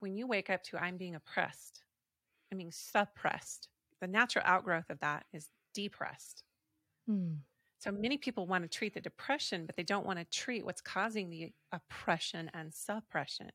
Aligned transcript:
when 0.00 0.16
you 0.16 0.26
wake 0.26 0.50
up 0.50 0.62
to 0.64 0.78
I'm 0.78 0.96
being 0.96 1.14
oppressed, 1.14 1.82
I'm 2.50 2.58
being 2.58 2.72
suppressed, 2.72 3.68
the 4.00 4.06
natural 4.06 4.44
outgrowth 4.46 4.90
of 4.90 5.00
that 5.00 5.24
is 5.32 5.48
depressed. 5.74 6.44
Hmm. 7.06 7.34
So 7.80 7.92
many 7.92 8.16
people 8.16 8.46
want 8.46 8.64
to 8.64 8.68
treat 8.68 8.94
the 8.94 9.00
depression, 9.00 9.64
but 9.64 9.76
they 9.76 9.84
don't 9.84 10.06
want 10.06 10.18
to 10.18 10.24
treat 10.24 10.64
what's 10.64 10.80
causing 10.80 11.30
the 11.30 11.52
oppression 11.72 12.50
and 12.52 12.74
suppression. 12.74 13.50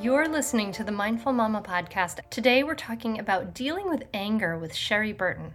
You're 0.00 0.28
listening 0.28 0.72
to 0.72 0.84
the 0.84 0.92
Mindful 0.92 1.32
Mama 1.32 1.62
podcast. 1.62 2.20
Today 2.30 2.62
we're 2.62 2.74
talking 2.74 3.18
about 3.18 3.54
dealing 3.54 3.88
with 3.88 4.04
anger 4.14 4.58
with 4.58 4.74
Cherie 4.74 5.12
Burton. 5.12 5.54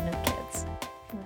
kids. 0.00 0.64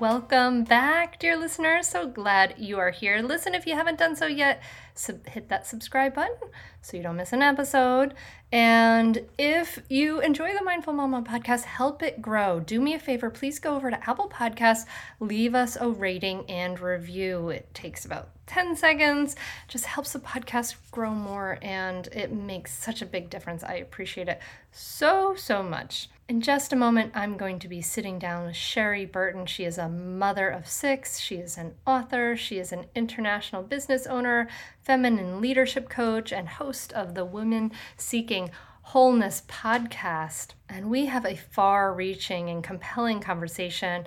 Welcome 0.01 0.65
back, 0.65 1.19
dear 1.19 1.37
listeners. 1.37 1.87
So 1.87 2.07
glad 2.07 2.55
you 2.57 2.79
are 2.79 2.91
here. 2.91 3.21
Listen, 3.21 3.55
if 3.55 3.67
you 3.67 3.75
haven't 3.75 3.99
done 3.99 4.17
so 4.17 4.27
yet, 4.27 4.63
sub- 4.95 5.27
hit 5.27 5.49
that 5.49 5.67
subscribe 5.67 6.15
button 6.15 6.37
so 6.81 6.97
you 6.97 7.03
don't 7.03 7.17
miss 7.17 7.33
an 7.33 7.43
episode. 7.43 8.15
And 8.51 9.27
if 9.39 9.81
you 9.89 10.21
enjoy 10.21 10.55
the 10.55 10.65
Mindful 10.65 10.93
Mama 10.93 11.23
podcast, 11.23 11.65
help 11.65 12.03
it 12.03 12.23
grow. 12.23 12.61
Do 12.61 12.81
me 12.81 12.95
a 12.95 12.99
favor, 12.99 13.31
please 13.31 13.59
go 13.59 13.77
over 13.77 13.91
to 13.91 14.09
Apple 14.09 14.29
Podcasts, 14.29 14.87
leave 15.21 15.55
us 15.55 15.77
a 15.81 15.89
rating 15.89 16.49
and 16.49 16.81
review. 16.81 17.51
It 17.51 17.73
takes 17.75 18.05
about 18.05 18.31
10 18.47 18.77
seconds, 18.77 19.37
just 19.69 19.87
helps 19.87 20.13
the 20.13 20.19
podcast 20.19 20.77
grow 20.91 21.11
more, 21.11 21.59
and 21.63 22.09
it 22.09 22.33
makes 22.33 22.73
such 22.73 23.03
a 23.03 23.07
big 23.07 23.31
difference. 23.31 23.63
I 23.63 23.75
appreciate 23.75 24.29
it 24.29 24.41
so, 24.71 25.35
so 25.37 25.63
much. 25.63 26.09
In 26.33 26.41
just 26.41 26.73
a 26.73 26.77
moment, 26.77 27.13
I'm 27.15 27.37
going 27.37 27.59
to 27.59 27.69
be 27.69 27.83
sitting 27.83 28.19
down 28.19 28.47
with 28.47 28.57
Cherie 28.57 29.05
Burton. 29.05 29.45
She 29.45 29.65
is 29.65 29.77
a 29.77 29.91
mother 29.91 30.49
of 30.49 30.67
six. 30.67 31.21
She 31.21 31.35
is 31.35 31.59
an 31.59 31.75
author. 31.87 32.39
She 32.39 32.59
is 32.59 32.73
an 32.73 32.87
international 32.95 33.63
business 33.63 34.07
owner, 34.07 34.49
feminine 34.81 35.43
leadership 35.43 35.91
coach, 35.91 36.33
and 36.33 36.49
host 36.49 36.91
of 36.95 37.15
the 37.15 37.27
Women 37.27 37.71
Seeking 37.99 38.51
Wholeness 38.81 39.43
podcast. 39.47 40.53
And 40.71 40.89
we 40.89 41.05
have 41.05 41.27
a 41.27 41.37
far 41.37 41.93
reaching 41.93 42.49
and 42.49 42.65
compelling 42.65 43.21
conversation 43.21 44.07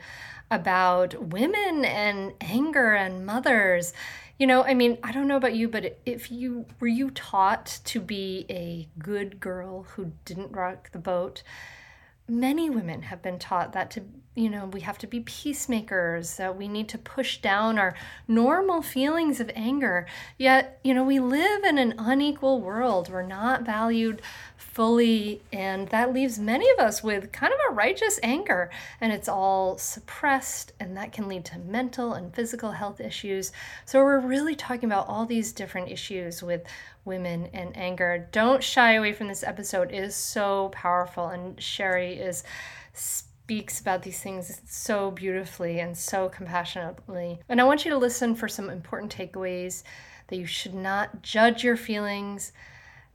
about 0.50 1.30
women 1.30 1.86
and 1.86 2.34
anger 2.42 2.96
and 2.96 3.24
mothers. 3.24 3.94
You 4.40 4.48
know, 4.48 4.64
I 4.64 4.74
mean, 4.74 4.98
I 5.04 5.12
don't 5.12 5.28
know 5.28 5.38
about 5.38 5.54
you, 5.54 5.70
but 5.70 6.00
if 6.08 6.32
you 6.32 6.66
were 6.80 6.88
you 6.88 7.12
taught 7.12 7.82
to 7.86 8.02
be 8.02 8.48
a 8.50 8.90
good 8.98 9.40
girl 9.40 9.84
who 9.84 10.14
didn't 10.26 10.54
rock 10.54 10.92
the 10.92 10.98
boat, 10.98 11.44
many 12.28 12.70
women 12.70 13.04
have 13.04 13.22
been 13.22 13.40
taught 13.40 13.74
that 13.74 13.92
to 13.92 14.04
you 14.36 14.50
know 14.50 14.66
we 14.66 14.82
have 14.82 14.98
to 14.98 15.08
be 15.08 15.22
peacemakers 15.22 16.36
that 16.36 16.58
we 16.58 16.68
need 16.68 16.90
to 16.90 16.98
push 16.98 17.38
down 17.38 17.80
our 17.80 17.96
normal 18.28 18.82
feelings 18.82 19.40
of 19.40 19.50
anger. 19.56 20.06
Yet 20.38 20.80
you 20.84 20.94
know 20.94 21.04
we 21.04 21.20
live 21.20 21.64
in 21.64 21.78
an 21.78 21.94
unequal 21.98 22.60
world. 22.62 23.10
We're 23.10 23.22
not 23.22 23.64
valued 23.64 24.22
fully 24.58 25.42
and 25.54 25.88
that 25.88 26.12
leaves 26.12 26.38
many 26.38 26.70
of 26.72 26.80
us 26.80 27.02
with 27.02 27.32
kind 27.32 27.54
of 27.54 27.60
a 27.70 27.74
righteous 27.74 28.20
anger 28.22 28.70
and 29.00 29.14
it's 29.14 29.30
all 29.30 29.78
suppressed 29.78 30.74
and 30.82 30.98
that 30.98 31.14
can 31.14 31.30
lead 31.30 31.46
to 31.46 31.58
mental 31.60 32.14
and 32.14 32.36
physical 32.36 32.72
health 32.72 33.00
issues. 33.00 33.54
So 33.86 34.04
we're 34.04 34.20
really 34.20 34.56
talking 34.56 34.92
about 34.92 35.08
all 35.08 35.26
these 35.26 35.54
different 35.54 35.90
issues 35.90 36.44
with 36.44 36.64
women 37.06 37.50
and 37.54 37.76
anger. 37.78 38.28
Don't 38.32 38.64
shy 38.64 38.94
away 38.94 39.14
from 39.14 39.28
this 39.28 39.44
episode. 39.44 39.92
It 39.92 40.04
is 40.04 40.16
so 40.16 40.70
powerful 40.74 41.28
and 41.28 41.62
Cherie 41.62 42.16
is 42.16 42.44
speaks 42.94 43.80
about 43.80 44.02
these 44.02 44.20
things 44.20 44.62
so 44.68 45.12
beautifully 45.12 45.80
and 45.80 45.96
so 45.96 46.30
compassionately. 46.30 47.40
And 47.48 47.62
I 47.62 47.64
want 47.64 47.86
you 47.86 47.92
to 47.92 47.98
listen 47.98 48.36
for 48.36 48.48
some 48.48 48.70
important 48.70 49.16
takeaways 49.16 49.84
that 50.28 50.38
you 50.38 50.48
should 50.48 50.74
not 50.74 51.22
judge 51.22 51.64
your 51.64 51.78
feelings. 51.78 52.52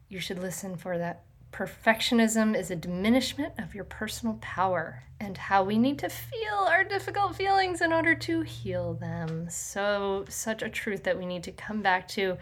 You 0.08 0.20
should 0.20 0.38
listen 0.38 0.76
for 0.76 0.98
that 0.98 1.24
perfectionism 1.52 2.56
is 2.56 2.70
a 2.70 2.76
diminishment 2.76 3.54
of 3.58 3.74
your 3.74 3.84
personal 3.84 4.38
power 4.40 5.02
and 5.18 5.36
how 5.36 5.64
we 5.64 5.76
need 5.76 5.98
to 5.98 6.08
feel 6.08 6.66
our 6.68 6.84
difficult 6.84 7.34
feelings 7.34 7.80
in 7.80 7.92
order 7.92 8.14
to 8.14 8.42
heal 8.42 8.94
them. 8.94 9.48
So, 9.50 10.24
such 10.28 10.62
a 10.62 10.68
truth 10.68 11.02
that 11.04 11.18
we 11.18 11.26
need 11.26 11.42
to 11.44 11.52
come 11.52 11.82
back 11.82 12.06
to 12.08 12.38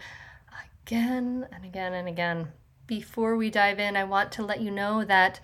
again 0.89 1.47
and 1.51 1.65
again 1.65 1.93
and 1.93 2.07
again. 2.07 2.47
Before 2.87 3.35
we 3.35 3.51
dive 3.51 3.77
in, 3.77 3.95
I 3.95 4.05
want 4.05 4.31
to 4.33 4.43
let 4.43 4.59
you 4.59 4.71
know 4.71 5.05
that 5.05 5.39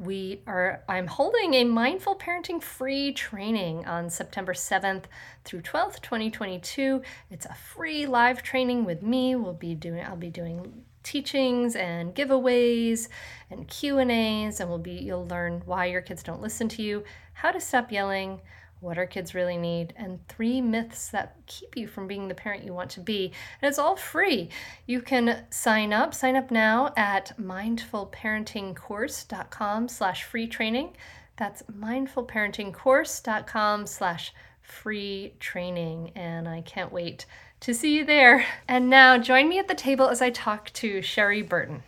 we 0.00 0.42
are 0.48 0.82
I'm 0.88 1.06
holding 1.06 1.54
a 1.54 1.62
mindful 1.62 2.16
parenting 2.16 2.60
free 2.60 3.12
training 3.12 3.86
on 3.86 4.10
September 4.10 4.52
7th 4.52 5.04
through 5.44 5.60
12th, 5.60 6.00
2022. 6.02 7.02
It's 7.30 7.46
a 7.46 7.54
free 7.54 8.06
live 8.06 8.42
training 8.42 8.84
with 8.84 9.00
me. 9.00 9.36
We'll 9.36 9.52
be 9.52 9.76
doing 9.76 10.04
I'll 10.04 10.16
be 10.16 10.30
doing 10.30 10.82
teachings 11.04 11.76
and 11.76 12.12
giveaways 12.12 13.06
and 13.48 13.68
Q&As 13.68 14.58
and 14.58 14.68
we'll 14.68 14.78
be 14.78 14.94
you'll 14.94 15.28
learn 15.28 15.62
why 15.66 15.86
your 15.86 16.00
kids 16.00 16.24
don't 16.24 16.42
listen 16.42 16.68
to 16.70 16.82
you, 16.82 17.04
how 17.34 17.52
to 17.52 17.60
stop 17.60 17.92
yelling, 17.92 18.40
what 18.80 18.98
our 18.98 19.06
kids 19.06 19.34
really 19.34 19.56
need, 19.56 19.94
and 19.96 20.18
three 20.28 20.60
myths 20.60 21.08
that 21.08 21.36
keep 21.46 21.76
you 21.76 21.86
from 21.86 22.06
being 22.06 22.28
the 22.28 22.34
parent 22.34 22.64
you 22.64 22.72
want 22.72 22.90
to 22.90 23.00
be. 23.00 23.32
And 23.60 23.68
it's 23.68 23.78
all 23.78 23.96
free. 23.96 24.48
You 24.86 25.02
can 25.02 25.44
sign 25.50 25.92
up, 25.92 26.14
sign 26.14 26.36
up 26.36 26.50
now 26.50 26.94
at 26.96 27.36
mindfulparentingcourse.com 27.38 29.88
slash 29.88 30.24
free 30.24 30.46
training. 30.46 30.96
That's 31.36 31.62
mindfulparentingcourse.com 31.64 33.86
slash 33.86 34.32
free 34.62 35.34
training. 35.40 36.12
And 36.14 36.48
I 36.48 36.62
can't 36.62 36.92
wait 36.92 37.26
to 37.60 37.74
see 37.74 37.96
you 37.96 38.04
there. 38.04 38.46
And 38.66 38.88
now 38.88 39.18
join 39.18 39.48
me 39.48 39.58
at 39.58 39.68
the 39.68 39.74
table 39.74 40.08
as 40.08 40.22
I 40.22 40.30
talk 40.30 40.72
to 40.74 41.02
Cherie 41.02 41.42
Burton. 41.42 41.82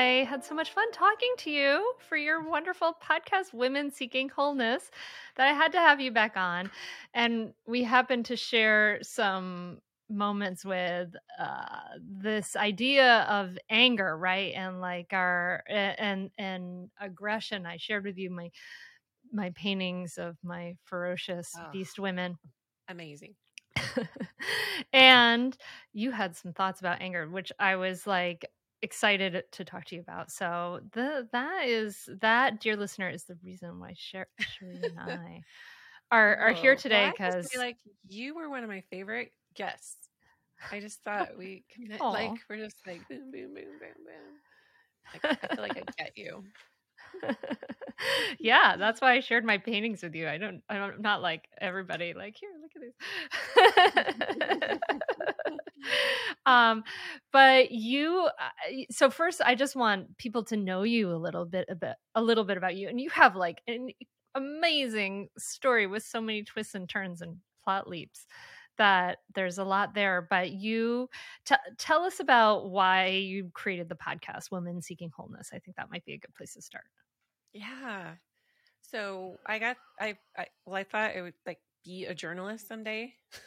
I 0.00 0.24
had 0.24 0.42
so 0.42 0.54
much 0.54 0.70
fun 0.70 0.90
talking 0.92 1.34
to 1.38 1.50
you 1.50 1.92
for 2.08 2.16
your 2.16 2.42
wonderful 2.42 2.96
podcast, 3.02 3.52
Women 3.52 3.90
Seeking 3.90 4.30
Wholeness, 4.30 4.90
that 5.36 5.46
I 5.46 5.52
had 5.52 5.72
to 5.72 5.78
have 5.78 6.00
you 6.00 6.10
back 6.10 6.38
on. 6.38 6.70
And 7.12 7.52
we 7.66 7.82
happened 7.82 8.24
to 8.26 8.36
share 8.36 9.00
some 9.02 9.82
moments 10.08 10.64
with 10.64 11.10
uh, 11.38 11.98
this 12.00 12.56
idea 12.56 13.26
of 13.28 13.58
anger, 13.68 14.16
right? 14.16 14.54
And 14.54 14.80
like 14.80 15.12
our 15.12 15.62
and 15.68 16.30
and 16.38 16.88
aggression. 16.98 17.66
I 17.66 17.76
shared 17.76 18.04
with 18.04 18.16
you 18.16 18.30
my 18.30 18.50
my 19.30 19.50
paintings 19.50 20.16
of 20.16 20.38
my 20.42 20.76
ferocious 20.84 21.52
oh, 21.58 21.70
beast 21.72 21.98
women. 21.98 22.38
Amazing. 22.88 23.34
and 24.94 25.56
you 25.92 26.10
had 26.10 26.34
some 26.36 26.54
thoughts 26.54 26.80
about 26.80 27.02
anger, 27.02 27.28
which 27.28 27.52
I 27.58 27.76
was 27.76 28.06
like, 28.06 28.46
excited 28.82 29.42
to 29.52 29.64
talk 29.64 29.84
to 29.86 29.94
you 29.94 30.00
about. 30.00 30.30
So 30.30 30.80
the 30.92 31.28
that 31.32 31.66
is 31.66 32.08
that, 32.20 32.60
dear 32.60 32.76
listener, 32.76 33.08
is 33.08 33.24
the 33.24 33.36
reason 33.44 33.78
why 33.78 33.94
Sher- 33.96 34.28
and 34.60 34.98
I 34.98 35.42
are 36.10 36.36
are 36.36 36.52
here 36.52 36.72
oh, 36.72 36.76
today 36.76 37.10
because 37.12 37.50
well, 37.54 37.64
like 37.64 37.76
you 38.08 38.34
were 38.34 38.48
one 38.48 38.62
of 38.62 38.68
my 38.68 38.82
favorite 38.90 39.32
guests. 39.54 40.08
I 40.72 40.80
just 40.80 41.02
thought 41.04 41.36
we 41.38 41.64
commit, 41.72 42.00
like 42.00 42.32
we're 42.48 42.58
just 42.58 42.76
like 42.86 43.06
boom 43.08 43.30
boom 43.30 43.54
boom 43.54 43.64
boom 43.78 43.94
boom. 44.04 44.40
Like, 45.12 45.38
I 45.42 45.54
feel 45.54 45.64
like 45.64 45.76
I 45.76 45.82
get 45.98 46.12
you. 46.16 46.44
yeah, 48.40 48.76
that's 48.76 49.00
why 49.00 49.14
I 49.14 49.20
shared 49.20 49.44
my 49.44 49.58
paintings 49.58 50.02
with 50.02 50.14
you. 50.14 50.28
I 50.28 50.38
don't, 50.38 50.62
I 50.68 50.76
don't, 50.76 51.00
not 51.00 51.22
like 51.22 51.48
everybody. 51.60 52.14
Like 52.14 52.36
here, 52.36 52.50
look 52.60 52.72
at 52.76 54.70
this. 54.70 54.78
um, 56.46 56.82
but 57.32 57.70
you. 57.70 58.28
Uh, 58.38 58.84
so 58.90 59.10
first, 59.10 59.40
I 59.44 59.54
just 59.54 59.76
want 59.76 60.16
people 60.18 60.44
to 60.44 60.56
know 60.56 60.82
you 60.82 61.12
a 61.12 61.16
little 61.16 61.44
bit, 61.44 61.66
a 61.68 61.74
bit, 61.74 61.96
a 62.14 62.22
little 62.22 62.44
bit 62.44 62.56
about 62.56 62.76
you, 62.76 62.88
and 62.88 63.00
you 63.00 63.10
have 63.10 63.36
like 63.36 63.60
an 63.66 63.88
amazing 64.34 65.28
story 65.38 65.86
with 65.86 66.02
so 66.02 66.20
many 66.20 66.44
twists 66.44 66.74
and 66.74 66.88
turns 66.88 67.20
and 67.20 67.36
plot 67.64 67.88
leaps 67.88 68.26
that 68.80 69.18
there's 69.34 69.58
a 69.58 69.64
lot 69.64 69.94
there 69.94 70.26
but 70.28 70.50
you 70.50 71.08
t- 71.44 71.54
tell 71.78 72.02
us 72.02 72.18
about 72.18 72.70
why 72.70 73.06
you 73.06 73.50
created 73.54 73.88
the 73.88 73.94
podcast 73.94 74.50
women 74.50 74.82
seeking 74.82 75.10
wholeness 75.14 75.50
i 75.52 75.58
think 75.58 75.76
that 75.76 75.90
might 75.90 76.04
be 76.04 76.14
a 76.14 76.18
good 76.18 76.34
place 76.34 76.54
to 76.54 76.60
start 76.62 76.84
yeah. 77.52 78.14
So 78.82 79.36
I 79.46 79.58
got 79.58 79.76
I, 79.98 80.16
I 80.36 80.46
well 80.64 80.76
I 80.76 80.84
thought 80.84 81.14
it 81.14 81.22
would 81.22 81.34
like 81.46 81.58
be 81.84 82.06
a 82.06 82.14
journalist 82.14 82.68
someday. 82.68 83.14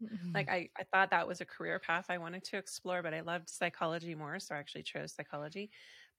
Mm-hmm. 0.00 0.32
like 0.32 0.48
I, 0.48 0.68
I 0.78 0.84
thought 0.92 1.10
that 1.10 1.26
was 1.26 1.40
a 1.40 1.44
career 1.44 1.80
path 1.80 2.06
I 2.08 2.18
wanted 2.18 2.44
to 2.44 2.56
explore, 2.56 3.02
but 3.02 3.14
I 3.14 3.22
loved 3.22 3.48
psychology 3.48 4.14
more, 4.14 4.38
so 4.38 4.54
I 4.54 4.58
actually 4.58 4.84
chose 4.84 5.12
psychology. 5.12 5.70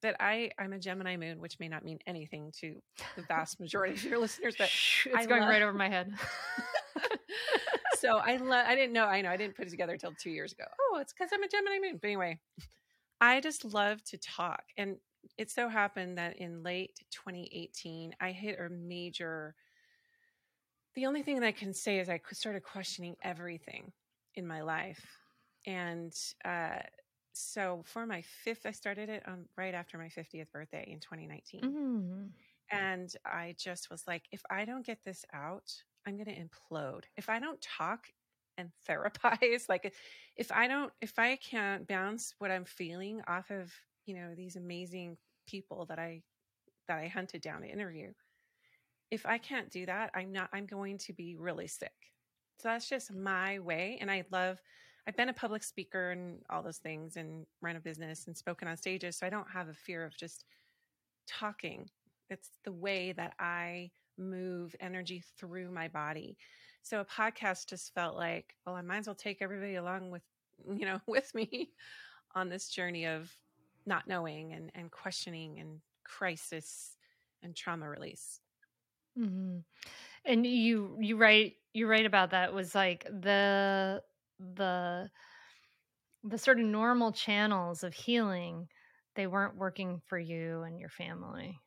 But 0.02 0.18
I, 0.20 0.52
I'm 0.60 0.74
a 0.74 0.80
Gemini 0.80 1.16
moon, 1.16 1.40
which 1.40 1.58
may 1.62 1.70
not 1.70 1.86
mean 1.86 2.00
anything 2.06 2.52
to 2.60 2.76
the 3.16 3.22
vast 3.22 3.62
majority 3.62 3.94
of 3.94 4.04
your 4.04 4.18
listeners, 4.20 4.56
but 4.58 4.66
it's 4.66 5.16
I 5.16 5.26
going 5.26 5.44
love... 5.44 5.50
right 5.50 5.62
over 5.62 5.72
my 5.72 5.88
head. 5.88 6.12
so 8.04 8.18
I 8.18 8.38
love. 8.38 8.66
I 8.68 8.76
didn't 8.76 8.94
know. 8.94 9.06
I 9.06 9.22
know 9.22 9.30
I 9.30 9.38
didn't 9.38 9.56
put 9.56 9.68
it 9.68 9.72
together 9.72 9.94
until 9.94 10.14
two 10.20 10.32
years 10.32 10.52
ago. 10.52 10.66
Oh, 10.82 11.00
it's 11.00 11.14
because 11.14 11.30
I'm 11.34 11.44
a 11.44 11.48
Gemini 11.48 11.80
moon. 11.80 12.00
But 12.02 12.08
anyway, 12.08 12.40
I 13.22 13.40
just 13.42 13.66
love 13.66 14.04
to 14.06 14.18
talk, 14.18 14.64
and 14.78 14.98
it 15.38 15.50
so 15.50 15.70
happened 15.70 16.18
that 16.18 16.38
in 16.38 16.64
late 16.64 17.00
2018, 17.12 18.14
I 18.20 18.32
hit 18.32 18.60
a 18.60 18.70
major 18.70 19.56
the 20.96 21.06
only 21.06 21.24
thing 21.24 21.40
that 21.40 21.46
I 21.46 21.52
can 21.52 21.74
say 21.74 22.00
is 22.00 22.10
I 22.10 22.20
started 22.32 22.64
questioning 22.64 23.16
everything 23.24 23.92
in 24.36 24.46
my 24.46 24.62
life. 24.62 25.04
And 25.66 26.14
uh, 26.46 26.80
so 27.34 27.84
for 27.86 28.06
my 28.06 28.22
fifth, 28.44 28.66
I 28.66 28.72
started 28.72 29.10
it 29.10 29.24
um, 29.26 29.46
right 29.58 29.74
after 29.74 29.98
my 29.98 30.08
50th 30.08 30.52
birthday 30.52 30.88
in 30.88 31.00
2019. 31.00 31.62
Mm-hmm. 31.62 32.24
And 32.72 33.14
I 33.26 33.56
just 33.58 33.90
was 33.90 34.04
like, 34.08 34.24
if 34.32 34.42
I 34.50 34.66
don't 34.66 34.86
get 34.86 35.04
this 35.04 35.26
out, 35.34 35.72
I'm 36.06 36.16
going 36.16 36.26
to 36.26 36.36
implode. 36.36 37.04
If 37.18 37.30
I 37.30 37.40
don't 37.40 37.62
talk 37.62 38.08
and 38.58 38.70
therapize, 38.90 39.70
like 39.70 39.94
if 40.36 40.52
I 40.52 40.68
don't, 40.68 40.92
if 41.02 41.18
I 41.18 41.36
can't 41.38 41.88
bounce 41.88 42.36
what 42.40 42.52
I'm 42.52 42.66
feeling 42.66 43.22
off 43.28 43.50
of, 43.52 43.72
you 44.06 44.16
know, 44.16 44.34
these 44.36 44.56
amazing 44.56 45.18
people 45.48 45.86
that 45.88 46.00
I, 46.00 46.22
that 46.88 46.98
I 46.98 47.08
hunted 47.08 47.42
down 47.42 47.62
to 47.62 47.68
interview, 47.68 48.12
if 49.12 49.26
I 49.26 49.38
can't 49.38 49.70
do 49.70 49.86
that, 49.86 50.12
I'm 50.16 50.32
not, 50.32 50.50
I'm 50.54 50.66
going 50.66 50.98
to 51.00 51.14
be 51.14 51.36
really 51.38 51.68
sick. 51.68 51.92
So 52.60 52.70
that's 52.70 52.90
just 52.90 53.14
my 53.14 53.60
way. 53.60 53.98
And 54.02 54.10
I 54.10 54.24
love, 54.32 54.60
I've 55.08 55.18
been 55.18 55.30
a 55.30 55.34
public 55.34 55.64
speaker 55.64 56.12
and 56.12 56.40
all 56.50 56.64
those 56.64 56.78
things 56.78 57.18
and 57.18 57.46
run 57.62 57.76
a 57.76 57.80
business 57.80 58.28
and 58.28 58.38
spoken 58.38 58.68
on 58.68 58.78
stages. 58.78 59.18
So 59.18 59.28
I 59.28 59.30
don't 59.30 59.50
have 59.52 59.68
a 59.68 59.74
fear 59.74 60.04
of 60.06 60.16
just 60.18 60.46
talking. 61.28 61.90
It's 62.30 62.50
the 62.64 62.72
way 62.72 63.12
that 63.12 63.34
I 63.40 63.92
move 64.18 64.76
energy 64.80 65.24
through 65.38 65.72
my 65.72 65.88
body. 65.88 66.38
So 66.82 67.00
a 67.00 67.06
podcast 67.06 67.70
just 67.70 67.94
felt 67.94 68.16
like, 68.16 68.56
well, 68.66 68.76
I 68.76 68.82
might 68.82 68.98
as 68.98 69.08
well 69.08 69.16
take 69.16 69.42
everybody 69.42 69.76
along 69.76 70.12
with, 70.12 70.24
you 70.76 70.86
know, 70.86 71.00
with 71.08 71.34
me 71.34 71.72
on 72.36 72.50
this 72.50 72.70
journey 72.70 73.06
of 73.06 73.32
not 73.86 74.08
knowing 74.08 74.54
and, 74.54 74.72
and 74.76 74.92
questioning 74.92 75.60
and 75.60 75.80
crisis 76.04 76.96
and 77.42 77.56
trauma 77.56 77.90
release. 77.90 78.40
Mm-hmm. 79.20 79.60
And 80.26 80.46
you 80.46 80.98
you 81.00 81.18
write 81.18 81.56
you 81.74 81.88
write 81.88 82.06
about 82.06 82.32
that 82.32 82.54
was 82.54 82.74
like 82.74 83.04
the 83.06 84.02
the 84.56 85.10
the 86.24 86.38
sort 86.38 86.60
of 86.60 86.66
normal 86.66 87.12
channels 87.12 87.84
of 87.84 87.94
healing 87.94 88.68
they 89.16 89.28
weren't 89.28 89.58
working 89.58 90.02
for 90.08 90.18
you 90.18 90.64
and 90.64 90.80
your 90.80 90.90
family 90.90 91.60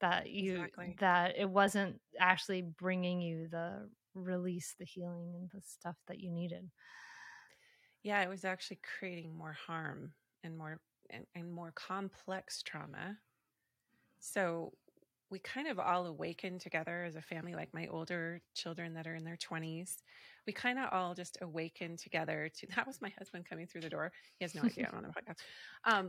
that 0.00 0.30
you 0.30 0.54
exactly. 0.54 0.96
that 1.00 1.34
it 1.36 1.48
wasn't 1.48 2.00
actually 2.18 2.62
bringing 2.62 3.20
you 3.20 3.48
the 3.48 3.88
release 4.14 4.74
the 4.78 4.84
healing 4.84 5.32
and 5.34 5.48
the 5.52 5.60
stuff 5.66 5.96
that 6.06 6.18
you 6.18 6.30
needed 6.30 6.68
yeah 8.02 8.22
it 8.22 8.28
was 8.28 8.44
actually 8.44 8.78
creating 8.98 9.36
more 9.36 9.56
harm 9.66 10.12
and 10.44 10.56
more 10.56 10.80
and, 11.10 11.24
and 11.34 11.52
more 11.52 11.72
complex 11.74 12.62
trauma 12.62 13.16
so 14.20 14.72
we 15.30 15.38
kind 15.40 15.68
of 15.68 15.78
all 15.78 16.06
awaken 16.06 16.58
together 16.58 17.04
as 17.04 17.16
a 17.16 17.20
family, 17.20 17.54
like 17.54 17.72
my 17.74 17.86
older 17.88 18.40
children 18.54 18.94
that 18.94 19.06
are 19.06 19.14
in 19.14 19.24
their 19.24 19.36
20s. 19.36 19.96
We 20.46 20.52
kind 20.52 20.78
of 20.78 20.88
all 20.90 21.14
just 21.14 21.36
awaken 21.42 21.96
together 21.96 22.50
to 22.58 22.66
that 22.76 22.86
was 22.86 23.02
my 23.02 23.12
husband 23.18 23.46
coming 23.48 23.66
through 23.66 23.82
the 23.82 23.90
door. 23.90 24.12
He 24.38 24.44
has 24.44 24.54
no 24.54 24.62
idea 24.62 24.90
on 24.92 25.02
the 25.02 25.08
podcast. 25.08 25.38
Um, 25.84 26.08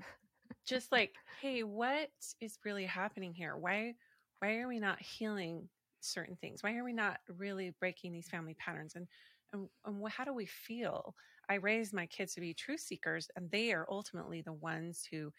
just 0.66 0.92
like, 0.92 1.14
hey, 1.42 1.64
what 1.64 2.10
is 2.42 2.58
really 2.66 2.86
happening 2.86 3.34
here? 3.34 3.56
Why 3.58 3.94
why 4.40 4.58
are 4.58 4.68
we 4.68 4.80
not 4.80 5.02
healing 5.02 5.68
certain 6.02 6.38
things? 6.38 6.64
Why 6.64 6.76
are 6.76 6.84
we 6.84 6.94
not 6.94 7.20
really 7.38 7.74
breaking 7.80 8.14
these 8.14 8.30
family 8.30 8.56
patterns? 8.60 8.94
And 8.96 9.08
and, 9.54 9.68
and 9.86 10.08
how 10.10 10.24
do 10.26 10.34
we 10.34 10.46
feel? 10.46 11.16
I 11.50 11.56
raised 11.56 11.94
my 11.94 12.06
kids 12.06 12.36
to 12.36 12.42
be 12.42 12.54
truth 12.54 12.82
seekers, 12.82 13.28
and 13.36 13.50
they 13.50 13.74
are 13.74 13.88
ultimately 13.90 14.42
the 14.42 14.54
ones 14.54 15.08
who 15.12 15.32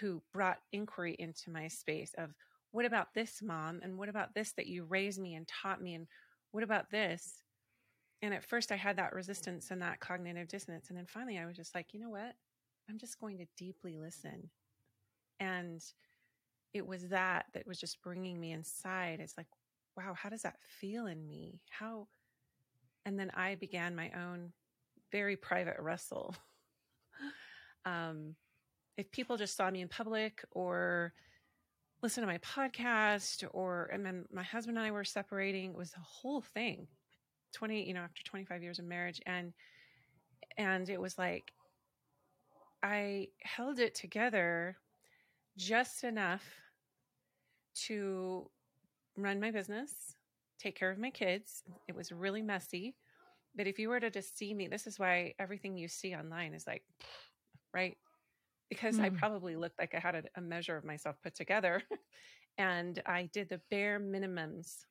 who 0.00 0.22
brought 0.32 0.58
inquiry 0.72 1.16
into 1.18 1.50
my 1.50 1.68
space 1.68 2.12
of 2.18 2.30
what 2.72 2.84
about 2.84 3.08
this 3.14 3.40
mom 3.42 3.80
and 3.82 3.96
what 3.96 4.08
about 4.08 4.34
this 4.34 4.52
that 4.52 4.66
you 4.66 4.84
raised 4.84 5.20
me 5.20 5.34
and 5.34 5.48
taught 5.48 5.80
me 5.82 5.94
and 5.94 6.06
what 6.52 6.62
about 6.62 6.90
this 6.90 7.42
and 8.22 8.34
at 8.34 8.44
first 8.44 8.70
i 8.70 8.76
had 8.76 8.96
that 8.96 9.14
resistance 9.14 9.70
and 9.70 9.80
that 9.80 10.00
cognitive 10.00 10.48
dissonance 10.48 10.88
and 10.88 10.98
then 10.98 11.06
finally 11.06 11.38
i 11.38 11.46
was 11.46 11.56
just 11.56 11.74
like 11.74 11.94
you 11.94 12.00
know 12.00 12.10
what 12.10 12.34
i'm 12.88 12.98
just 12.98 13.20
going 13.20 13.38
to 13.38 13.46
deeply 13.56 13.98
listen 13.98 14.50
and 15.40 15.82
it 16.74 16.86
was 16.86 17.08
that 17.08 17.46
that 17.54 17.66
was 17.66 17.78
just 17.80 18.02
bringing 18.02 18.40
me 18.40 18.52
inside 18.52 19.20
it's 19.20 19.36
like 19.36 19.46
wow 19.96 20.14
how 20.14 20.28
does 20.28 20.42
that 20.42 20.56
feel 20.80 21.06
in 21.06 21.26
me 21.26 21.60
how 21.70 22.06
and 23.06 23.18
then 23.18 23.30
i 23.34 23.54
began 23.54 23.96
my 23.96 24.10
own 24.10 24.52
very 25.10 25.36
private 25.36 25.76
wrestle 25.78 26.34
um 27.84 28.34
if 28.96 29.10
people 29.12 29.36
just 29.36 29.56
saw 29.56 29.70
me 29.70 29.80
in 29.80 29.88
public 29.88 30.44
or 30.50 31.14
listen 32.02 32.20
to 32.22 32.26
my 32.26 32.38
podcast 32.38 33.44
or 33.52 33.90
and 33.92 34.04
then 34.04 34.24
my 34.32 34.42
husband 34.42 34.76
and 34.78 34.86
I 34.86 34.90
were 34.90 35.04
separating. 35.04 35.70
It 35.70 35.76
was 35.76 35.92
a 35.96 36.00
whole 36.00 36.40
thing. 36.40 36.86
20, 37.54 37.86
you 37.86 37.94
know, 37.94 38.00
after 38.00 38.22
25 38.24 38.62
years 38.62 38.78
of 38.78 38.84
marriage 38.84 39.20
and 39.26 39.52
and 40.56 40.88
it 40.88 41.00
was 41.00 41.16
like 41.18 41.52
I 42.82 43.28
held 43.42 43.78
it 43.78 43.94
together 43.94 44.76
just 45.56 46.04
enough 46.04 46.44
to 47.86 48.48
run 49.16 49.40
my 49.40 49.50
business, 49.50 50.14
take 50.58 50.78
care 50.78 50.90
of 50.90 50.98
my 50.98 51.10
kids. 51.10 51.64
It 51.88 51.94
was 51.94 52.12
really 52.12 52.42
messy. 52.42 52.96
But 53.56 53.66
if 53.66 53.78
you 53.78 53.88
were 53.88 54.00
to 54.00 54.10
just 54.10 54.38
see 54.38 54.54
me, 54.54 54.68
this 54.68 54.86
is 54.86 54.98
why 54.98 55.34
everything 55.38 55.76
you 55.76 55.88
see 55.88 56.14
online 56.14 56.54
is 56.54 56.66
like, 56.66 56.84
right? 57.74 57.96
because 58.68 58.98
mm. 58.98 59.04
I 59.04 59.10
probably 59.10 59.56
looked 59.56 59.78
like 59.78 59.94
I 59.94 59.98
had 59.98 60.14
a, 60.14 60.22
a 60.36 60.40
measure 60.40 60.76
of 60.76 60.84
myself 60.84 61.16
put 61.22 61.34
together. 61.34 61.82
and 62.58 63.00
I 63.06 63.28
did 63.32 63.48
the 63.48 63.60
bare 63.70 63.98
minimums. 63.98 64.84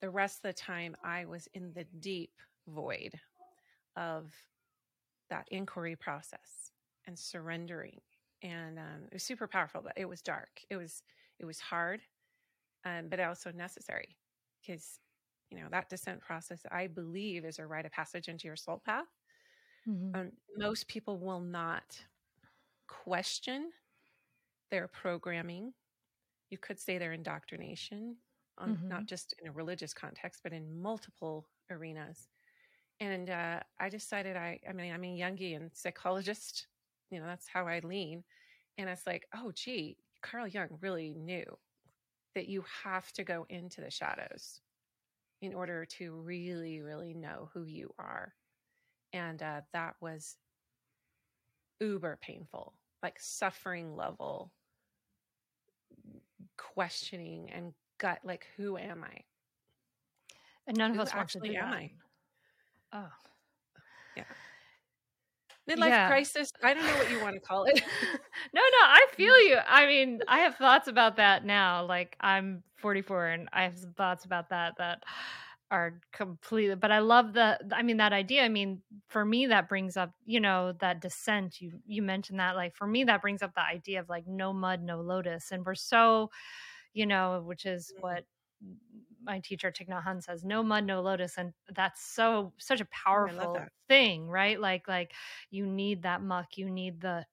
The 0.00 0.10
rest 0.10 0.38
of 0.38 0.54
the 0.54 0.60
time, 0.60 0.96
I 1.04 1.24
was 1.24 1.48
in 1.54 1.72
the 1.74 1.84
deep 2.00 2.32
void 2.66 3.12
of 3.96 4.32
that 5.30 5.46
inquiry 5.50 5.96
process 5.96 6.70
and 7.06 7.18
surrendering. 7.18 8.00
And 8.42 8.78
um, 8.78 9.04
it 9.06 9.14
was 9.14 9.22
super 9.22 9.46
powerful, 9.46 9.80
but 9.82 9.92
it 9.96 10.08
was 10.08 10.22
dark. 10.22 10.60
It 10.70 10.76
was 10.76 11.02
it 11.38 11.44
was 11.44 11.58
hard, 11.58 12.00
um, 12.84 13.08
but 13.08 13.20
also 13.20 13.50
necessary 13.52 14.16
because 14.60 14.98
you 15.50 15.58
know 15.58 15.66
that 15.70 15.88
descent 15.88 16.20
process. 16.20 16.60
I 16.70 16.86
believe 16.86 17.44
is 17.44 17.58
a 17.58 17.66
rite 17.66 17.86
of 17.86 17.92
passage 17.92 18.28
into 18.28 18.46
your 18.46 18.56
soul 18.56 18.82
path. 18.84 19.06
Mm-hmm. 19.88 20.18
Um, 20.18 20.32
most 20.56 20.88
people 20.88 21.18
will 21.18 21.40
not 21.40 22.00
question 22.88 23.70
their 24.70 24.88
programming. 24.88 25.72
You 26.50 26.58
could 26.58 26.78
say 26.78 26.98
their 26.98 27.12
indoctrination, 27.12 28.16
on, 28.58 28.76
mm-hmm. 28.76 28.88
not 28.88 29.06
just 29.06 29.34
in 29.40 29.48
a 29.48 29.52
religious 29.52 29.94
context, 29.94 30.40
but 30.42 30.52
in 30.52 30.80
multiple 30.80 31.48
arenas. 31.70 32.28
And 33.02 33.30
uh, 33.30 33.58
I 33.80 33.88
decided 33.88 34.36
I, 34.36 34.60
I 34.68 34.72
mean, 34.72 34.92
I'm 34.92 35.02
a 35.02 35.18
Jungian 35.18 35.70
psychologist. 35.72 36.68
You 37.10 37.18
know, 37.18 37.26
that's 37.26 37.48
how 37.48 37.66
I 37.66 37.80
lean. 37.80 38.22
And 38.78 38.88
it's 38.88 39.08
like, 39.08 39.26
oh, 39.34 39.50
gee, 39.52 39.96
Carl 40.22 40.46
Jung 40.46 40.68
really 40.80 41.12
knew 41.12 41.44
that 42.36 42.48
you 42.48 42.64
have 42.84 43.10
to 43.14 43.24
go 43.24 43.44
into 43.48 43.80
the 43.80 43.90
shadows 43.90 44.60
in 45.42 45.52
order 45.52 45.84
to 45.84 46.12
really, 46.12 46.80
really 46.80 47.12
know 47.12 47.50
who 47.52 47.64
you 47.64 47.92
are. 47.98 48.34
And 49.12 49.42
uh, 49.42 49.62
that 49.72 49.96
was 50.00 50.36
uber 51.80 52.16
painful 52.22 52.74
like 53.02 53.18
suffering 53.18 53.96
level 53.96 54.52
questioning 56.56 57.50
and 57.52 57.72
gut 57.98 58.20
like 58.24 58.46
who 58.56 58.76
am 58.76 59.04
i 59.04 59.18
and 60.68 60.76
none 60.76 60.90
of 60.90 60.96
who 60.96 61.02
us 61.02 61.10
actually 61.12 61.56
am 61.56 61.72
i 61.72 61.90
oh 62.92 63.08
yeah 64.16 64.24
midlife 65.68 65.88
yeah. 65.88 66.08
crisis 66.08 66.52
i 66.62 66.74
don't 66.74 66.84
know 66.84 66.94
what 66.94 67.10
you 67.10 67.20
want 67.20 67.34
to 67.34 67.40
call 67.40 67.64
it 67.64 67.74
no 68.54 68.60
no 68.60 68.82
i 68.82 69.06
feel 69.16 69.38
you 69.40 69.56
i 69.68 69.86
mean 69.86 70.20
i 70.28 70.38
have 70.40 70.56
thoughts 70.56 70.88
about 70.88 71.16
that 71.16 71.44
now 71.44 71.84
like 71.84 72.16
i'm 72.20 72.62
44 72.78 73.26
and 73.28 73.48
i 73.52 73.62
have 73.62 73.78
some 73.78 73.92
thoughts 73.92 74.24
about 74.24 74.50
that 74.50 74.74
that 74.78 75.02
are 75.70 75.94
completely 76.12 76.74
but 76.74 76.92
i 76.92 76.98
love 76.98 77.32
the 77.32 77.58
i 77.72 77.82
mean 77.82 77.96
that 77.96 78.12
idea 78.12 78.44
i 78.44 78.48
mean 78.48 78.82
for 79.08 79.24
me 79.24 79.46
that 79.46 79.70
brings 79.70 79.96
up 79.96 80.12
you 80.26 80.38
know 80.38 80.74
that 80.80 81.00
descent 81.00 81.62
you 81.62 81.72
you 81.86 82.02
mentioned 82.02 82.38
that 82.38 82.56
like 82.56 82.76
for 82.76 82.86
me 82.86 83.04
that 83.04 83.22
brings 83.22 83.40
up 83.40 83.54
the 83.54 83.62
idea 83.62 83.98
of 83.98 84.06
like 84.06 84.26
no 84.26 84.52
mud 84.52 84.82
no 84.82 85.00
lotus 85.00 85.50
and 85.50 85.64
we're 85.64 85.74
so 85.74 86.28
you 86.92 87.06
know 87.06 87.42
which 87.46 87.64
is 87.64 87.90
mm-hmm. 87.90 88.02
what 88.02 88.24
my 89.24 89.40
teacher 89.40 89.70
Thich 89.70 90.22
says, 90.22 90.44
"No 90.44 90.62
mud, 90.62 90.84
no 90.84 91.00
lotus," 91.00 91.38
and 91.38 91.52
that's 91.74 92.02
so 92.02 92.52
such 92.58 92.80
a 92.80 92.84
oh, 92.84 92.88
powerful 92.90 93.58
thing, 93.88 94.28
right? 94.28 94.60
Like 94.60 94.88
like 94.88 95.12
you 95.50 95.66
need 95.66 96.02
that 96.02 96.22
muck, 96.22 96.56
you 96.56 96.70
need 96.70 97.00
the 97.00 97.26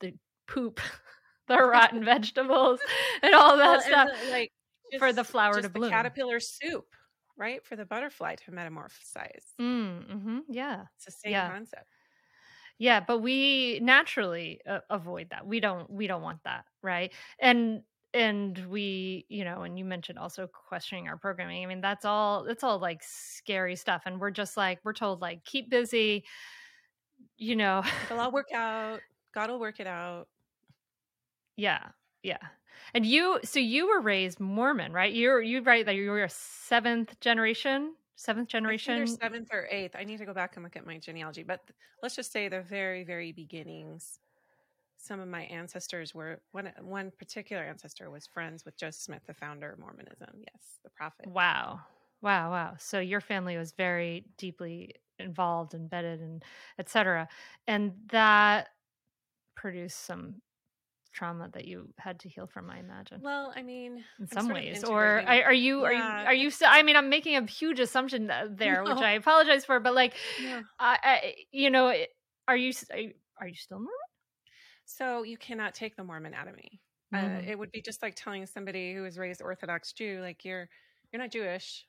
the 0.00 0.14
poop, 0.46 0.80
the 1.48 1.58
rotten 1.58 2.04
vegetables, 2.04 2.80
and 3.22 3.34
all 3.34 3.56
that 3.56 3.78
well, 3.78 3.80
stuff, 3.80 4.08
the, 4.24 4.30
like 4.30 4.52
just, 4.90 5.00
for 5.00 5.12
the 5.12 5.24
flower 5.24 5.60
to 5.60 5.68
bloom. 5.68 5.90
caterpillar 5.90 6.40
soup, 6.40 6.86
right? 7.36 7.64
For 7.64 7.76
the 7.76 7.84
butterfly 7.84 8.36
to 8.36 8.50
metamorphosize. 8.50 9.44
Mm, 9.60 10.10
mm-hmm, 10.10 10.38
yeah, 10.48 10.84
it's 10.96 11.06
the 11.06 11.12
same 11.12 11.32
yeah. 11.32 11.50
concept. 11.50 11.86
Yeah, 12.78 13.00
but 13.00 13.18
we 13.18 13.78
naturally 13.80 14.60
uh, 14.68 14.80
avoid 14.90 15.30
that. 15.30 15.46
We 15.46 15.60
don't. 15.60 15.88
We 15.90 16.06
don't 16.06 16.22
want 16.22 16.42
that, 16.44 16.64
right? 16.82 17.12
And 17.38 17.82
and 18.14 18.58
we 18.68 19.24
you 19.28 19.44
know 19.44 19.62
and 19.62 19.78
you 19.78 19.84
mentioned 19.84 20.18
also 20.18 20.46
questioning 20.46 21.08
our 21.08 21.16
programming 21.16 21.62
i 21.62 21.66
mean 21.66 21.80
that's 21.80 22.04
all 22.04 22.44
it's 22.44 22.62
all 22.62 22.78
like 22.78 23.02
scary 23.02 23.74
stuff 23.74 24.02
and 24.06 24.20
we're 24.20 24.30
just 24.30 24.56
like 24.56 24.78
we're 24.84 24.92
told 24.92 25.20
like 25.20 25.44
keep 25.44 25.70
busy 25.70 26.24
you 27.38 27.56
know? 27.56 27.82
It'll 28.06 28.20
all 28.20 28.32
work 28.32 28.52
out 28.52 29.00
god 29.34 29.50
will 29.50 29.60
work 29.60 29.80
it 29.80 29.86
out. 29.86 30.28
Yeah 31.56 31.88
yeah 32.22 32.38
and 32.94 33.04
you 33.04 33.40
so 33.44 33.58
you 33.58 33.88
were 33.88 34.00
raised 34.00 34.40
mormon 34.40 34.92
right? 34.92 35.12
You're 35.12 35.40
you 35.40 35.62
write 35.62 35.86
that 35.86 35.94
you 35.94 36.10
were 36.10 36.24
a 36.24 36.28
seventh 36.28 37.18
generation 37.20 37.94
seventh 38.14 38.48
generation 38.48 39.06
seventh 39.06 39.48
or 39.52 39.66
eighth 39.70 39.96
i 39.98 40.04
need 40.04 40.18
to 40.18 40.24
go 40.24 40.34
back 40.34 40.54
and 40.54 40.62
look 40.62 40.76
at 40.76 40.86
my 40.86 40.96
genealogy 40.98 41.42
but 41.42 41.60
let's 42.02 42.14
just 42.14 42.30
say 42.30 42.46
the 42.46 42.60
very 42.60 43.02
very 43.02 43.32
beginnings 43.32 44.20
some 45.02 45.18
of 45.18 45.26
my 45.28 45.42
ancestors 45.42 46.14
were 46.14 46.40
one 46.52 46.70
one 46.80 47.10
particular 47.18 47.62
ancestor 47.62 48.08
was 48.08 48.26
friends 48.26 48.64
with 48.64 48.78
Joseph 48.78 49.02
Smith, 49.02 49.22
the 49.26 49.34
founder 49.34 49.72
of 49.72 49.78
Mormonism. 49.80 50.28
Yes, 50.38 50.78
the 50.84 50.90
prophet. 50.90 51.26
Wow. 51.26 51.80
Wow, 52.22 52.52
wow. 52.52 52.74
So 52.78 53.00
your 53.00 53.20
family 53.20 53.56
was 53.56 53.72
very 53.72 54.24
deeply 54.38 54.94
involved, 55.18 55.74
embedded 55.74 56.20
and 56.20 56.42
etc. 56.78 57.28
And 57.66 57.94
that 58.12 58.68
produced 59.56 60.06
some 60.06 60.36
trauma 61.12 61.48
that 61.52 61.66
you 61.66 61.92
had 61.98 62.20
to 62.20 62.28
heal 62.28 62.46
from, 62.46 62.70
I 62.70 62.78
imagine. 62.78 63.20
Well, 63.22 63.52
I 63.56 63.62
mean, 63.62 64.04
in 64.20 64.28
some 64.28 64.48
ways, 64.48 64.84
or 64.84 65.18
are, 65.18 65.42
are, 65.42 65.52
you, 65.52 65.84
are 65.84 65.92
yeah. 65.92 66.22
you, 66.22 66.26
are 66.26 66.34
you, 66.34 66.50
I 66.64 66.82
mean, 66.84 66.96
I'm 66.96 67.10
making 67.10 67.36
a 67.36 67.44
huge 67.44 67.80
assumption 67.80 68.30
uh, 68.30 68.46
there, 68.50 68.84
no. 68.84 68.94
which 68.94 69.02
I 69.02 69.12
apologize 69.12 69.64
for, 69.64 69.80
but 69.80 69.94
like, 69.94 70.14
yeah. 70.42 70.62
I, 70.78 71.34
you 71.50 71.70
know, 71.70 71.92
are 72.48 72.56
you, 72.56 72.72
are 73.40 73.48
you 73.48 73.56
still 73.56 73.78
Mormon? 73.78 74.11
So 74.84 75.22
you 75.22 75.36
cannot 75.36 75.74
take 75.74 75.96
the 75.96 76.04
Mormon 76.04 76.34
out 76.34 76.48
of 76.48 76.56
me. 76.56 76.80
Mm-hmm. 77.14 77.36
Uh, 77.36 77.50
it 77.50 77.58
would 77.58 77.70
be 77.72 77.82
just 77.82 78.02
like 78.02 78.14
telling 78.14 78.46
somebody 78.46 78.94
who 78.94 79.02
was 79.02 79.18
raised 79.18 79.42
Orthodox 79.42 79.92
Jew, 79.92 80.20
like 80.22 80.44
you're 80.44 80.68
you're 81.12 81.20
not 81.20 81.30
Jewish. 81.30 81.86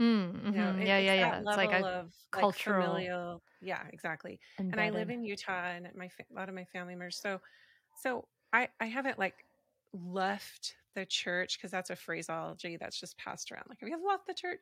Mm-hmm. 0.00 0.46
You 0.46 0.52
know, 0.52 0.76
it, 0.78 0.86
yeah, 0.86 0.98
yeah, 0.98 1.14
yeah. 1.14 1.38
It's 1.38 1.46
like 1.46 1.72
a 1.72 1.84
of 1.84 2.12
cultural, 2.30 2.94
like 2.94 3.04
familial, 3.04 3.42
yeah, 3.60 3.82
exactly. 3.92 4.40
Embedded. 4.58 4.84
And 4.84 4.94
I 4.94 4.98
live 4.98 5.10
in 5.10 5.24
Utah, 5.24 5.66
and 5.66 5.88
my 5.96 6.06
a 6.06 6.34
lot 6.34 6.48
of 6.48 6.54
my 6.54 6.64
family 6.64 6.94
members. 6.94 7.18
So, 7.20 7.40
so 8.02 8.26
I 8.52 8.68
I 8.80 8.86
haven't 8.86 9.18
like 9.18 9.34
left 9.92 10.74
the 10.94 11.06
church 11.06 11.58
because 11.58 11.70
that's 11.70 11.90
a 11.90 11.96
phraseology 11.96 12.76
that's 12.80 12.98
just 12.98 13.18
passed 13.18 13.52
around. 13.52 13.66
Like, 13.68 13.80
have 13.80 13.88
you 13.88 13.98
left 14.06 14.26
the 14.26 14.34
church? 14.34 14.60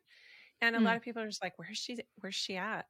And 0.60 0.76
a 0.76 0.78
mm. 0.78 0.84
lot 0.84 0.96
of 0.96 1.02
people 1.02 1.22
are 1.22 1.28
just 1.28 1.42
like, 1.42 1.58
where's 1.58 1.78
she? 1.78 1.98
Where's 2.20 2.34
she 2.34 2.56
at? 2.56 2.86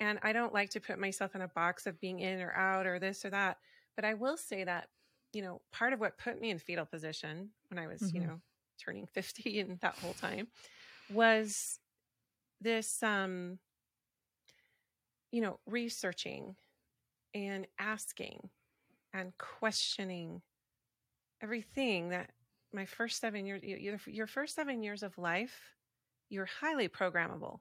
And 0.00 0.18
I 0.22 0.32
don't 0.32 0.54
like 0.54 0.70
to 0.70 0.80
put 0.80 0.98
myself 0.98 1.34
in 1.34 1.42
a 1.42 1.48
box 1.48 1.86
of 1.86 2.00
being 2.00 2.18
in 2.20 2.40
or 2.40 2.52
out 2.52 2.86
or 2.86 2.98
this 2.98 3.24
or 3.24 3.30
that. 3.30 3.58
But 3.96 4.04
I 4.04 4.14
will 4.14 4.36
say 4.36 4.64
that, 4.64 4.88
you 5.32 5.42
know, 5.42 5.60
part 5.72 5.92
of 5.92 6.00
what 6.00 6.18
put 6.18 6.40
me 6.40 6.50
in 6.50 6.58
fetal 6.58 6.86
position 6.86 7.50
when 7.68 7.78
I 7.78 7.86
was, 7.86 8.00
mm-hmm. 8.00 8.16
you 8.16 8.26
know, 8.26 8.40
turning 8.82 9.06
50 9.12 9.60
and 9.60 9.80
that 9.80 9.96
whole 9.96 10.14
time 10.14 10.48
was 11.10 11.78
this 12.60 13.02
um 13.02 13.58
you 15.32 15.40
know, 15.40 15.58
researching 15.66 16.54
and 17.34 17.66
asking 17.78 18.50
and 19.14 19.32
questioning 19.38 20.42
everything 21.42 22.10
that 22.10 22.30
my 22.72 22.84
first 22.84 23.20
seven 23.20 23.46
years 23.46 23.62
your, 23.62 23.98
your 24.06 24.26
first 24.26 24.54
seven 24.54 24.82
years 24.82 25.02
of 25.02 25.16
life 25.18 25.74
you're 26.28 26.48
highly 26.60 26.88
programmable 26.88 27.60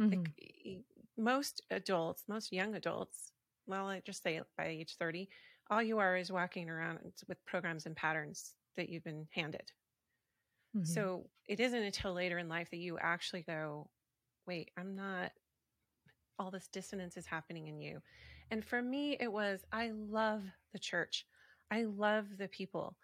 mm-hmm. 0.00 0.10
like, 0.10 0.82
most 1.16 1.62
adults 1.70 2.24
most 2.28 2.52
young 2.52 2.74
adults 2.74 3.31
well, 3.66 3.88
I 3.88 4.02
just 4.04 4.22
say 4.22 4.40
by 4.56 4.66
age 4.66 4.96
30, 4.98 5.28
all 5.70 5.82
you 5.82 5.98
are 5.98 6.16
is 6.16 6.32
walking 6.32 6.68
around 6.68 6.98
with 7.28 7.44
programs 7.46 7.86
and 7.86 7.96
patterns 7.96 8.52
that 8.76 8.88
you've 8.88 9.04
been 9.04 9.26
handed. 9.32 9.70
Mm-hmm. 10.76 10.84
So 10.84 11.26
it 11.46 11.60
isn't 11.60 11.82
until 11.82 12.14
later 12.14 12.38
in 12.38 12.48
life 12.48 12.70
that 12.70 12.78
you 12.78 12.98
actually 12.98 13.42
go, 13.42 13.88
wait, 14.46 14.70
I'm 14.76 14.94
not, 14.94 15.32
all 16.38 16.50
this 16.50 16.68
dissonance 16.72 17.16
is 17.16 17.26
happening 17.26 17.68
in 17.68 17.80
you. 17.80 18.00
And 18.50 18.64
for 18.64 18.82
me, 18.82 19.16
it 19.20 19.32
was, 19.32 19.64
I 19.72 19.92
love 19.94 20.42
the 20.72 20.78
church. 20.78 21.26
I 21.70 21.84
love 21.84 22.26
the 22.38 22.48
people. 22.48 22.96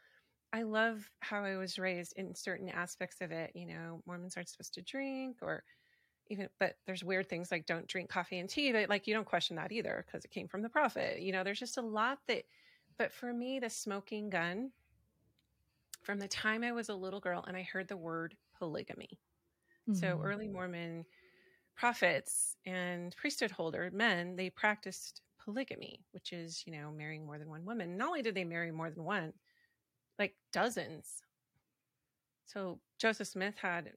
I 0.52 0.62
love 0.62 1.08
how 1.20 1.44
I 1.44 1.56
was 1.56 1.78
raised 1.78 2.14
in 2.16 2.34
certain 2.34 2.68
aspects 2.68 3.20
of 3.20 3.32
it. 3.32 3.52
You 3.54 3.66
know, 3.66 4.02
Mormons 4.06 4.36
aren't 4.36 4.48
supposed 4.48 4.74
to 4.74 4.82
drink 4.82 5.36
or 5.42 5.62
even 6.28 6.48
but 6.58 6.76
there's 6.86 7.04
weird 7.04 7.28
things 7.28 7.50
like 7.50 7.66
don't 7.66 7.86
drink 7.86 8.08
coffee 8.08 8.38
and 8.38 8.48
tea 8.48 8.72
but 8.72 8.88
like 8.88 9.06
you 9.06 9.14
don't 9.14 9.26
question 9.26 9.56
that 9.56 9.72
either 9.72 10.04
because 10.06 10.24
it 10.24 10.30
came 10.30 10.48
from 10.48 10.62
the 10.62 10.68
prophet 10.68 11.20
you 11.20 11.32
know 11.32 11.42
there's 11.44 11.58
just 11.58 11.78
a 11.78 11.82
lot 11.82 12.18
that 12.26 12.44
but 12.96 13.12
for 13.12 13.32
me 13.32 13.58
the 13.58 13.70
smoking 13.70 14.30
gun 14.30 14.70
from 16.02 16.18
the 16.18 16.28
time 16.28 16.62
i 16.62 16.72
was 16.72 16.88
a 16.88 16.94
little 16.94 17.20
girl 17.20 17.44
and 17.46 17.56
i 17.56 17.62
heard 17.62 17.88
the 17.88 17.96
word 17.96 18.34
polygamy. 18.58 19.18
Mm-hmm. 19.88 19.94
so 19.94 20.20
early 20.22 20.48
mormon 20.48 21.04
prophets 21.76 22.56
and 22.66 23.14
priesthood 23.16 23.50
holder 23.50 23.90
men 23.92 24.36
they 24.36 24.50
practiced 24.50 25.22
polygamy 25.42 26.00
which 26.10 26.32
is 26.32 26.62
you 26.66 26.72
know 26.72 26.90
marrying 26.90 27.24
more 27.24 27.38
than 27.38 27.48
one 27.48 27.64
woman. 27.64 27.96
Not 27.96 28.08
only 28.08 28.22
did 28.22 28.34
they 28.34 28.44
marry 28.44 28.70
more 28.70 28.90
than 28.90 29.04
one 29.04 29.32
like 30.18 30.34
dozens. 30.52 31.22
So 32.44 32.80
joseph 32.98 33.28
smith 33.28 33.54
had 33.56 33.92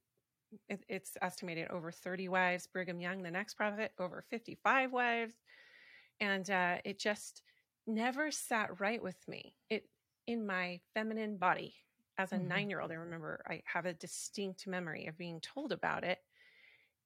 it, 0.69 0.83
it's 0.89 1.17
estimated 1.21 1.69
over 1.69 1.91
30 1.91 2.29
wives. 2.29 2.67
Brigham 2.67 2.99
Young, 2.99 3.23
the 3.23 3.31
next 3.31 3.55
prophet, 3.55 3.91
over 3.99 4.23
55 4.29 4.91
wives. 4.91 5.35
And 6.19 6.49
uh, 6.49 6.77
it 6.85 6.99
just 6.99 7.41
never 7.87 8.31
sat 8.31 8.79
right 8.79 9.01
with 9.01 9.27
me. 9.27 9.55
It 9.69 9.85
in 10.27 10.45
my 10.45 10.79
feminine 10.93 11.37
body 11.37 11.73
as 12.17 12.31
a 12.31 12.35
mm-hmm. 12.35 12.47
nine 12.47 12.69
year 12.69 12.81
old. 12.81 12.91
I 12.91 12.95
remember 12.95 13.43
I 13.47 13.61
have 13.65 13.85
a 13.85 13.93
distinct 13.93 14.67
memory 14.67 15.07
of 15.07 15.17
being 15.17 15.41
told 15.41 15.71
about 15.71 16.03
it. 16.03 16.19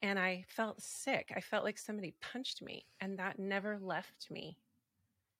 And 0.01 0.19
I 0.19 0.43
felt 0.47 0.81
sick. 0.81 1.31
I 1.35 1.39
felt 1.39 1.63
like 1.63 1.79
somebody 1.79 2.13
punched 2.21 2.61
me, 2.61 2.85
and 2.99 3.17
that 3.17 3.39
never 3.39 3.79
left 3.81 4.29
me. 4.29 4.59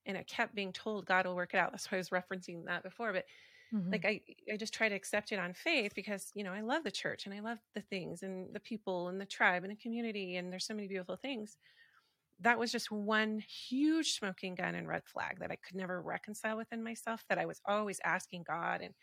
And 0.06 0.18
I 0.18 0.24
kept 0.24 0.56
being 0.56 0.72
told 0.72 1.06
God 1.06 1.28
will 1.28 1.36
work 1.36 1.54
it 1.54 1.58
out. 1.58 1.72
That's 1.72 1.92
why 1.92 1.98
I 1.98 2.00
was 2.00 2.10
referencing 2.10 2.66
that 2.66 2.82
before. 2.82 3.12
But 3.12 3.26
Mm-hmm. 3.74 3.92
Like 3.92 4.06
I, 4.06 4.22
I 4.52 4.58
just 4.58 4.74
try 4.74 4.90
to 4.90 4.96
accept 4.96 5.32
it 5.32 5.40
on 5.40 5.54
faith 5.54 5.94
because, 5.96 6.32
you 6.36 6.44
know, 6.44 6.54
I 6.54 6.62
love 6.62 6.84
the 6.84 6.92
church 6.92 7.26
and 7.26 7.34
I 7.34 7.40
love 7.40 7.60
the 7.74 7.82
things 7.82 8.24
and 8.24 8.54
the 8.54 8.60
people 8.60 9.10
and 9.10 9.20
the 9.20 9.26
tribe 9.26 9.64
and 9.64 9.72
the 9.72 9.82
community. 9.82 10.38
And 10.38 10.52
there's 10.52 10.66
so 10.66 10.74
many 10.74 10.88
beautiful 10.88 11.16
things. 11.16 11.58
That 12.40 12.60
was 12.60 12.72
just 12.72 12.92
one 12.92 13.40
huge 13.40 14.14
smoking 14.14 14.56
gun 14.56 14.76
and 14.76 14.88
red 14.88 15.04
flag 15.06 15.40
that 15.40 15.52
I 15.52 15.56
could 15.56 15.76
never 15.76 16.02
reconcile 16.02 16.58
within 16.58 16.84
myself, 16.84 17.24
that 17.30 17.38
I 17.38 17.46
was 17.46 17.62
always 17.66 18.00
asking 18.04 18.44
God 18.44 18.82
and, 18.82 18.94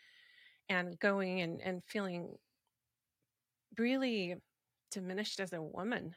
and 0.69 0.99
going 0.99 1.41
and, 1.41 1.59
and 1.61 1.83
feeling 1.83 2.37
really 3.77 4.35
diminished 4.91 5.39
as 5.39 5.53
a 5.53 5.61
woman. 5.61 6.15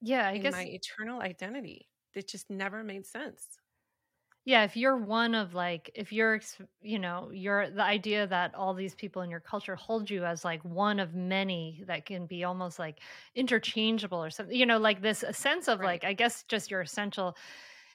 Yeah, 0.00 0.28
I 0.28 0.38
guess 0.38 0.52
my 0.52 0.64
eternal 0.64 1.20
identity. 1.20 1.88
It 2.14 2.28
just 2.28 2.50
never 2.50 2.84
made 2.84 3.06
sense. 3.06 3.58
Yeah, 4.46 4.62
if 4.62 4.76
you're 4.76 4.96
one 4.96 5.34
of 5.34 5.54
like, 5.54 5.90
if 5.96 6.12
you're, 6.12 6.40
you 6.80 7.00
know, 7.00 7.30
you're 7.32 7.68
the 7.68 7.82
idea 7.82 8.28
that 8.28 8.54
all 8.54 8.74
these 8.74 8.94
people 8.94 9.22
in 9.22 9.28
your 9.28 9.40
culture 9.40 9.74
hold 9.74 10.08
you 10.08 10.24
as 10.24 10.44
like 10.44 10.64
one 10.64 11.00
of 11.00 11.16
many 11.16 11.82
that 11.88 12.06
can 12.06 12.26
be 12.26 12.44
almost 12.44 12.78
like 12.78 13.00
interchangeable 13.34 14.22
or 14.22 14.30
something, 14.30 14.56
you 14.56 14.64
know, 14.64 14.78
like 14.78 15.02
this 15.02 15.24
a 15.24 15.32
sense 15.32 15.66
of 15.66 15.80
right. 15.80 15.86
like, 15.86 16.04
I 16.04 16.12
guess 16.12 16.44
just 16.44 16.70
your 16.70 16.80
essential 16.80 17.36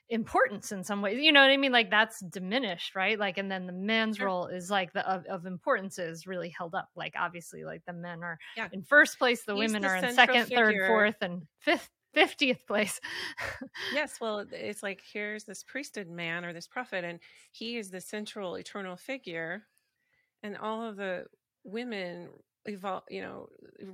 importance 0.10 0.74
in 0.74 0.84
some 0.84 1.02
ways, 1.02 1.22
you 1.22 1.32
know 1.32 1.40
what 1.40 1.52
I 1.52 1.56
mean? 1.56 1.72
Like 1.72 1.90
that's 1.90 2.20
diminished, 2.20 2.98
right? 2.98 3.18
Like, 3.18 3.38
and 3.38 3.50
then 3.50 3.66
the 3.66 3.72
man's 3.72 4.18
sure. 4.18 4.26
role 4.26 4.48
is 4.48 4.70
like 4.70 4.92
the 4.92 5.10
of, 5.10 5.26
of, 5.28 5.46
importance 5.46 6.00
is 6.00 6.28
really 6.28 6.50
held 6.50 6.76
up. 6.76 6.90
Like, 6.98 7.14
obviously, 7.18 7.64
like 7.64 7.82
the 7.88 7.94
men 7.94 8.24
are 8.24 8.38
yeah. 8.58 8.68
in 8.74 8.84
first 8.84 9.18
place, 9.18 9.44
the 9.46 9.56
He's 9.56 9.70
women 9.70 9.84
the 9.84 9.88
are 9.88 9.96
in 9.96 10.14
second, 10.14 10.48
figure. 10.48 10.58
third, 10.58 10.88
fourth, 10.88 11.16
and 11.22 11.44
fifth 11.60 11.90
50th 12.16 12.66
place. 12.66 13.00
yes, 13.94 14.20
well, 14.20 14.46
it's 14.52 14.84
like 14.84 15.02
here's 15.14 15.44
this 15.44 15.64
priesthood 15.64 16.10
man 16.10 16.46
or 16.46 16.54
this 16.54 16.68
prophet, 16.68 17.04
and 17.04 17.20
he 17.52 17.78
is 17.78 17.90
the 17.90 18.02
central 18.02 18.56
eternal 18.56 18.96
figure, 18.96 19.64
and 20.44 20.58
all 20.58 20.84
of 20.84 20.98
the 20.98 21.26
women 21.64 22.30
evolve, 22.66 23.04
you 23.10 23.22
know, 23.22 23.48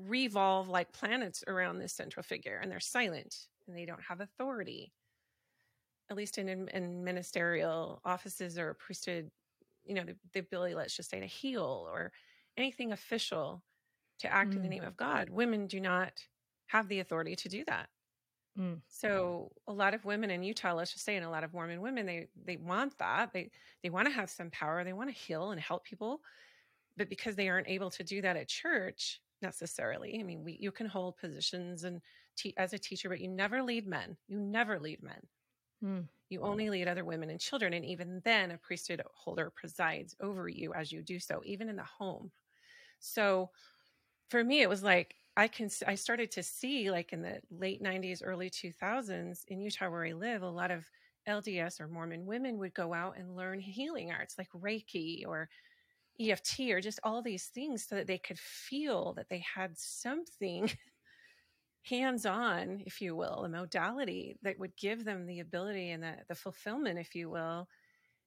revolve 0.07 0.69
like 0.69 0.91
planets 0.91 1.43
around 1.47 1.79
this 1.79 1.93
central 1.93 2.24
figure, 2.24 2.59
and 2.62 2.71
they're 2.71 2.79
silent 2.79 3.47
and 3.67 3.77
they 3.77 3.86
don't 3.86 4.01
have 4.01 4.21
authority, 4.21 4.93
at 6.09 6.17
least 6.17 6.38
in, 6.38 6.69
in 6.69 7.03
ministerial 7.03 8.01
offices 8.05 8.57
or 8.57 8.74
priesthood, 8.75 9.29
you 9.83 9.93
know, 9.93 10.03
the, 10.03 10.15
the 10.33 10.39
ability, 10.39 10.74
let's 10.74 10.95
just 10.95 11.09
say, 11.09 11.19
to 11.19 11.25
heal 11.25 11.88
or 11.91 12.12
anything 12.57 12.91
official 12.91 13.63
to 14.19 14.33
act 14.33 14.51
mm. 14.51 14.57
in 14.57 14.62
the 14.62 14.67
mm. 14.67 14.71
name 14.71 14.83
of 14.83 14.97
God. 14.97 15.29
Women 15.29 15.67
do 15.67 15.79
not 15.79 16.13
have 16.67 16.88
the 16.88 17.00
authority 17.00 17.36
to 17.36 17.50
do 17.50 17.63
that. 17.67 17.89
Mm. 18.57 18.81
So 18.87 19.51
a 19.67 19.73
lot 19.73 19.93
of 19.93 20.05
women 20.05 20.29
in 20.31 20.43
Utah, 20.43 20.73
let's 20.73 20.93
just 20.93 21.05
say, 21.05 21.15
and 21.15 21.25
a 21.25 21.29
lot 21.29 21.43
of 21.43 21.53
Mormon 21.53 21.81
women, 21.81 22.05
they 22.05 22.29
they 22.35 22.57
want 22.57 22.97
that. 22.99 23.33
They 23.33 23.51
they 23.83 23.89
want 23.89 24.07
to 24.07 24.13
have 24.13 24.29
some 24.29 24.49
power. 24.51 24.83
They 24.83 24.93
want 24.93 25.09
to 25.09 25.15
heal 25.15 25.51
and 25.51 25.59
help 25.61 25.83
people, 25.85 26.21
but 26.97 27.09
because 27.09 27.35
they 27.35 27.49
aren't 27.49 27.69
able 27.69 27.91
to 27.91 28.03
do 28.03 28.21
that 28.21 28.37
at 28.37 28.47
church 28.49 29.21
necessarily. 29.41 30.19
I 30.19 30.23
mean, 30.23 30.43
we 30.43 30.57
you 30.61 30.71
can 30.71 30.87
hold 30.87 31.17
positions 31.17 31.83
and 31.83 32.01
te- 32.35 32.57
as 32.57 32.73
a 32.73 32.79
teacher, 32.79 33.09
but 33.09 33.21
you 33.21 33.29
never 33.29 33.63
lead 33.63 33.87
men. 33.87 34.17
You 34.27 34.39
never 34.39 34.79
lead 34.79 35.03
men. 35.03 35.27
Mm. 35.83 36.07
You 36.29 36.41
only 36.41 36.69
lead 36.69 36.87
other 36.89 37.05
women 37.05 37.29
and 37.29 37.39
children, 37.39 37.73
and 37.73 37.85
even 37.85 38.21
then, 38.21 38.51
a 38.51 38.57
priesthood 38.57 39.01
holder 39.13 39.49
presides 39.49 40.15
over 40.19 40.49
you 40.49 40.73
as 40.73 40.91
you 40.91 41.01
do 41.01 41.19
so, 41.19 41.41
even 41.45 41.69
in 41.69 41.77
the 41.77 41.83
home. 41.83 42.31
So, 42.99 43.51
for 44.29 44.43
me, 44.43 44.61
it 44.61 44.69
was 44.69 44.83
like 44.83 45.15
I 45.38 45.48
can 45.48 45.70
I 45.88 45.96
started 45.96 46.32
to 46.32 46.44
see 46.44 46.91
like 46.91 47.13
in 47.13 47.22
the 47.22 47.41
late 47.51 47.82
90s 47.82 48.22
early 48.25 48.50
2000s 48.50 49.46
in 49.48 49.62
Utah 49.62 49.89
where 49.89 50.06
I 50.06 50.13
live 50.13 50.41
a 50.41 50.50
lot 50.50 50.72
of 50.72 50.89
LDS 51.27 51.79
or 51.79 51.88
Mormon 51.88 52.25
women 52.25 52.58
would 52.58 52.74
go 52.74 52.94
out 52.94 53.17
and 53.17 53.36
learn 53.36 53.60
healing 53.60 54.12
arts 54.12 54.38
like 54.38 54.50
Reiki 54.51 55.24
or 55.27 55.50
EFT 56.20 56.72
or 56.72 56.82
just 56.82 57.00
all 57.03 57.22
these 57.22 57.48
things 57.48 57.86
so 57.88 57.96
that 57.96 58.08
they 58.08 58.20
could 58.20 58.39
feel 58.39 59.13
that 59.13 59.29
they 59.29 59.44
had 59.56 59.77
something 59.77 60.72
hands 61.84 62.25
on, 62.25 62.84
if 62.86 63.01
you 63.01 63.15
will, 63.15 63.46
a 63.46 63.50
modality 63.50 64.38
that 64.41 64.60
would 64.60 64.75
give 64.77 65.06
them 65.06 65.25
the 65.25 65.39
ability 65.39 65.91
and 65.91 66.03
the, 66.03 66.15
the 66.27 66.36
fulfillment, 66.36 67.00
if 67.00 67.15
you 67.15 67.29
will, 67.29 67.67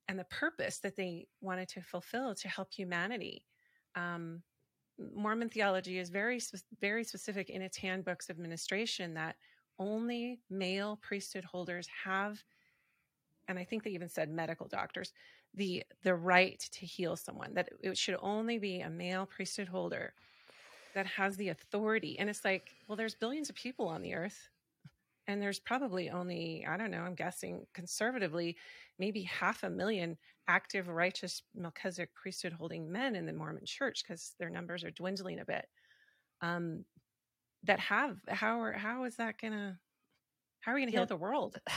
and 0.08 0.18
the 0.18 0.24
purpose 0.24 0.78
that 0.80 0.96
they 0.96 1.26
wanted 1.40 1.68
to 1.70 1.82
fulfill 1.82 2.34
to 2.36 2.48
help 2.48 2.72
humanity. 2.72 3.46
Um, 3.96 4.42
Mormon 5.14 5.48
theology 5.48 5.98
is 5.98 6.10
very 6.10 6.40
very 6.80 7.04
specific 7.04 7.50
in 7.50 7.62
its 7.62 7.76
handbooks 7.76 8.28
of 8.28 8.36
administration 8.36 9.14
that 9.14 9.36
only 9.78 10.40
male 10.50 10.98
priesthood 11.00 11.44
holders 11.44 11.88
have 12.04 12.42
and 13.48 13.58
I 13.58 13.64
think 13.64 13.82
they 13.82 13.90
even 13.90 14.08
said 14.08 14.30
medical 14.30 14.68
doctors 14.68 15.12
the 15.54 15.84
the 16.02 16.14
right 16.14 16.60
to 16.72 16.86
heal 16.86 17.16
someone 17.16 17.54
that 17.54 17.70
it 17.82 17.96
should 17.96 18.16
only 18.20 18.58
be 18.58 18.80
a 18.80 18.90
male 18.90 19.26
priesthood 19.26 19.68
holder 19.68 20.12
that 20.94 21.06
has 21.06 21.36
the 21.36 21.48
authority. 21.48 22.18
And 22.18 22.28
it's 22.28 22.44
like 22.44 22.74
well 22.86 22.96
there's 22.96 23.14
billions 23.14 23.48
of 23.48 23.56
people 23.56 23.88
on 23.88 24.02
the 24.02 24.14
earth 24.14 24.49
and 25.30 25.40
there's 25.40 25.60
probably 25.60 26.10
only 26.10 26.66
i 26.68 26.76
don't 26.76 26.90
know 26.90 27.02
i'm 27.02 27.14
guessing 27.14 27.64
conservatively 27.74 28.56
maybe 28.98 29.22
half 29.22 29.62
a 29.62 29.70
million 29.70 30.16
active 30.48 30.88
righteous 30.88 31.42
melchizedek 31.54 32.12
priesthood 32.14 32.52
holding 32.52 32.90
men 32.90 33.14
in 33.14 33.24
the 33.26 33.32
mormon 33.32 33.64
church 33.64 34.02
because 34.02 34.34
their 34.38 34.50
numbers 34.50 34.84
are 34.84 34.90
dwindling 34.90 35.38
a 35.40 35.44
bit. 35.44 35.66
Um, 36.42 36.84
that 37.64 37.78
have 37.78 38.16
how 38.28 38.60
are 38.60 38.72
how 38.72 39.04
is 39.04 39.16
that 39.16 39.36
gonna 39.40 39.78
how 40.60 40.72
are 40.72 40.74
we 40.74 40.80
gonna 40.82 40.92
yeah. 40.92 41.00
heal 41.00 41.06
the 41.06 41.16
world? 41.16 41.58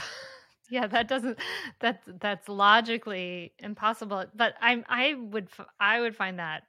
Yeah 0.70 0.86
that 0.86 1.08
doesn't 1.08 1.38
that's 1.78 2.08
that's 2.20 2.48
logically 2.48 3.52
impossible 3.58 4.24
but 4.34 4.54
i'm 4.62 4.82
i 4.88 5.12
would 5.12 5.48
i 5.78 6.00
would 6.00 6.16
find 6.16 6.38
that 6.38 6.62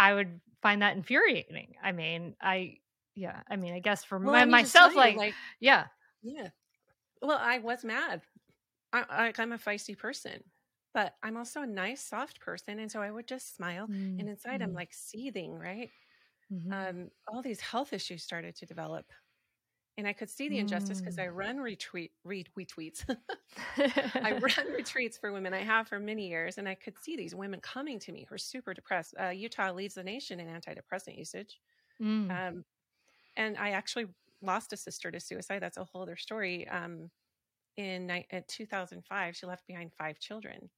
i 0.00 0.12
would 0.12 0.40
find 0.60 0.82
that 0.82 0.96
infuriating. 0.96 1.74
I 1.80 1.92
mean 1.92 2.34
i 2.42 2.78
yeah 3.14 3.40
i 3.48 3.56
mean 3.56 3.74
i 3.74 3.78
guess 3.78 4.04
for 4.04 4.18
well, 4.18 4.32
my, 4.32 4.44
myself 4.44 4.94
like, 4.94 5.16
like 5.16 5.34
yeah 5.60 5.86
yeah 6.22 6.48
well 7.22 7.38
i 7.40 7.58
was 7.58 7.84
mad 7.84 8.22
I, 8.92 9.32
I, 9.36 9.42
am 9.42 9.52
a 9.52 9.58
feisty 9.58 9.96
person 9.96 10.42
but 10.94 11.14
i'm 11.22 11.36
also 11.36 11.62
a 11.62 11.66
nice 11.66 12.00
soft 12.00 12.40
person 12.40 12.78
and 12.78 12.90
so 12.90 13.00
i 13.00 13.10
would 13.10 13.26
just 13.26 13.56
smile 13.56 13.86
mm-hmm. 13.86 14.20
and 14.20 14.28
inside 14.28 14.62
i'm 14.62 14.70
mm-hmm. 14.70 14.76
like 14.76 14.92
seething 14.92 15.54
right 15.54 15.90
mm-hmm. 16.52 16.72
um, 16.72 17.10
all 17.28 17.42
these 17.42 17.60
health 17.60 17.92
issues 17.92 18.22
started 18.22 18.54
to 18.56 18.66
develop 18.66 19.06
and 20.00 20.08
I 20.08 20.12
could 20.14 20.30
see 20.30 20.48
the 20.48 20.58
injustice 20.58 20.98
because 20.98 21.18
I 21.18 21.26
mm. 21.26 21.36
run 21.36 21.58
retweet 21.58 22.10
read 22.24 22.48
retweets. 22.58 23.04
I 23.76 24.32
run 24.42 24.72
retreats 24.74 25.18
for 25.18 25.30
women. 25.30 25.52
I 25.52 25.62
have 25.62 25.88
for 25.88 26.00
many 26.00 26.28
years, 26.28 26.58
and 26.58 26.68
I 26.68 26.74
could 26.74 26.94
see 26.98 27.16
these 27.16 27.34
women 27.34 27.60
coming 27.60 27.98
to 28.00 28.12
me 28.12 28.26
who 28.26 28.34
are 28.34 28.38
super 28.38 28.72
depressed. 28.72 29.14
Uh, 29.22 29.28
Utah 29.28 29.72
leads 29.72 29.94
the 29.94 30.02
nation 30.02 30.40
in 30.40 30.48
antidepressant 30.48 31.18
usage, 31.18 31.60
mm. 32.02 32.30
um, 32.30 32.64
and 33.40 33.56
I 33.56 33.70
actually 33.70 34.06
lost 34.42 34.72
a 34.74 34.76
sister 34.76 35.10
to 35.10 35.18
suicide. 35.18 35.60
That's 35.60 35.78
a 35.78 35.84
whole 35.84 36.02
other 36.02 36.16
story. 36.16 36.68
Um, 36.68 37.10
in, 37.78 38.10
in 38.10 38.44
2005, 38.46 39.36
she 39.36 39.46
left 39.46 39.66
behind 39.66 39.92
five 39.94 40.18
children. 40.18 40.68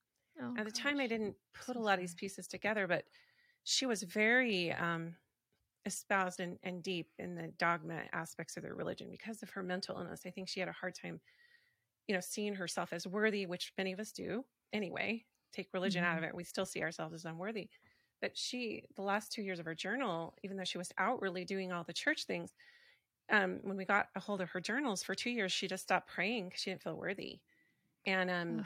Oh, 0.41 0.53
At 0.57 0.65
the 0.65 0.71
gosh. 0.71 0.81
time, 0.81 0.99
I 1.01 1.07
didn't 1.07 1.35
put 1.65 1.75
a 1.75 1.79
lot 1.79 1.95
of 1.95 1.99
these 1.99 2.15
pieces 2.15 2.47
together, 2.47 2.87
but 2.87 3.03
she 3.65 3.85
was 3.85 4.03
very 4.03 4.71
um, 4.71 5.13
espoused 5.85 6.39
and, 6.39 6.57
and 6.63 6.81
deep 6.81 7.09
in 7.19 7.35
the 7.35 7.51
dogma 7.59 8.03
aspects 8.13 8.55
of 8.55 8.63
their 8.63 8.75
religion 8.75 9.09
because 9.11 9.43
of 9.43 9.49
her 9.49 9.61
mental 9.61 9.97
illness. 9.97 10.21
I 10.25 10.29
think 10.29 10.47
she 10.47 10.61
had 10.61 10.69
a 10.69 10.73
hard 10.73 10.95
time, 10.95 11.19
you 12.07 12.15
know, 12.15 12.21
seeing 12.21 12.55
herself 12.55 12.93
as 12.93 13.05
worthy, 13.05 13.45
which 13.45 13.73
many 13.77 13.91
of 13.91 13.99
us 13.99 14.13
do 14.13 14.45
anyway. 14.71 15.25
Take 15.51 15.67
religion 15.73 16.03
mm-hmm. 16.03 16.13
out 16.13 16.17
of 16.17 16.23
it, 16.23 16.33
we 16.33 16.45
still 16.45 16.65
see 16.65 16.81
ourselves 16.81 17.13
as 17.13 17.25
unworthy. 17.25 17.67
But 18.23 18.37
she, 18.37 18.85
the 18.95 19.03
last 19.03 19.33
two 19.33 19.43
years 19.43 19.59
of 19.59 19.65
her 19.65 19.75
journal, 19.75 20.33
even 20.43 20.57
though 20.57 20.63
she 20.63 20.77
was 20.77 20.93
outwardly 20.97 21.43
doing 21.43 21.73
all 21.73 21.83
the 21.83 21.93
church 21.93 22.23
things, 22.23 22.53
um, 23.29 23.59
when 23.63 23.77
we 23.77 23.85
got 23.85 24.07
a 24.15 24.21
hold 24.21 24.41
of 24.41 24.49
her 24.51 24.61
journals 24.61 25.03
for 25.03 25.13
two 25.13 25.29
years, 25.29 25.51
she 25.51 25.67
just 25.67 25.83
stopped 25.83 26.09
praying 26.09 26.45
because 26.45 26.61
she 26.61 26.71
didn't 26.71 26.83
feel 26.83 26.97
worthy. 26.97 27.39
And 28.05 28.31
um, 28.31 28.65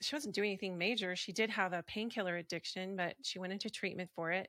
she 0.00 0.16
wasn't 0.16 0.34
doing 0.34 0.50
anything 0.50 0.78
major. 0.78 1.14
She 1.14 1.32
did 1.32 1.50
have 1.50 1.74
a 1.74 1.82
painkiller 1.82 2.38
addiction, 2.38 2.96
but 2.96 3.16
she 3.22 3.38
went 3.38 3.52
into 3.52 3.70
treatment 3.70 4.10
for 4.16 4.32
it 4.32 4.48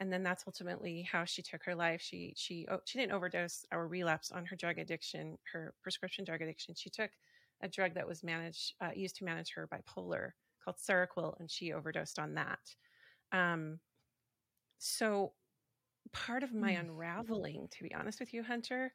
and 0.00 0.12
then 0.12 0.22
that's 0.22 0.44
ultimately 0.46 1.02
how 1.02 1.24
she 1.24 1.42
took 1.42 1.62
her 1.64 1.74
life. 1.74 2.00
She 2.00 2.32
she 2.36 2.66
oh, 2.70 2.80
she 2.84 2.98
didn't 2.98 3.12
overdose 3.12 3.66
or 3.72 3.88
relapse 3.88 4.30
on 4.30 4.46
her 4.46 4.56
drug 4.56 4.78
addiction, 4.78 5.38
her 5.52 5.74
prescription 5.82 6.24
drug 6.24 6.40
addiction. 6.42 6.74
She 6.76 6.90
took 6.90 7.10
a 7.62 7.68
drug 7.68 7.94
that 7.94 8.06
was 8.06 8.22
managed 8.22 8.74
uh, 8.80 8.90
used 8.94 9.16
to 9.16 9.24
manage 9.24 9.52
her 9.54 9.68
bipolar 9.68 10.30
called 10.64 10.76
Seroquel, 10.76 11.38
and 11.40 11.50
she 11.50 11.72
overdosed 11.72 12.18
on 12.18 12.34
that. 12.34 12.60
Um, 13.32 13.78
so 14.78 15.32
part 16.12 16.42
of 16.42 16.54
my 16.54 16.72
mm. 16.72 16.80
unraveling, 16.80 17.68
to 17.70 17.82
be 17.82 17.94
honest 17.94 18.20
with 18.20 18.32
you, 18.32 18.42
Hunter, 18.42 18.92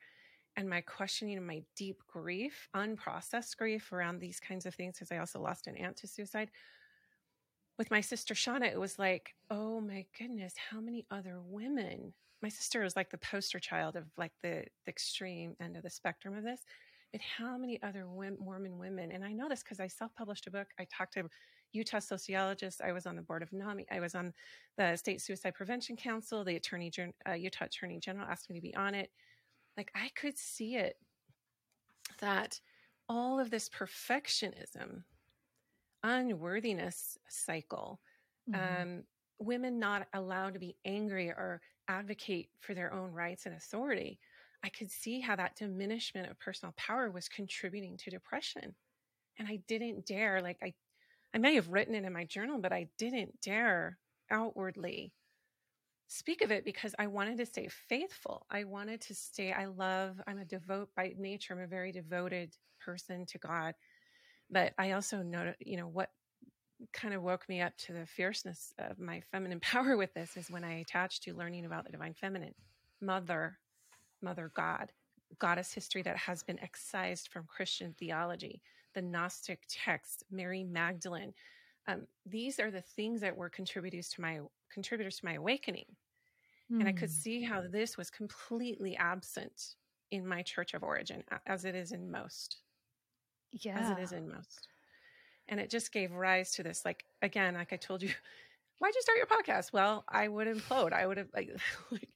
and 0.56 0.70
my 0.70 0.82
questioning 0.82 1.38
and 1.38 1.48
my 1.48 1.64
deep 1.76 2.02
grief, 2.08 2.70
unprocessed 2.76 3.58
grief 3.58 3.92
around 3.92 4.20
these 4.20 4.40
kinds 4.40 4.66
of 4.66 4.76
things, 4.76 4.96
because 4.96 5.12
I 5.12 5.18
also 5.18 5.42
lost 5.42 5.68
an 5.68 5.76
aunt 5.78 5.98
to 5.98 6.08
suicide, 6.08 6.52
with 7.80 7.90
my 7.90 8.02
sister 8.02 8.36
Shauna, 8.36 8.72
it 8.72 8.80
was 8.80 9.00
like, 9.00 9.34
oh 9.50 9.82
my 9.82 10.06
goodness, 10.18 10.54
how 10.70 10.80
many 10.80 11.06
other 11.10 11.40
women? 11.44 12.14
My 12.42 12.50
sister 12.50 12.82
was 12.82 12.96
like 12.96 13.10
the 13.10 13.18
poster 13.18 13.60
child 13.60 13.96
of 13.96 14.06
like 14.16 14.34
the, 14.44 14.66
the 14.86 14.90
extreme 14.90 15.56
end 15.60 15.76
of 15.76 15.84
the 15.84 15.90
spectrum 15.90 16.38
of 16.38 16.44
this. 16.44 16.62
But 17.12 17.22
how 17.22 17.58
many 17.58 17.82
other 17.82 18.08
women, 18.08 18.38
Mormon 18.40 18.78
women? 18.78 19.12
And 19.12 19.24
I 19.24 19.34
know 19.34 19.50
this 19.50 19.64
because 19.64 19.80
I 19.80 19.88
self-published 19.88 20.46
a 20.48 20.52
book. 20.52 20.68
I 20.80 20.86
talked 20.86 21.14
to 21.14 21.30
Utah 21.74 22.00
sociologists. 22.00 22.82
I 22.82 22.92
was 22.92 23.06
on 23.06 23.16
the 23.16 23.22
board 23.22 23.44
of 23.44 23.52
NAMI. 23.52 23.86
I 23.92 24.00
was 24.00 24.16
on 24.16 24.34
the 24.78 24.96
State 24.96 25.22
Suicide 25.22 25.56
Prevention 25.56 25.96
Council. 25.96 26.44
The 26.44 26.56
Attorney, 26.56 26.92
uh, 27.28 27.34
Utah 27.34 27.66
Attorney 27.66 28.00
General 28.00 28.28
asked 28.30 28.50
me 28.50 28.56
to 28.56 28.62
be 28.62 28.76
on 28.76 28.96
it. 28.96 29.10
Like 29.76 29.92
I 29.96 30.10
could 30.16 30.38
see 30.38 30.76
it 30.76 30.98
that 32.20 32.60
all 33.10 33.40
of 33.40 33.50
this 33.50 33.70
perfectionism 33.70 35.04
unworthiness 36.04 37.18
cycle. 37.28 38.00
Mm-hmm. 38.50 38.82
Um, 38.82 39.04
women 39.40 39.80
not 39.80 40.08
allowed 40.14 40.54
to 40.54 40.60
be 40.60 40.76
angry 40.86 41.30
or 41.30 41.62
advocate 41.88 42.50
for 42.60 42.74
their 42.74 42.94
own 42.94 43.12
rights 43.12 43.46
and 43.46 43.56
authority. 43.56 44.20
I 44.64 44.70
could 44.70 44.90
see 44.90 45.20
how 45.20 45.36
that 45.36 45.56
diminishment 45.56 46.30
of 46.30 46.40
personal 46.40 46.74
power 46.78 47.12
was 47.12 47.28
contributing 47.28 47.98
to 47.98 48.10
depression. 48.10 48.74
And 49.38 49.48
I 49.48 49.60
didn't 49.68 50.06
dare, 50.06 50.42
like, 50.42 50.58
I, 50.62 50.74
I 51.34 51.40
may 51.40 51.56
have 51.56 51.70
written 51.70 51.96
it 51.96 52.04
in 52.04 52.14
my 52.14 52.26
journal, 52.26 52.60
but 52.60 52.72
I 52.72 52.88
didn't 52.98 53.42
dare 53.42 53.98
outwardly 54.30 55.14
speak 56.08 56.42
of 56.42 56.52
it 56.52 56.64
because 56.64 56.94
I 57.00 57.08
wanted 57.08 57.38
to 57.38 57.46
stay 57.46 57.68
faithful. 57.68 58.46
I 58.52 58.66
wanted 58.66 59.02
to 59.02 59.16
stay, 59.16 59.52
I 59.52 59.66
love, 59.66 60.22
I'm 60.28 60.38
a 60.38 60.46
devote 60.46 60.90
by 60.96 61.14
nature, 61.18 61.54
I'm 61.54 61.62
a 61.62 61.68
very 61.68 61.92
devoted 61.92 62.56
person 62.80 63.26
to 63.28 63.38
God. 63.40 63.74
But 64.50 64.74
I 64.78 64.92
also 64.92 65.24
know, 65.24 65.54
you 65.60 65.78
know, 65.78 65.88
what 65.88 66.12
kind 66.92 67.14
of 67.14 67.24
woke 67.24 67.48
me 67.50 67.62
up 67.62 67.76
to 67.78 67.94
the 67.94 68.06
fierceness 68.06 68.74
of 68.78 69.00
my 69.00 69.22
feminine 69.32 69.60
power 69.62 69.98
with 69.98 70.14
this 70.14 70.38
is 70.38 70.52
when 70.52 70.64
I 70.64 70.80
attached 70.80 71.24
to 71.24 71.34
learning 71.34 71.66
about 71.66 71.86
the 71.86 71.92
divine 71.92 72.14
feminine, 72.14 72.54
mother, 73.02 73.58
mother 74.22 74.52
God, 74.56 74.92
goddess 75.40 75.74
history 75.74 76.04
that 76.04 76.18
has 76.18 76.44
been 76.44 76.60
excised 76.60 77.30
from 77.30 77.48
Christian 77.48 77.96
theology, 77.98 78.62
the 78.94 79.02
Gnostic 79.02 79.62
text, 79.70 80.24
Mary 80.32 80.64
Magdalene. 80.64 81.34
Um, 81.88 82.08
these 82.26 82.60
are 82.60 82.72
the 82.72 82.82
things 82.82 83.22
that 83.22 83.36
were 83.36 83.50
contributors 83.50 84.10
to 84.10 84.22
my 84.22 84.40
contributors 84.72 85.18
to 85.20 85.26
my 85.26 85.34
awakening. 85.34 85.86
Mm. 86.72 86.80
And 86.80 86.88
I 86.88 86.94
could 86.94 87.10
hmm. 87.10 87.16
see 87.16 87.42
how 87.44 87.62
this 87.62 87.98
was 87.98 88.10
completely 88.10 88.96
absent 88.96 89.76
in 90.12 90.26
my 90.26 90.42
church 90.42 90.74
of 90.74 90.84
origin, 90.84 91.24
as 91.46 91.66
it 91.66 91.76
is 91.76 91.92
in 91.92 92.10
most 92.10 92.64
yeah. 93.54 93.80
as 93.80 93.90
it 93.92 94.02
is 94.02 94.12
in 94.12 94.28
most. 94.28 94.68
And 95.48 95.60
it 95.60 95.70
just 95.70 95.92
gave 95.92 96.12
rise 96.12 96.52
to 96.54 96.64
this, 96.64 96.84
like, 96.86 97.06
again, 97.22 97.56
like 97.56 97.74
I 97.74 97.78
told 97.78 98.02
you, 98.02 98.10
why'd 98.80 98.96
you 98.96 99.02
start 99.02 99.18
your 99.18 99.28
podcast? 99.28 99.74
Well, 99.74 100.04
I 100.10 100.28
would 100.28 100.48
implode. 100.48 100.94
I 100.94 101.06
would 101.06 101.18
have 101.18 101.30
like, 101.34 101.50
like 101.92 102.10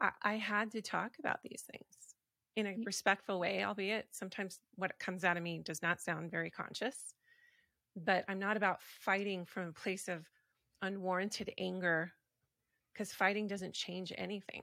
I, 0.00 0.10
I 0.22 0.34
had 0.34 0.72
to 0.72 0.82
talk 0.82 1.12
about 1.18 1.40
these 1.42 1.64
things 1.70 2.11
in 2.56 2.66
a 2.66 2.76
respectful 2.84 3.40
way, 3.40 3.64
albeit 3.64 4.08
sometimes 4.10 4.60
what 4.76 4.98
comes 4.98 5.24
out 5.24 5.36
of 5.36 5.42
me 5.42 5.58
does 5.58 5.82
not 5.82 6.00
sound 6.00 6.30
very 6.30 6.50
conscious. 6.50 7.14
But 7.96 8.24
I'm 8.28 8.38
not 8.38 8.56
about 8.56 8.82
fighting 8.82 9.44
from 9.44 9.68
a 9.68 9.72
place 9.72 10.08
of 10.08 10.26
unwarranted 10.82 11.52
anger 11.58 12.12
because 12.92 13.12
fighting 13.12 13.46
doesn't 13.46 13.74
change 13.74 14.12
anything. 14.16 14.62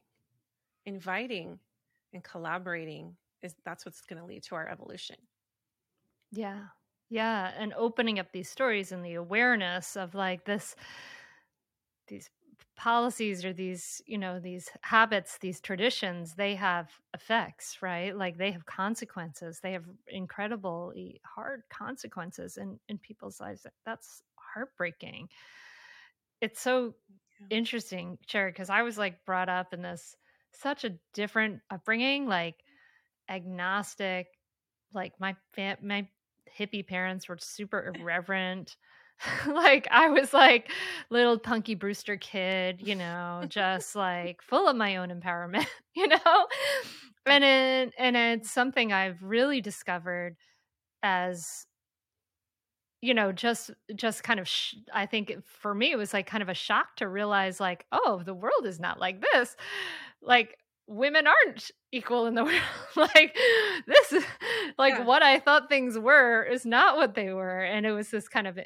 Inviting 0.86 1.60
and 2.14 2.24
collaborating 2.24 3.16
is 3.42 3.56
that's 3.66 3.86
what's 3.86 4.02
going 4.02 4.20
to 4.20 4.26
lead 4.26 4.44
to 4.44 4.56
our 4.56 4.68
evolution. 4.68 5.18
Yeah. 6.32 6.66
Yeah, 7.10 7.52
and 7.58 7.74
opening 7.74 8.20
up 8.20 8.32
these 8.32 8.50
stories 8.50 8.92
and 8.92 9.04
the 9.04 9.16
awareness 9.16 9.98
of 9.98 10.14
like 10.14 10.46
this 10.46 10.76
these 12.08 12.30
policies 12.80 13.44
or 13.44 13.52
these 13.52 14.02
you 14.08 14.18
know 14.18 14.40
these 14.40 14.70
habits 14.84 15.38
these 15.40 15.60
traditions 15.60 16.36
they 16.36 16.56
have 16.56 16.90
effects 17.14 17.82
right? 17.82 18.16
Like 18.16 18.38
they 18.38 18.52
have 18.52 18.66
consequences. 18.66 19.60
They 19.62 19.74
have 19.74 19.84
incredibly 20.08 21.20
hard 21.26 21.64
consequences 21.70 22.56
in 22.56 22.80
in 22.88 22.98
people's 22.98 23.42
lives. 23.42 23.68
That's 23.86 24.24
heartbreaking. 24.54 25.28
It's 26.40 26.62
so 26.62 26.96
yeah. 27.42 27.58
interesting 27.58 28.18
Cherie 28.28 28.52
because 28.52 28.70
i 28.70 28.82
was 28.82 28.98
like 28.98 29.26
brought 29.26 29.50
up 29.50 29.74
in 29.74 29.82
this 29.82 30.16
such 30.54 30.86
a 30.86 30.98
different 31.14 31.60
upbringing 31.70 32.28
like 32.28 32.56
agnostic 33.30 34.28
like 34.94 35.14
my 35.20 35.36
fam- 35.54 35.78
my 35.82 36.08
hippie 36.58 36.86
parents 36.86 37.28
were 37.28 37.38
super 37.40 37.94
irreverent 37.96 38.78
like 39.48 39.88
I 39.92 40.10
was 40.10 40.34
like 40.34 40.72
little 41.10 41.38
punky 41.38 41.76
Brewster 41.76 42.18
kid, 42.18 42.82
you 42.82 42.96
know, 42.96 43.44
just 43.48 43.96
like 43.96 44.42
full 44.42 44.68
of 44.68 44.76
my 44.76 44.98
own 44.98 45.10
empowerment, 45.10 45.68
you 45.96 46.08
know? 46.08 46.48
And 47.26 47.44
it, 47.44 47.94
and 47.98 48.16
it's 48.16 48.52
something 48.52 48.94
I've 48.94 49.22
really 49.22 49.62
discovered 49.62 50.36
as 51.04 51.66
you 53.02 53.14
know 53.14 53.32
just 53.32 53.72
just 53.96 54.24
kind 54.24 54.40
of 54.40 54.48
sh- 54.48 54.76
i 54.94 55.06
think 55.06 55.34
for 55.46 55.74
me 55.74 55.92
it 55.92 55.96
was 55.96 56.14
like 56.14 56.28
kind 56.28 56.44
of 56.44 56.50
a 56.50 56.54
shock 56.54 56.98
to 56.98 57.08
realize 57.08 57.58
like 57.58 57.86
oh 57.94 58.22
the 58.26 58.34
world 58.34 58.66
is 58.66 58.78
not 58.78 59.00
like 59.00 59.24
this 59.34 59.56
like 60.22 60.58
women 60.88 61.26
aren't 61.28 61.72
equal 61.94 62.26
in 62.26 62.36
the 62.36 62.44
world 62.46 62.62
like 63.16 63.38
this 63.88 64.12
is 64.12 64.24
like 64.78 64.96
yeah. 64.96 65.06
what 65.06 65.24
i 65.24 65.40
thought 65.40 65.70
things 65.70 65.98
were 65.98 66.44
is 66.44 66.66
not 66.66 66.98
what 66.98 67.16
they 67.16 67.32
were 67.32 67.62
and 67.62 67.86
it 67.86 67.92
was 67.92 68.10
this 68.10 68.28
kind 68.28 68.48
of 68.48 68.58
eh, 68.58 68.64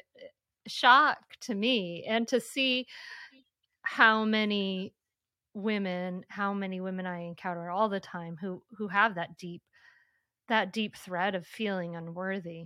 shock 0.66 1.18
to 1.40 1.54
me 1.54 2.04
and 2.08 2.26
to 2.28 2.40
see 2.40 2.86
how 3.82 4.24
many 4.24 4.94
women 5.54 6.24
how 6.28 6.52
many 6.52 6.80
women 6.80 7.06
i 7.06 7.20
encounter 7.20 7.70
all 7.70 7.88
the 7.88 8.00
time 8.00 8.36
who 8.40 8.60
who 8.76 8.88
have 8.88 9.14
that 9.14 9.36
deep 9.38 9.62
that 10.48 10.72
deep 10.72 10.96
thread 10.96 11.34
of 11.34 11.46
feeling 11.46 11.94
unworthy 11.94 12.64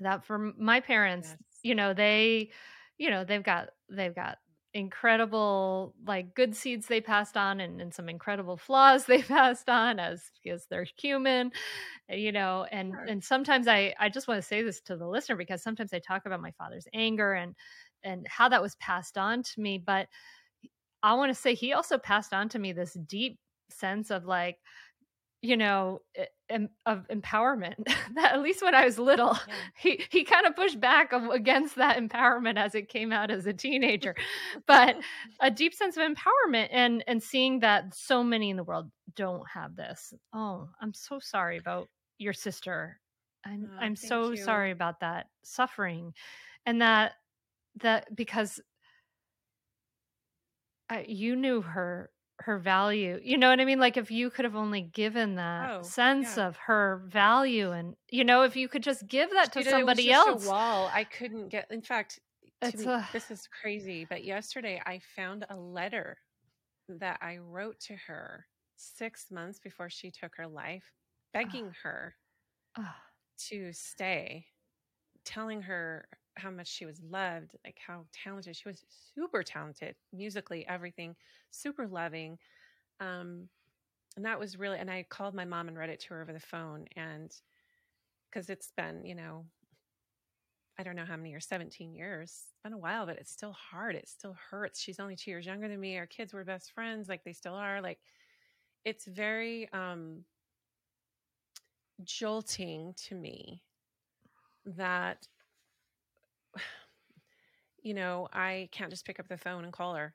that 0.00 0.24
for 0.24 0.38
my 0.58 0.80
parents 0.80 1.28
yes. 1.28 1.38
you 1.62 1.74
know 1.74 1.92
they 1.92 2.50
you 2.96 3.10
know 3.10 3.24
they've 3.24 3.42
got 3.42 3.68
they've 3.90 4.14
got 4.14 4.38
incredible 4.74 5.94
like 6.04 6.34
good 6.34 6.54
seeds 6.54 6.88
they 6.88 7.00
passed 7.00 7.36
on 7.36 7.60
and, 7.60 7.80
and 7.80 7.94
some 7.94 8.08
incredible 8.08 8.56
flaws 8.56 9.04
they 9.06 9.22
passed 9.22 9.68
on 9.68 10.00
as 10.00 10.20
because 10.42 10.66
they're 10.66 10.86
human 10.98 11.52
eh, 12.08 12.16
you 12.16 12.32
know 12.32 12.66
and 12.72 12.92
and 13.08 13.22
sometimes 13.22 13.68
i 13.68 13.94
i 14.00 14.08
just 14.08 14.26
want 14.26 14.36
to 14.36 14.46
say 14.46 14.62
this 14.62 14.80
to 14.80 14.96
the 14.96 15.06
listener 15.06 15.36
because 15.36 15.62
sometimes 15.62 15.92
i 15.94 16.00
talk 16.00 16.26
about 16.26 16.42
my 16.42 16.50
father's 16.58 16.88
anger 16.92 17.34
and 17.34 17.54
and 18.02 18.26
how 18.28 18.48
that 18.48 18.60
was 18.60 18.74
passed 18.76 19.16
on 19.16 19.44
to 19.44 19.60
me 19.60 19.78
but 19.78 20.08
i 21.04 21.14
want 21.14 21.30
to 21.30 21.40
say 21.40 21.54
he 21.54 21.72
also 21.72 21.96
passed 21.96 22.34
on 22.34 22.48
to 22.48 22.58
me 22.58 22.72
this 22.72 22.94
deep 23.06 23.38
sense 23.70 24.10
of 24.10 24.24
like 24.24 24.58
you 25.44 25.58
know 25.58 26.00
of 26.86 27.06
empowerment 27.08 27.74
that 28.14 28.32
at 28.32 28.42
least 28.42 28.62
when 28.62 28.74
i 28.74 28.84
was 28.84 28.98
little 28.98 29.38
yeah. 29.46 29.54
he 29.76 30.04
he 30.10 30.24
kind 30.24 30.46
of 30.46 30.56
pushed 30.56 30.80
back 30.80 31.12
against 31.12 31.76
that 31.76 31.98
empowerment 31.98 32.56
as 32.56 32.74
it 32.74 32.88
came 32.88 33.12
out 33.12 33.30
as 33.30 33.46
a 33.46 33.52
teenager 33.52 34.14
but 34.66 34.96
a 35.40 35.50
deep 35.50 35.74
sense 35.74 35.96
of 35.96 36.02
empowerment 36.02 36.68
and 36.70 37.04
and 37.06 37.22
seeing 37.22 37.60
that 37.60 37.94
so 37.94 38.24
many 38.24 38.50
in 38.50 38.56
the 38.56 38.64
world 38.64 38.90
don't 39.16 39.46
have 39.52 39.76
this 39.76 40.14
oh 40.34 40.66
i'm 40.80 40.94
so 40.94 41.18
sorry 41.18 41.58
about 41.58 41.88
your 42.18 42.32
sister 42.32 42.98
i'm 43.44 43.68
oh, 43.70 43.78
i'm 43.80 43.96
so 43.96 44.30
you. 44.30 44.36
sorry 44.36 44.70
about 44.70 45.00
that 45.00 45.26
suffering 45.42 46.14
and 46.64 46.80
that 46.80 47.12
that 47.80 48.14
because 48.14 48.60
I, 50.88 51.06
you 51.08 51.34
knew 51.34 51.62
her 51.62 52.10
her 52.44 52.58
value. 52.58 53.18
You 53.22 53.38
know 53.38 53.48
what 53.48 53.60
I 53.60 53.64
mean? 53.64 53.80
Like 53.80 53.96
if 53.96 54.10
you 54.10 54.30
could 54.30 54.44
have 54.44 54.56
only 54.56 54.82
given 54.82 55.36
that 55.36 55.70
oh, 55.70 55.82
sense 55.82 56.36
yeah. 56.36 56.48
of 56.48 56.56
her 56.66 57.02
value 57.06 57.72
and 57.72 57.96
you 58.10 58.24
know, 58.24 58.42
if 58.42 58.56
you 58.56 58.68
could 58.68 58.82
just 58.82 59.06
give 59.08 59.30
that 59.30 59.52
to 59.52 59.64
somebody 59.64 60.12
else. 60.12 60.46
wall. 60.46 60.90
I 60.92 61.04
couldn't 61.04 61.48
get 61.48 61.66
in 61.70 61.82
fact 61.82 62.20
me, 62.62 62.84
a... 62.84 63.08
this 63.12 63.30
is 63.30 63.48
crazy, 63.60 64.06
but 64.08 64.24
yesterday 64.24 64.80
I 64.84 65.00
found 65.16 65.46
a 65.50 65.56
letter 65.56 66.18
that 66.88 67.18
I 67.22 67.38
wrote 67.38 67.80
to 67.80 67.96
her 68.06 68.46
6 68.76 69.30
months 69.30 69.58
before 69.58 69.88
she 69.88 70.10
took 70.10 70.32
her 70.36 70.46
life, 70.46 70.84
ah. 70.84 71.38
begging 71.38 71.66
oh. 71.68 71.78
her 71.82 72.14
oh. 72.78 72.94
to 73.48 73.72
stay, 73.72 74.46
telling 75.24 75.62
her 75.62 76.06
how 76.36 76.50
much 76.50 76.68
she 76.68 76.86
was 76.86 77.00
loved, 77.02 77.52
like 77.64 77.78
how 77.84 78.06
talented 78.12 78.56
she 78.56 78.68
was, 78.68 78.84
super 79.14 79.42
talented 79.42 79.94
musically, 80.12 80.66
everything, 80.66 81.16
super 81.50 81.86
loving. 81.86 82.38
Um, 83.00 83.48
and 84.16 84.24
that 84.24 84.38
was 84.38 84.58
really, 84.58 84.78
and 84.78 84.90
I 84.90 85.04
called 85.08 85.34
my 85.34 85.44
mom 85.44 85.68
and 85.68 85.76
read 85.76 85.90
it 85.90 86.00
to 86.00 86.08
her 86.10 86.22
over 86.22 86.32
the 86.32 86.40
phone. 86.40 86.86
And 86.96 87.34
because 88.30 88.50
it's 88.50 88.72
been, 88.76 89.04
you 89.04 89.14
know, 89.14 89.44
I 90.78 90.82
don't 90.82 90.96
know 90.96 91.04
how 91.04 91.16
many 91.16 91.30
years, 91.30 91.46
17 91.46 91.94
years. 91.94 92.30
It's 92.30 92.62
been 92.64 92.72
a 92.72 92.78
while, 92.78 93.06
but 93.06 93.18
it's 93.18 93.30
still 93.30 93.52
hard. 93.52 93.94
It 93.94 94.08
still 94.08 94.36
hurts. 94.50 94.80
She's 94.80 94.98
only 94.98 95.14
two 95.14 95.30
years 95.30 95.46
younger 95.46 95.68
than 95.68 95.80
me. 95.80 95.96
Our 95.98 96.06
kids 96.06 96.32
were 96.32 96.44
best 96.44 96.72
friends, 96.72 97.08
like 97.08 97.22
they 97.24 97.32
still 97.32 97.54
are. 97.54 97.80
Like 97.80 98.00
it's 98.84 99.06
very 99.06 99.68
um 99.72 100.24
jolting 102.02 102.94
to 102.96 103.14
me 103.14 103.62
that 104.66 105.28
you 107.84 107.94
know, 107.94 108.28
I 108.32 108.70
can't 108.72 108.90
just 108.90 109.06
pick 109.06 109.20
up 109.20 109.28
the 109.28 109.38
phone 109.38 109.64
and 109.64 109.72
call 109.72 109.94
her. 109.94 110.14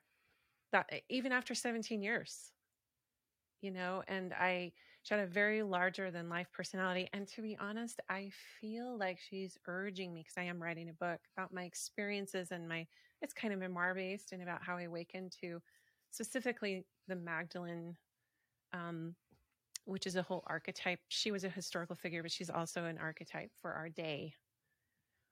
That 0.72 0.90
even 1.08 1.32
after 1.32 1.54
17 1.54 2.02
years, 2.02 2.52
you 3.62 3.70
know, 3.70 4.02
and 4.08 4.32
I 4.34 4.72
she 5.02 5.14
had 5.14 5.24
a 5.24 5.26
very 5.26 5.62
larger 5.62 6.10
than 6.10 6.28
life 6.28 6.48
personality. 6.52 7.08
And 7.14 7.26
to 7.28 7.42
be 7.42 7.56
honest, 7.58 8.00
I 8.10 8.30
feel 8.60 8.98
like 8.98 9.18
she's 9.18 9.56
urging 9.66 10.12
me 10.12 10.20
because 10.20 10.36
I 10.36 10.42
am 10.44 10.62
writing 10.62 10.90
a 10.90 10.92
book 10.92 11.20
about 11.36 11.54
my 11.54 11.64
experiences 11.64 12.50
and 12.52 12.68
my 12.68 12.86
it's 13.22 13.32
kind 13.34 13.54
of 13.54 13.60
memoir 13.60 13.94
based 13.94 14.32
and 14.32 14.42
about 14.42 14.62
how 14.62 14.76
I 14.76 14.82
awakened 14.82 15.32
to 15.40 15.60
specifically 16.10 16.84
the 17.08 17.16
Magdalene, 17.16 17.96
um, 18.72 19.14
which 19.86 20.06
is 20.06 20.16
a 20.16 20.22
whole 20.22 20.44
archetype. 20.46 21.00
She 21.08 21.32
was 21.32 21.44
a 21.44 21.50
historical 21.50 21.96
figure, 21.96 22.22
but 22.22 22.32
she's 22.32 22.50
also 22.50 22.84
an 22.86 22.98
archetype 22.98 23.52
for 23.60 23.72
our 23.72 23.88
day 23.88 24.34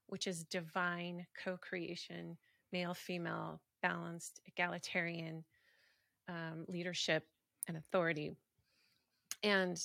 which 0.09 0.27
is 0.27 0.45
divine 0.45 1.27
co 1.43 1.57
creation, 1.57 2.37
male, 2.73 2.95
female, 2.95 3.61
balanced, 3.83 4.41
egalitarian 4.47 5.45
um, 6.29 6.65
leadership 6.69 7.25
and 7.67 7.77
authority. 7.77 8.33
And 9.43 9.81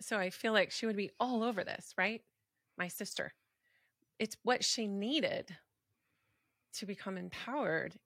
so 0.00 0.18
I 0.18 0.30
feel 0.30 0.52
like 0.52 0.70
she 0.70 0.86
would 0.86 0.96
be 0.96 1.10
all 1.18 1.42
over 1.42 1.64
this, 1.64 1.92
right? 1.98 2.22
My 2.78 2.88
sister. 2.88 3.34
It's 4.18 4.36
what 4.42 4.64
she 4.64 4.86
needed 4.86 5.56
to 6.74 6.86
become 6.86 7.16
empowered 7.16 7.98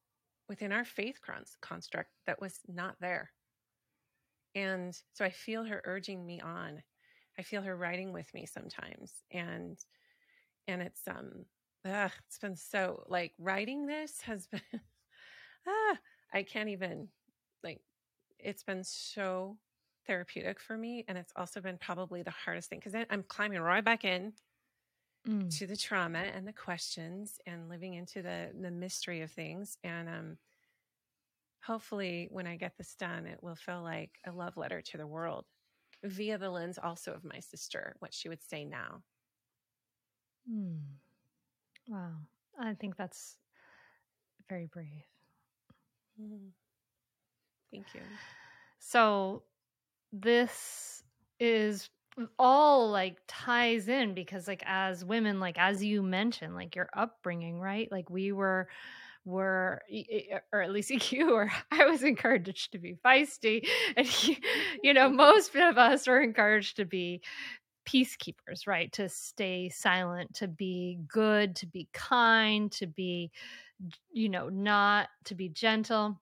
within 0.49 0.73
our 0.73 0.85
faith 0.85 1.21
construct 1.61 2.11
that 2.27 2.41
was 2.41 2.61
not 2.69 2.97
there. 3.01 3.31
And 4.55 4.97
so 5.13 5.25
I 5.25 5.31
feel 5.31 5.65
her 5.65 5.81
urging 5.85 6.27
me 6.27 6.41
on. 6.41 6.83
I 7.39 7.43
feel 7.43 7.63
her 7.63 7.77
riding 7.77 8.13
with 8.13 8.33
me 8.35 8.47
sometimes. 8.47 9.13
And 9.31 9.79
and 10.69 10.83
it's 10.83 11.03
um 11.09 11.45
ugh, 11.85 12.13
it's 12.27 12.39
been 12.39 12.57
so 12.57 13.05
like 13.09 13.33
writing 13.39 13.87
this 13.87 14.21
has 14.23 14.47
been 14.47 14.61
ah 15.69 15.97
I 16.33 16.43
can't 16.43 16.69
even 16.69 17.09
like 17.63 17.81
it's 18.39 18.63
been 18.63 18.85
so 18.85 19.57
therapeutic 20.07 20.61
for 20.61 20.77
me 20.77 21.05
and 21.09 21.19
it's 21.19 21.33
also 21.37 21.61
been 21.61 21.79
probably 21.79 22.23
the 22.23 22.31
hardest 22.31 22.69
thing 22.69 22.79
because 22.79 22.95
I'm 23.11 23.23
climbing 23.23 23.61
right 23.61 23.85
back 23.85 24.05
in 24.05 24.33
mm. 25.29 25.59
to 25.59 25.67
the 25.67 25.77
trauma 25.77 26.19
and 26.19 26.47
the 26.47 26.53
questions 26.53 27.39
and 27.47 27.69
living 27.69 27.95
into 27.95 28.23
the 28.23 28.49
the 28.59 28.71
mystery 28.71 29.21
of 29.21 29.31
things 29.31 29.77
and 29.85 30.09
um 30.09 30.37
hopefully 31.63 32.29
when 32.31 32.47
I 32.47 32.57
get 32.57 32.77
this 32.79 32.95
done 32.95 33.27
it 33.27 33.43
will 33.43 33.55
feel 33.55 33.83
like 33.83 34.19
a 34.27 34.33
love 34.33 34.57
letter 34.57 34.81
to 34.81 34.97
the 34.97 35.07
world 35.07 35.45
via 36.03 36.39
the 36.39 36.49
lens 36.51 36.79
also 36.83 37.13
of 37.13 37.25
my 37.25 37.39
sister 37.41 37.95
what 37.99 38.15
she 38.15 38.29
would 38.29 38.43
say 38.43 38.65
now 38.65 39.03
Hmm. 40.51 40.99
Wow. 41.89 42.27
I 42.59 42.75
think 42.75 42.97
that's 42.97 43.37
very 44.49 44.67
brave. 44.67 45.05
Mm. 46.19 46.53
Thank 47.73 47.95
you. 47.95 48.03
So 48.79 49.43
this 50.13 51.03
is 51.41 51.91
all 52.39 52.91
like 52.91 53.19
ties 53.29 53.89
in 53.89 54.15
because 54.15 54.49
like 54.49 54.63
as 54.67 55.05
women 55.05 55.41
like 55.41 55.59
as 55.59 55.85
you 55.85 56.03
mentioned 56.03 56.55
like 56.55 56.77
your 56.77 56.91
upbringing 56.95 57.61
right 57.61 57.91
like 57.93 58.11
we 58.11 58.33
were 58.33 58.69
were 59.25 59.83
or 60.53 60.63
at 60.63 60.73
least 60.73 60.91
you 61.13 61.35
or 61.35 61.51
i 61.73 61.87
was 61.87 62.03
encouraged 62.03 62.73
to 62.73 62.79
be 62.79 62.97
feisty 63.05 63.67
and 63.97 64.09
you 64.85 64.95
know 64.95 65.09
most 65.11 65.55
of 65.57 65.79
us 65.79 66.07
were 66.07 66.21
encouraged 66.21 66.77
to 66.77 66.85
be 66.85 67.23
peacekeepers 67.91 68.67
right 68.67 68.93
to 68.93 69.09
stay 69.09 69.69
silent 69.69 70.33
to 70.35 70.47
be 70.47 70.99
good 71.09 71.57
to 71.57 71.67
be 71.67 71.89
kind 71.93 72.71
to 72.71 72.87
be 72.87 73.31
you 74.13 74.29
know 74.29 74.49
not 74.49 75.09
to 75.25 75.35
be 75.35 75.49
gentle 75.49 76.19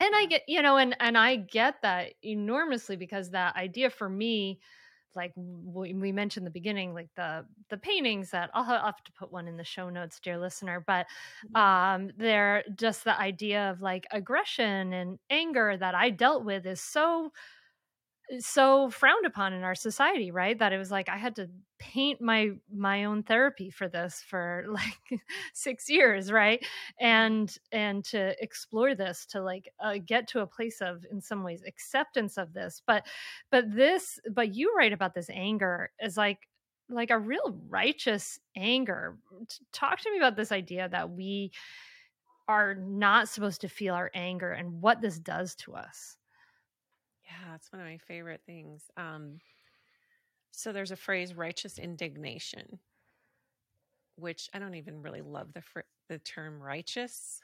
and 0.00 0.14
i 0.14 0.24
get 0.26 0.42
you 0.48 0.62
know 0.62 0.76
and 0.76 0.96
and 1.00 1.18
i 1.18 1.36
get 1.36 1.74
that 1.82 2.14
enormously 2.22 2.96
because 2.96 3.30
that 3.30 3.54
idea 3.56 3.90
for 3.90 4.08
me 4.08 4.58
like 5.14 5.32
we 5.36 6.12
mentioned 6.12 6.46
the 6.46 6.50
beginning 6.50 6.94
like 6.94 7.08
the 7.16 7.44
the 7.70 7.76
paintings 7.76 8.30
that 8.30 8.50
I'll 8.54 8.62
have 8.62 9.02
to 9.02 9.12
put 9.12 9.32
one 9.32 9.48
in 9.48 9.56
the 9.56 9.64
show 9.64 9.90
notes 9.90 10.20
dear 10.20 10.38
listener 10.38 10.84
but 10.86 11.06
mm-hmm. 11.54 12.04
um 12.04 12.10
they're 12.16 12.62
just 12.76 13.02
the 13.02 13.18
idea 13.18 13.70
of 13.70 13.82
like 13.82 14.06
aggression 14.12 14.92
and 14.92 15.18
anger 15.28 15.76
that 15.76 15.94
I 15.94 16.10
dealt 16.10 16.44
with 16.44 16.66
is 16.66 16.80
so 16.80 17.32
so 18.40 18.90
frowned 18.90 19.26
upon 19.26 19.52
in 19.52 19.62
our 19.62 19.74
society 19.74 20.30
right? 20.30 20.58
That 20.58 20.72
it 20.72 20.78
was 20.78 20.90
like 20.90 21.08
i 21.08 21.16
had 21.16 21.36
to 21.36 21.48
paint 21.78 22.20
my 22.20 22.50
my 22.72 23.04
own 23.04 23.22
therapy 23.22 23.70
for 23.70 23.88
this 23.88 24.22
for 24.26 24.64
like 24.70 25.20
6 25.54 25.88
years 25.88 26.30
right? 26.32 26.64
And 27.00 27.54
and 27.72 28.04
to 28.06 28.34
explore 28.42 28.94
this 28.94 29.26
to 29.26 29.42
like 29.42 29.68
uh, 29.80 29.98
get 30.04 30.28
to 30.28 30.40
a 30.40 30.46
place 30.46 30.80
of 30.80 31.04
in 31.10 31.20
some 31.20 31.42
ways 31.42 31.62
acceptance 31.66 32.36
of 32.38 32.52
this. 32.52 32.82
But 32.86 33.06
but 33.50 33.74
this 33.74 34.20
but 34.30 34.54
you 34.54 34.74
write 34.76 34.92
about 34.92 35.14
this 35.14 35.30
anger 35.30 35.90
is 36.00 36.16
like 36.16 36.48
like 36.90 37.10
a 37.10 37.18
real 37.18 37.58
righteous 37.68 38.38
anger. 38.56 39.18
Talk 39.72 40.00
to 40.00 40.10
me 40.10 40.18
about 40.18 40.36
this 40.36 40.52
idea 40.52 40.88
that 40.88 41.10
we 41.10 41.52
are 42.48 42.74
not 42.74 43.28
supposed 43.28 43.62
to 43.62 43.68
feel 43.68 43.94
our 43.94 44.10
anger 44.14 44.52
and 44.52 44.82
what 44.82 45.00
this 45.02 45.18
does 45.18 45.54
to 45.56 45.74
us 45.74 46.17
yeah, 47.28 47.54
it's 47.54 47.70
one 47.72 47.80
of 47.80 47.86
my 47.86 47.98
favorite 47.98 48.40
things. 48.46 48.90
Um, 48.96 49.38
so 50.50 50.72
there's 50.72 50.90
a 50.90 50.96
phrase, 50.96 51.34
righteous 51.34 51.78
indignation, 51.78 52.78
which 54.16 54.48
I 54.54 54.58
don't 54.58 54.74
even 54.74 55.02
really 55.02 55.20
love 55.20 55.52
the 55.52 55.62
fr- 55.62 55.80
the 56.08 56.18
term 56.18 56.60
righteous, 56.60 57.40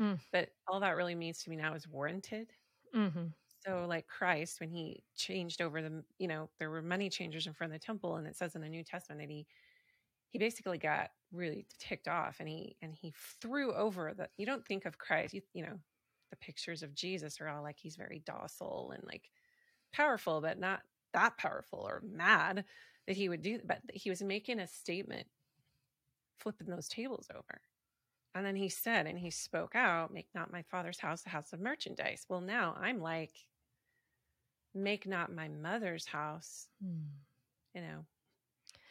mm. 0.00 0.18
but 0.32 0.50
all 0.66 0.80
that 0.80 0.96
really 0.96 1.14
means 1.14 1.42
to 1.42 1.50
me 1.50 1.56
now 1.56 1.74
is 1.74 1.88
warranted. 1.88 2.48
Mm-hmm. 2.94 3.26
So, 3.66 3.86
like 3.88 4.06
Christ, 4.06 4.60
when 4.60 4.70
he 4.70 5.02
changed 5.16 5.60
over 5.60 5.82
the, 5.82 6.02
you 6.18 6.28
know, 6.28 6.48
there 6.58 6.70
were 6.70 6.82
money 6.82 7.08
changers 7.10 7.46
in 7.46 7.52
front 7.52 7.72
of 7.72 7.80
the 7.80 7.84
temple, 7.84 8.16
and 8.16 8.26
it 8.26 8.36
says 8.36 8.54
in 8.54 8.62
the 8.62 8.68
New 8.68 8.84
Testament 8.84 9.20
that 9.20 9.32
he 9.32 9.46
he 10.30 10.38
basically 10.38 10.78
got 10.78 11.10
really 11.32 11.66
ticked 11.78 12.08
off, 12.08 12.36
and 12.40 12.48
he 12.48 12.76
and 12.82 12.94
he 12.94 13.14
threw 13.40 13.72
over 13.72 14.12
the. 14.16 14.28
You 14.36 14.46
don't 14.46 14.66
think 14.66 14.84
of 14.84 14.98
Christ, 14.98 15.34
you, 15.34 15.42
you 15.54 15.62
know, 15.62 15.78
the 16.30 16.36
pictures 16.36 16.82
of 16.82 16.94
Jesus 16.94 17.40
are 17.40 17.48
all 17.48 17.62
like 17.62 17.78
he's 17.78 17.96
very 17.96 18.22
docile 18.24 18.92
and 18.94 19.04
like 19.04 19.30
powerful, 19.92 20.40
but 20.40 20.58
not 20.58 20.80
that 21.14 21.36
powerful 21.38 21.80
or 21.80 22.02
mad 22.04 22.64
that 23.06 23.16
he 23.16 23.28
would 23.28 23.42
do. 23.42 23.60
But 23.64 23.80
he 23.92 24.10
was 24.10 24.22
making 24.22 24.60
a 24.60 24.66
statement, 24.66 25.26
flipping 26.38 26.68
those 26.68 26.88
tables 26.88 27.28
over. 27.34 27.60
And 28.34 28.44
then 28.44 28.56
he 28.56 28.68
said, 28.68 29.06
and 29.06 29.18
he 29.18 29.30
spoke 29.30 29.74
out, 29.74 30.12
make 30.12 30.28
not 30.34 30.52
my 30.52 30.62
father's 30.62 31.00
house 31.00 31.24
a 31.26 31.30
house 31.30 31.52
of 31.52 31.60
merchandise. 31.60 32.26
Well, 32.28 32.40
now 32.40 32.76
I'm 32.80 33.00
like, 33.00 33.32
make 34.74 35.06
not 35.06 35.34
my 35.34 35.48
mother's 35.48 36.06
house, 36.06 36.68
hmm. 36.82 37.08
you 37.74 37.80
know, 37.80 38.04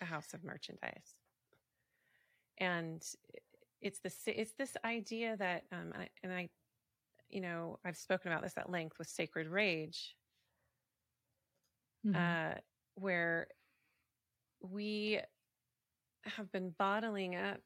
a 0.02 0.06
house 0.06 0.34
of 0.34 0.44
merchandise. 0.44 1.16
And 2.58 3.06
it's 3.82 4.00
this, 4.00 4.18
it's 4.26 4.54
this 4.54 4.76
idea 4.84 5.38
that, 5.38 5.64
um, 5.72 5.94
and 6.24 6.34
I 6.34 6.50
you 7.30 7.42
know, 7.42 7.80
I've 7.86 7.98
spoken 7.98 8.32
about 8.32 8.44
this 8.44 8.58
at 8.58 8.70
length 8.70 8.98
with 8.98 9.10
Sacred 9.10 9.48
Rage, 9.48 10.16
mm-hmm. 12.06 12.16
uh, 12.16 12.56
where 12.96 13.48
we 14.62 15.20
have 16.24 16.52
been 16.52 16.74
bottling 16.78 17.36
up, 17.36 17.62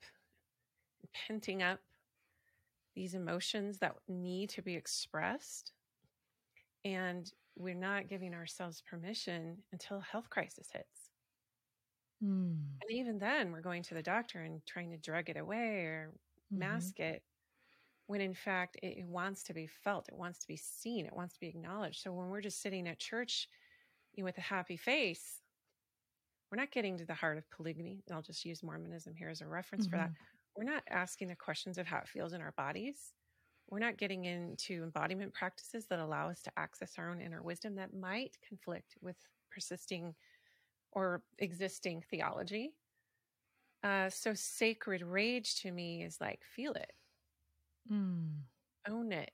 penting 1.28 1.62
up 1.62 1.80
these 2.96 3.14
emotions 3.14 3.78
that 3.80 3.96
need 4.08 4.50
to 4.52 4.62
be 4.62 4.76
expressed. 4.76 5.72
And 6.84 7.32
we're 7.58 7.76
not 7.76 8.08
giving 8.08 8.34
ourselves 8.34 8.82
permission 8.90 9.58
until 9.72 9.98
a 9.98 10.02
health 10.02 10.30
crisis 10.30 10.70
hits. 10.74 11.10
Mm. 12.24 12.58
And 12.82 12.92
even 12.92 13.20
then, 13.20 13.52
we're 13.52 13.62
going 13.62 13.84
to 13.84 13.94
the 13.94 14.04
doctor 14.04 14.42
and 14.42 14.66
trying 14.66 14.92
to 14.92 14.98
drug 14.98 15.30
it 15.30 15.38
away 15.38 15.86
or 15.86 16.12
mm-hmm. 16.52 16.60
mask 16.60 17.00
it 17.00 17.24
when 18.12 18.20
in 18.20 18.34
fact 18.34 18.78
it, 18.84 19.06
wants 19.06 19.42
to 19.44 19.54
be 19.54 19.68
felt, 19.68 20.10
it 20.10 20.18
wants 20.18 20.40
to 20.40 20.48
be 20.48 20.58
seen, 20.58 21.06
it 21.06 21.16
wants 21.16 21.34
to 21.36 21.40
be 21.40 21.48
acknowledged. 21.48 22.02
So 22.02 22.12
when 22.12 22.28
we're 22.28 22.42
just 22.42 22.62
sitting 22.62 22.86
at 22.90 23.00
church 23.00 23.48
you 24.14 24.22
know, 24.22 24.26
with 24.26 24.38
a 24.38 24.42
happy 24.42 24.76
face, 24.76 25.40
we're 26.52 26.60
not 26.60 26.72
getting 26.72 26.98
to 26.98 27.06
the 27.06 27.14
heart 27.14 27.38
of 27.38 27.50
polygamy. 27.50 28.04
I'll 28.12 28.22
just 28.22 28.44
use 28.44 28.64
Mormonism 28.64 29.16
here 29.16 29.30
as 29.30 29.40
a 29.40 29.48
reference 29.48 29.86
mm-hmm. 29.86 29.92
for 29.92 29.98
that. 29.98 30.10
Mm-hmm. 30.10 30.58
We're 30.58 30.74
not 30.74 30.84
asking 30.90 31.30
the 31.30 31.36
questions 31.38 31.78
of 31.78 31.88
how 31.88 32.00
it 32.00 32.10
feels 32.10 32.34
in 32.34 32.42
our 32.42 32.52
bodies. 32.58 33.14
We're 33.70 33.80
not 33.80 33.98
getting 33.98 34.26
into 34.26 34.84
embodiment 34.84 35.34
practices 35.34 35.86
that 35.86 36.00
allow 36.00 36.30
us 36.30 36.42
to 36.42 36.52
access 36.58 36.96
our 36.98 37.10
own 37.10 37.22
inner 37.22 37.42
wisdom 37.42 37.76
that 37.76 37.94
might 37.94 38.36
conflict 38.46 38.96
with 39.02 39.16
persisting 39.50 40.14
or 40.92 41.24
existing 41.40 42.04
theology. 42.12 42.74
Uh, 43.82 44.10
so 44.10 44.34
sacred 44.34 45.02
rage 45.02 45.62
to 45.62 45.72
me 45.72 46.04
is 46.04 46.20
like, 46.20 46.42
feel 46.54 46.74
it. 46.74 46.92
Mm. 47.90 48.42
Own 48.90 49.12
it. 49.12 49.32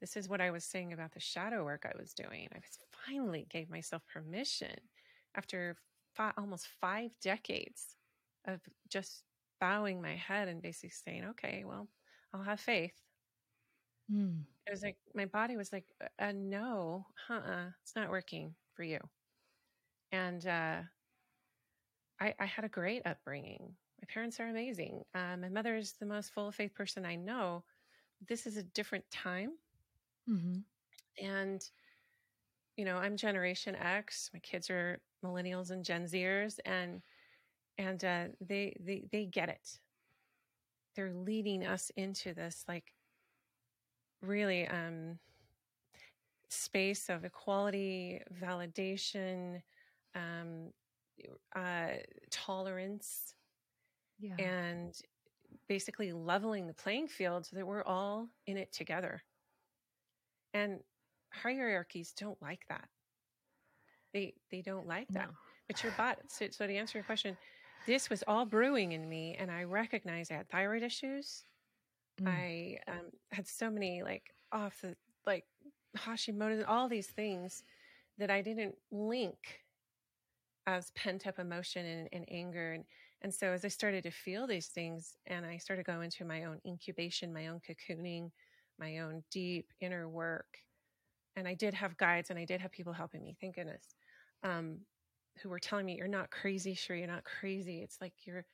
This 0.00 0.16
is 0.16 0.28
what 0.28 0.40
I 0.40 0.50
was 0.50 0.64
saying 0.64 0.92
about 0.92 1.12
the 1.12 1.20
shadow 1.20 1.64
work 1.64 1.86
I 1.86 1.96
was 1.96 2.12
doing. 2.12 2.48
I 2.52 2.56
was 2.56 2.78
finally 3.06 3.46
gave 3.48 3.70
myself 3.70 4.02
permission 4.12 4.74
after 5.36 5.76
five, 6.14 6.32
almost 6.36 6.66
five 6.80 7.10
decades 7.22 7.96
of 8.46 8.60
just 8.88 9.22
bowing 9.60 10.02
my 10.02 10.16
head 10.16 10.48
and 10.48 10.60
basically 10.60 10.90
saying, 10.90 11.24
okay, 11.30 11.62
well, 11.64 11.88
I'll 12.34 12.42
have 12.42 12.58
faith. 12.58 12.94
Mm. 14.12 14.42
It 14.66 14.70
was 14.70 14.82
like, 14.82 14.96
my 15.14 15.26
body 15.26 15.56
was 15.56 15.72
like, 15.72 15.84
uh, 16.02 16.08
uh 16.18 16.32
no, 16.34 17.06
uh-uh, 17.30 17.66
it's 17.82 17.94
not 17.94 18.10
working 18.10 18.54
for 18.74 18.82
you. 18.82 18.98
And 20.10 20.44
uh, 20.46 20.82
I, 22.20 22.34
I 22.38 22.44
had 22.44 22.64
a 22.64 22.68
great 22.68 23.02
upbringing. 23.06 23.76
My 24.02 24.12
parents 24.12 24.40
are 24.40 24.48
amazing. 24.48 25.04
Uh, 25.14 25.36
my 25.40 25.48
mother 25.48 25.76
is 25.76 25.92
the 25.92 26.06
most 26.06 26.32
full 26.32 26.48
of 26.48 26.54
faith 26.56 26.74
person 26.74 27.06
I 27.06 27.14
know. 27.14 27.62
This 28.28 28.46
is 28.46 28.56
a 28.56 28.64
different 28.64 29.04
time. 29.10 29.52
Mm-hmm. 30.28 30.58
And, 31.24 31.64
you 32.76 32.84
know, 32.84 32.96
I'm 32.96 33.16
Generation 33.16 33.76
X. 33.76 34.30
My 34.34 34.40
kids 34.40 34.70
are 34.70 35.00
millennials 35.24 35.70
and 35.70 35.84
Gen 35.84 36.04
Zers, 36.06 36.58
and 36.64 37.00
and 37.78 38.04
uh, 38.04 38.24
they 38.40 38.76
they 38.80 39.04
they 39.12 39.24
get 39.24 39.48
it. 39.48 39.78
They're 40.96 41.14
leading 41.14 41.64
us 41.64 41.90
into 41.96 42.34
this 42.34 42.64
like 42.66 42.92
really 44.20 44.66
um, 44.66 45.18
space 46.48 47.08
of 47.08 47.24
equality, 47.24 48.20
validation, 48.42 49.62
um, 50.14 50.72
uh, 51.54 51.88
tolerance, 52.30 53.34
yeah. 54.22 54.36
and 54.38 54.94
basically 55.68 56.12
leveling 56.12 56.66
the 56.66 56.74
playing 56.74 57.08
field 57.08 57.46
so 57.46 57.56
that 57.56 57.66
we're 57.66 57.84
all 57.84 58.28
in 58.46 58.56
it 58.56 58.72
together. 58.72 59.22
And 60.54 60.80
hierarchies 61.30 62.12
don't 62.16 62.40
like 62.40 62.62
that. 62.68 62.88
They 64.12 64.34
they 64.50 64.62
don't 64.62 64.86
like 64.86 65.08
that. 65.08 65.28
No. 65.28 65.34
But 65.66 65.82
your 65.82 65.92
body. 65.92 66.20
So, 66.28 66.46
so 66.50 66.66
to 66.66 66.74
answer 66.74 66.98
your 66.98 67.04
question, 67.04 67.36
this 67.86 68.10
was 68.10 68.22
all 68.26 68.44
brewing 68.44 68.92
in 68.92 69.08
me, 69.08 69.36
and 69.38 69.50
I 69.50 69.64
recognized 69.64 70.30
I 70.30 70.36
had 70.36 70.50
thyroid 70.50 70.82
issues. 70.82 71.44
Mm. 72.20 72.28
I 72.28 72.78
um, 72.88 73.06
had 73.30 73.46
so 73.48 73.70
many 73.70 74.02
like 74.02 74.34
off 74.52 74.80
the 74.82 74.94
like 75.26 75.44
Hashimoto's, 75.96 76.64
all 76.68 76.88
these 76.88 77.06
things 77.06 77.62
that 78.18 78.30
I 78.30 78.42
didn't 78.42 78.74
link 78.90 79.62
as 80.66 80.90
pent 80.90 81.26
up 81.26 81.38
emotion 81.38 81.86
and, 81.86 82.08
and 82.12 82.24
anger 82.30 82.72
and 82.72 82.84
and 83.22 83.32
so 83.32 83.48
as 83.48 83.64
I 83.64 83.68
started 83.68 84.02
to 84.04 84.10
feel 84.10 84.46
these 84.46 84.66
things 84.66 85.16
and 85.26 85.46
I 85.46 85.56
started 85.56 85.86
going 85.86 86.04
into 86.04 86.24
my 86.24 86.44
own 86.44 86.60
incubation, 86.66 87.32
my 87.32 87.48
own 87.48 87.60
cocooning, 87.60 88.30
my 88.78 88.98
own 88.98 89.22
deep 89.30 89.72
inner 89.80 90.08
work, 90.08 90.58
and 91.36 91.46
I 91.46 91.54
did 91.54 91.72
have 91.74 91.96
guides 91.96 92.30
and 92.30 92.38
I 92.38 92.44
did 92.44 92.60
have 92.60 92.72
people 92.72 92.92
helping 92.92 93.22
me, 93.22 93.36
thank 93.40 93.54
goodness, 93.54 93.94
um, 94.42 94.78
who 95.40 95.48
were 95.48 95.60
telling 95.60 95.86
me, 95.86 95.96
you're 95.96 96.08
not 96.08 96.30
crazy, 96.30 96.74
sure, 96.74 96.96
you're 96.96 97.06
not 97.06 97.24
crazy. 97.24 97.80
It's 97.80 98.00
like 98.00 98.12
you're, 98.24 98.44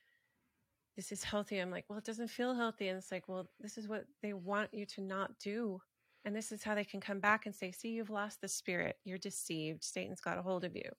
this 0.95 1.11
is 1.11 1.23
healthy. 1.23 1.57
I'm 1.59 1.71
like, 1.71 1.85
well, 1.89 1.97
it 1.97 2.05
doesn't 2.05 2.29
feel 2.29 2.53
healthy. 2.53 2.89
And 2.89 2.97
it's 2.97 3.11
like, 3.11 3.27
well, 3.27 3.49
this 3.59 3.77
is 3.77 3.87
what 3.87 4.05
they 4.21 4.33
want 4.33 4.73
you 4.73 4.85
to 4.85 5.01
not 5.01 5.31
do. 5.39 5.81
And 6.25 6.35
this 6.35 6.51
is 6.51 6.63
how 6.63 6.75
they 6.75 6.83
can 6.83 7.01
come 7.01 7.19
back 7.19 7.45
and 7.45 7.55
say, 7.55 7.71
see, 7.71 7.89
you've 7.89 8.09
lost 8.09 8.41
the 8.41 8.47
spirit. 8.47 8.97
You're 9.03 9.17
deceived. 9.17 9.83
Satan's 9.83 10.21
got 10.21 10.37
a 10.37 10.41
hold 10.41 10.63
of 10.63 10.75
you. 10.75 10.89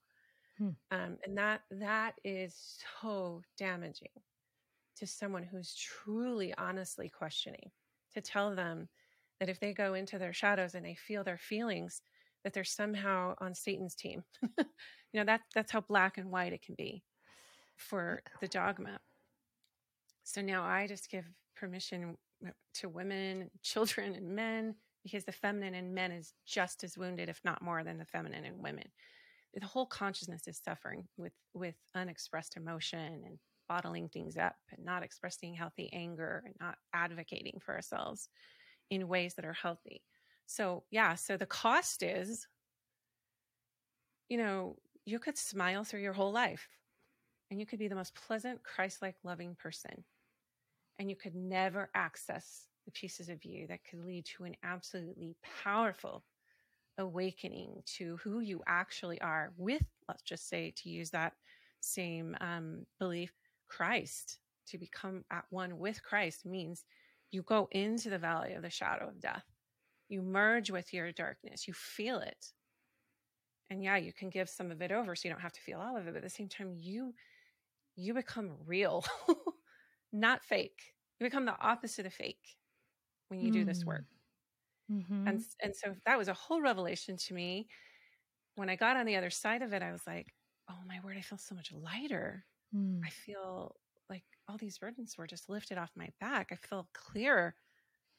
Hmm. 0.61 0.68
Um, 0.90 1.16
and 1.25 1.38
that 1.38 1.62
that 1.70 2.14
is 2.23 2.79
so 3.01 3.42
damaging 3.57 4.09
to 4.99 5.07
someone 5.07 5.42
who's 5.42 5.75
truly 5.75 6.53
honestly 6.59 7.09
questioning 7.09 7.70
to 8.12 8.20
tell 8.20 8.55
them 8.55 8.88
that 9.38 9.49
if 9.49 9.59
they 9.59 9.73
go 9.73 9.94
into 9.94 10.18
their 10.18 10.35
shadows 10.35 10.75
and 10.75 10.85
they 10.85 10.94
feel 10.94 11.25
their 11.25 11.38
feelings 11.38 12.03
that 12.44 12.53
they're 12.53 12.64
somehow 12.64 13.35
on 13.38 13.55
satan's 13.55 13.94
team. 13.94 14.23
You 15.12 15.18
know 15.18 15.25
that 15.25 15.40
that's 15.57 15.73
how 15.73 15.81
black 15.81 16.18
and 16.18 16.31
white 16.31 16.53
it 16.53 16.62
can 16.62 16.77
be 16.77 17.03
for 17.75 18.23
the 18.40 18.46
dogma. 18.46 19.01
So 20.23 20.40
now 20.40 20.62
i 20.62 20.87
just 20.87 21.11
give 21.11 21.25
permission 21.57 22.16
to 22.75 22.88
women 22.88 23.51
children 23.62 24.14
and 24.14 24.29
men 24.37 24.77
because 25.03 25.25
the 25.25 25.33
feminine 25.33 25.75
in 25.75 25.92
men 25.94 26.12
is 26.12 26.33
just 26.46 26.85
as 26.85 26.96
wounded 26.96 27.29
if 27.29 27.40
not 27.44 27.61
more 27.61 27.83
than 27.83 27.99
the 27.99 28.05
feminine 28.05 28.44
in 28.44 28.62
women 28.62 28.85
the 29.54 29.66
whole 29.66 29.86
consciousness 29.86 30.46
is 30.46 30.60
suffering 30.62 31.08
with 31.16 31.32
with 31.54 31.74
unexpressed 31.94 32.56
emotion 32.56 33.22
and 33.26 33.38
bottling 33.68 34.08
things 34.08 34.36
up 34.36 34.56
and 34.72 34.84
not 34.84 35.02
expressing 35.02 35.54
healthy 35.54 35.88
anger 35.92 36.42
and 36.44 36.54
not 36.60 36.76
advocating 36.92 37.60
for 37.64 37.74
ourselves 37.74 38.28
in 38.90 39.08
ways 39.08 39.34
that 39.34 39.44
are 39.44 39.52
healthy. 39.52 40.02
So, 40.46 40.82
yeah, 40.90 41.14
so 41.14 41.36
the 41.36 41.46
cost 41.46 42.02
is, 42.02 42.48
you 44.28 44.38
know, 44.38 44.76
you 45.04 45.20
could 45.20 45.38
smile 45.38 45.84
through 45.84 46.00
your 46.00 46.12
whole 46.12 46.32
life 46.32 46.68
and 47.50 47.60
you 47.60 47.66
could 47.66 47.78
be 47.78 47.88
the 47.88 47.94
most 47.94 48.14
pleasant, 48.14 48.62
Christ 48.64 49.02
like, 49.02 49.16
loving 49.22 49.56
person. 49.56 50.04
And 50.98 51.08
you 51.08 51.16
could 51.16 51.34
never 51.34 51.90
access 51.94 52.66
the 52.84 52.90
pieces 52.92 53.28
of 53.28 53.44
you 53.44 53.66
that 53.68 53.84
could 53.88 54.04
lead 54.04 54.24
to 54.36 54.44
an 54.44 54.56
absolutely 54.62 55.36
powerful 55.62 56.24
awakening 57.00 57.82
to 57.96 58.18
who 58.22 58.40
you 58.40 58.62
actually 58.66 59.20
are 59.20 59.52
with, 59.56 59.82
let's 60.08 60.22
just 60.22 60.48
say, 60.48 60.72
to 60.76 60.88
use 60.88 61.10
that 61.10 61.32
same 61.80 62.36
um, 62.40 62.86
belief, 62.98 63.32
Christ, 63.68 64.38
to 64.68 64.78
become 64.78 65.24
at 65.30 65.44
one 65.50 65.78
with 65.78 66.02
Christ 66.02 66.46
means 66.46 66.84
you 67.30 67.42
go 67.42 67.68
into 67.70 68.10
the 68.10 68.18
valley 68.18 68.54
of 68.54 68.62
the 68.62 68.70
shadow 68.70 69.08
of 69.08 69.20
death. 69.20 69.44
You 70.08 70.22
merge 70.22 70.70
with 70.70 70.92
your 70.92 71.12
darkness. 71.12 71.68
You 71.68 71.74
feel 71.74 72.18
it. 72.18 72.46
And 73.70 73.82
yeah, 73.82 73.96
you 73.96 74.12
can 74.12 74.30
give 74.30 74.48
some 74.48 74.72
of 74.72 74.82
it 74.82 74.90
over 74.90 75.14
so 75.14 75.28
you 75.28 75.32
don't 75.32 75.42
have 75.42 75.52
to 75.52 75.60
feel 75.60 75.78
all 75.78 75.96
of 75.96 76.06
it. 76.06 76.14
But 76.14 76.18
at 76.18 76.22
the 76.24 76.30
same 76.30 76.48
time, 76.48 76.74
you 76.76 77.14
you 77.96 78.14
become 78.14 78.52
real, 78.66 79.04
not 80.12 80.42
fake. 80.42 80.94
You 81.18 81.26
become 81.26 81.44
the 81.44 81.60
opposite 81.60 82.06
of 82.06 82.14
fake 82.14 82.56
when 83.28 83.40
you 83.40 83.50
mm. 83.50 83.54
do 83.54 83.64
this 83.64 83.84
work. 83.84 84.04
Mm. 84.90 85.03
Mm-hmm. 85.03 85.29
And 85.29 85.44
and 85.62 85.76
so 85.76 85.94
that 86.07 86.18
was 86.18 86.29
a 86.29 86.35
whole 86.35 86.61
revelation 86.61 87.16
to 87.16 87.35
me. 87.35 87.68
When 88.57 88.68
I 88.68 88.76
got 88.76 88.96
on 88.96 89.07
the 89.07 89.16
other 89.16 89.31
side 89.31 89.62
of 89.62 89.72
it, 89.72 89.83
I 89.83 89.92
was 89.92 90.03
like, 90.07 90.35
oh 90.68 90.79
my 90.87 90.98
word, 91.05 91.16
I 91.16 91.22
feel 91.22 91.38
so 91.38 91.55
much 91.55 91.72
lighter. 91.72 92.44
Mm. 92.74 93.00
I 93.05 93.11
feel 93.11 93.76
like 94.09 94.24
all 94.48 94.57
these 94.59 94.79
burdens 94.79 95.16
were 95.16 95.26
just 95.26 95.48
lifted 95.48 95.79
off 95.79 95.90
my 95.96 96.09
back. 96.20 96.48
I 96.50 96.57
feel 96.57 96.88
clear. 96.92 97.55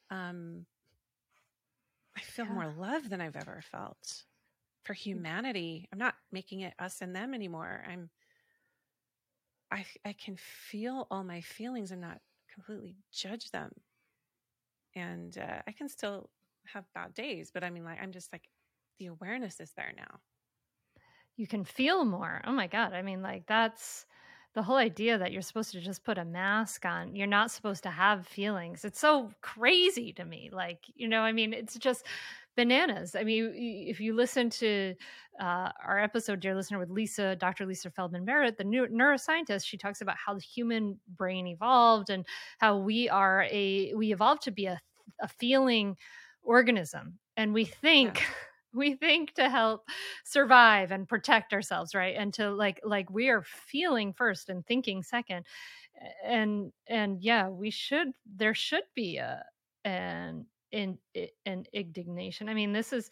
Um, 0.09 0.65
I 2.17 2.21
feel 2.21 2.45
yeah. 2.45 2.53
more 2.53 2.73
love 2.77 3.09
than 3.09 3.21
I've 3.21 3.35
ever 3.35 3.61
felt 3.71 4.23
for 4.83 4.93
humanity. 4.93 5.87
I'm 5.91 5.99
not 5.99 6.15
making 6.31 6.61
it 6.61 6.73
us 6.79 7.01
and 7.01 7.15
them 7.15 7.33
anymore. 7.33 7.83
I'm 7.89 8.09
I 9.71 9.85
I 10.05 10.13
can 10.13 10.37
feel 10.37 11.07
all 11.09 11.23
my 11.23 11.41
feelings 11.41 11.91
and 11.91 12.01
not 12.01 12.19
completely 12.53 12.95
judge 13.11 13.51
them. 13.51 13.71
And 14.95 15.37
uh, 15.37 15.61
I 15.65 15.71
can 15.71 15.87
still 15.87 16.29
have 16.73 16.85
bad 16.93 17.13
days, 17.13 17.51
but 17.53 17.63
I 17.63 17.69
mean 17.69 17.83
like 17.83 17.99
I'm 18.01 18.11
just 18.11 18.31
like 18.31 18.47
the 18.99 19.07
awareness 19.07 19.59
is 19.59 19.71
there 19.75 19.93
now. 19.95 20.19
You 21.37 21.47
can 21.47 21.63
feel 21.63 22.05
more. 22.05 22.41
Oh 22.45 22.51
my 22.51 22.67
god. 22.67 22.93
I 22.93 23.01
mean 23.01 23.21
like 23.21 23.45
that's 23.47 24.05
the 24.53 24.61
whole 24.61 24.75
idea 24.75 25.17
that 25.17 25.31
you're 25.31 25.41
supposed 25.41 25.71
to 25.71 25.79
just 25.79 26.03
put 26.03 26.17
a 26.17 26.25
mask 26.25 26.85
on, 26.85 27.15
you're 27.15 27.27
not 27.27 27.51
supposed 27.51 27.83
to 27.83 27.89
have 27.89 28.27
feelings. 28.27 28.83
It's 28.83 28.99
so 28.99 29.31
crazy 29.41 30.11
to 30.13 30.25
me. 30.25 30.49
Like, 30.51 30.83
you 30.93 31.07
know, 31.07 31.21
I 31.21 31.31
mean, 31.31 31.53
it's 31.53 31.77
just 31.77 32.05
bananas. 32.57 33.15
I 33.15 33.23
mean, 33.23 33.53
if 33.55 34.01
you 34.01 34.13
listen 34.13 34.49
to 34.49 34.93
uh, 35.39 35.71
our 35.85 35.99
episode, 35.99 36.41
dear 36.41 36.53
listener, 36.53 36.79
with 36.79 36.89
Lisa, 36.89 37.37
Dr. 37.37 37.65
Lisa 37.65 37.89
Feldman 37.89 38.25
Barrett, 38.25 38.57
the 38.57 38.65
neuroscientist, 38.65 39.65
she 39.65 39.77
talks 39.77 40.01
about 40.01 40.17
how 40.17 40.33
the 40.33 40.41
human 40.41 40.99
brain 41.15 41.47
evolved 41.47 42.09
and 42.09 42.25
how 42.59 42.77
we 42.77 43.07
are 43.07 43.47
a, 43.49 43.93
we 43.95 44.11
evolved 44.11 44.41
to 44.43 44.51
be 44.51 44.65
a, 44.65 44.81
a 45.21 45.29
feeling 45.29 45.95
organism. 46.43 47.19
And 47.37 47.53
we 47.53 47.65
think, 47.65 48.19
yeah 48.19 48.25
we 48.73 48.95
think 48.95 49.33
to 49.33 49.49
help 49.49 49.87
survive 50.23 50.91
and 50.91 51.07
protect 51.07 51.53
ourselves 51.53 51.93
right 51.93 52.15
and 52.17 52.33
to 52.33 52.51
like 52.51 52.79
like 52.83 53.09
we 53.09 53.29
are 53.29 53.43
feeling 53.43 54.13
first 54.13 54.49
and 54.49 54.65
thinking 54.65 55.03
second 55.03 55.45
and 56.25 56.71
and 56.87 57.21
yeah 57.21 57.47
we 57.49 57.69
should 57.69 58.09
there 58.25 58.53
should 58.53 58.83
be 58.95 59.17
a 59.17 59.43
an 59.83 60.45
in 60.71 60.97
an 61.45 61.65
indignation 61.73 62.47
i 62.47 62.53
mean 62.53 62.71
this 62.71 62.93
is 62.93 63.09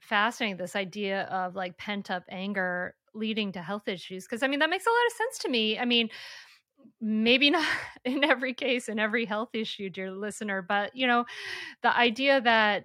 fascinating 0.00 0.56
this 0.56 0.76
idea 0.76 1.22
of 1.24 1.56
like 1.56 1.76
pent 1.78 2.10
up 2.10 2.22
anger 2.28 2.94
leading 3.14 3.50
to 3.50 3.62
health 3.62 3.88
issues 3.88 4.24
because 4.24 4.42
i 4.42 4.46
mean 4.46 4.60
that 4.60 4.70
makes 4.70 4.86
a 4.86 4.90
lot 4.90 5.06
of 5.06 5.12
sense 5.12 5.38
to 5.38 5.48
me 5.48 5.78
i 5.78 5.84
mean 5.84 6.08
maybe 7.00 7.50
not 7.50 7.66
in 8.04 8.24
every 8.24 8.54
case 8.54 8.88
in 8.88 8.98
every 8.98 9.24
health 9.24 9.50
issue 9.54 9.90
dear 9.90 10.10
listener 10.10 10.62
but 10.62 10.94
you 10.94 11.06
know 11.06 11.24
the 11.82 11.96
idea 11.96 12.40
that 12.40 12.84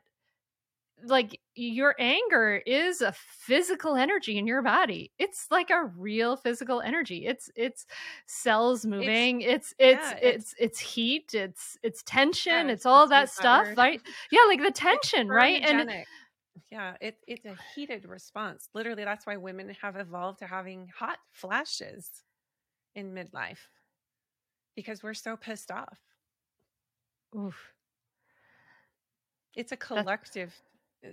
like 1.04 1.40
your 1.56 1.96
anger 2.00 2.62
is 2.66 3.02
a 3.02 3.12
physical 3.12 3.96
energy 3.96 4.38
in 4.38 4.48
your 4.48 4.62
body. 4.62 5.12
It's 5.18 5.48
like 5.52 5.70
a 5.70 5.86
real 5.86 6.36
physical 6.36 6.82
energy. 6.82 7.26
It's 7.26 7.50
it's 7.56 7.86
cells 8.26 8.86
moving 8.86 9.42
it's 9.42 9.74
it's 9.80 10.12
it's, 10.12 10.12
yeah, 10.12 10.30
it's, 10.30 10.56
it's 10.60 10.80
heat 10.80 11.34
it's 11.34 11.78
it's 11.84 12.04
tension 12.04 12.68
yeah, 12.68 12.74
it's 12.74 12.86
all 12.86 13.08
that 13.08 13.30
stuff 13.30 13.68
right? 13.78 14.02
Yeah 14.32 14.42
like 14.48 14.62
the 14.62 14.72
tension 14.72 15.28
right? 15.28 15.62
And 15.66 15.90
yeah 16.72 16.96
it, 17.02 17.18
it's 17.28 17.46
a 17.46 17.56
heated 17.76 18.06
response. 18.06 18.70
Literally 18.74 19.04
that's 19.04 19.26
why 19.26 19.38
women 19.38 19.76
have 19.82 19.96
evolved 19.96 20.40
to 20.40 20.48
having 20.48 20.88
hot 20.96 21.18
flashes 21.32 22.10
in 22.96 23.14
midlife 23.14 23.60
because 24.76 25.04
we're 25.04 25.14
so 25.14 25.36
pissed 25.36 25.72
off 25.72 26.00
Oof. 27.36 27.74
it's 29.56 29.72
a 29.72 29.78
collective 29.78 30.54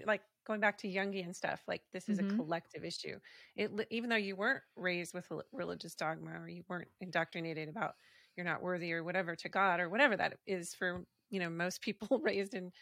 like 0.06 0.22
going 0.46 0.60
back 0.60 0.78
to 0.78 0.88
Jungian 0.88 1.34
stuff, 1.34 1.62
like 1.68 1.82
this 1.92 2.08
is 2.08 2.18
mm-hmm. 2.18 2.34
a 2.34 2.36
collective 2.36 2.84
issue. 2.84 3.18
It 3.56 3.70
even 3.90 4.10
though 4.10 4.16
you 4.16 4.36
weren't 4.36 4.62
raised 4.76 5.14
with 5.14 5.30
religious 5.52 5.94
dogma 5.94 6.40
or 6.40 6.48
you 6.48 6.64
weren't 6.68 6.88
indoctrinated 7.00 7.68
about 7.68 7.94
you're 8.36 8.46
not 8.46 8.62
worthy 8.62 8.92
or 8.92 9.04
whatever 9.04 9.36
to 9.36 9.48
God 9.48 9.80
or 9.80 9.88
whatever 9.88 10.16
that 10.16 10.38
is 10.46 10.74
for 10.74 11.04
you 11.30 11.40
know 11.40 11.50
most 11.50 11.82
people 11.82 12.18
raised 12.22 12.54
in 12.54 12.72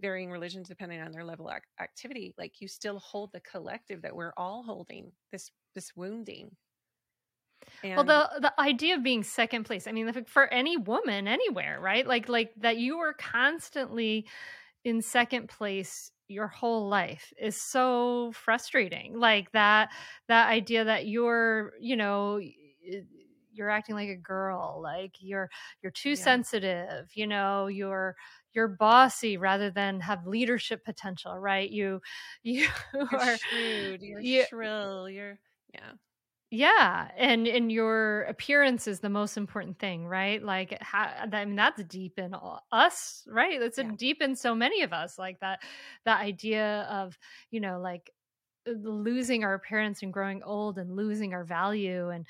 varying 0.00 0.30
religions 0.30 0.68
depending 0.68 1.00
on 1.00 1.12
their 1.12 1.24
level 1.24 1.48
of 1.48 1.56
activity 1.78 2.32
like 2.38 2.60
you 2.60 2.68
still 2.68 2.98
hold 3.00 3.30
the 3.32 3.40
collective 3.40 4.00
that 4.00 4.16
we're 4.16 4.32
all 4.38 4.62
holding 4.62 5.12
this 5.30 5.50
this 5.74 5.94
wounding 5.94 6.50
and 7.82 7.96
well 7.96 8.04
the 8.04 8.40
the 8.40 8.60
idea 8.60 8.94
of 8.94 9.02
being 9.02 9.22
second 9.22 9.64
place 9.64 9.86
i 9.86 9.92
mean 9.92 10.24
for 10.26 10.52
any 10.52 10.76
woman 10.76 11.28
anywhere 11.28 11.80
right? 11.80 12.06
Like 12.06 12.28
like 12.28 12.52
that 12.58 12.76
you 12.76 12.98
are 12.98 13.12
constantly 13.14 14.26
in 14.84 15.02
second 15.02 15.48
place 15.48 16.12
your 16.28 16.46
whole 16.46 16.88
life 16.88 17.32
is 17.40 17.60
so 17.60 18.30
frustrating. 18.32 19.18
Like 19.18 19.50
that 19.52 19.90
that 20.28 20.48
idea 20.48 20.84
that 20.84 21.06
you're 21.06 21.72
you 21.80 21.96
know 21.96 22.40
you're 23.52 23.70
acting 23.70 23.96
like 23.96 24.08
a 24.08 24.16
girl 24.16 24.80
like 24.82 25.16
you're 25.18 25.50
you're 25.82 25.90
too 25.90 26.10
yeah. 26.10 26.14
sensitive 26.14 27.10
you 27.14 27.26
know 27.26 27.66
you're 27.66 28.14
you're 28.52 28.68
bossy 28.68 29.36
rather 29.36 29.70
than 29.70 30.00
have 30.00 30.26
leadership 30.26 30.84
potential 30.84 31.38
right? 31.38 31.70
You 31.70 32.00
you 32.42 32.68
you're 32.94 33.20
are 33.20 33.36
shrewd 33.38 34.02
you're 34.02 34.20
you, 34.20 34.44
shrill 34.48 35.08
you're 35.08 35.38
yeah 35.74 35.92
yeah 36.50 37.08
and 37.16 37.46
and 37.46 37.70
your 37.70 38.22
appearance 38.22 38.88
is 38.88 39.00
the 39.00 39.08
most 39.08 39.36
important 39.36 39.78
thing 39.78 40.06
right? 40.06 40.42
Like 40.42 40.76
how, 40.80 41.10
i 41.32 41.44
mean 41.44 41.56
that's 41.56 41.82
deep 41.84 42.18
in 42.18 42.34
us 42.72 43.24
right? 43.28 43.60
That's 43.60 43.78
yeah. 43.78 43.90
deep 43.96 44.20
in 44.20 44.34
so 44.34 44.54
many 44.54 44.82
of 44.82 44.92
us 44.92 45.18
like 45.18 45.38
that 45.40 45.60
that 46.04 46.20
idea 46.20 46.86
of 46.90 47.16
you 47.50 47.60
know 47.60 47.80
like 47.80 48.10
uh, 48.68 48.72
losing 48.82 49.44
our 49.44 49.54
appearance 49.54 50.02
and 50.02 50.12
growing 50.12 50.42
old 50.42 50.78
and 50.78 50.96
losing 50.96 51.34
our 51.34 51.44
value 51.44 52.08
and 52.08 52.26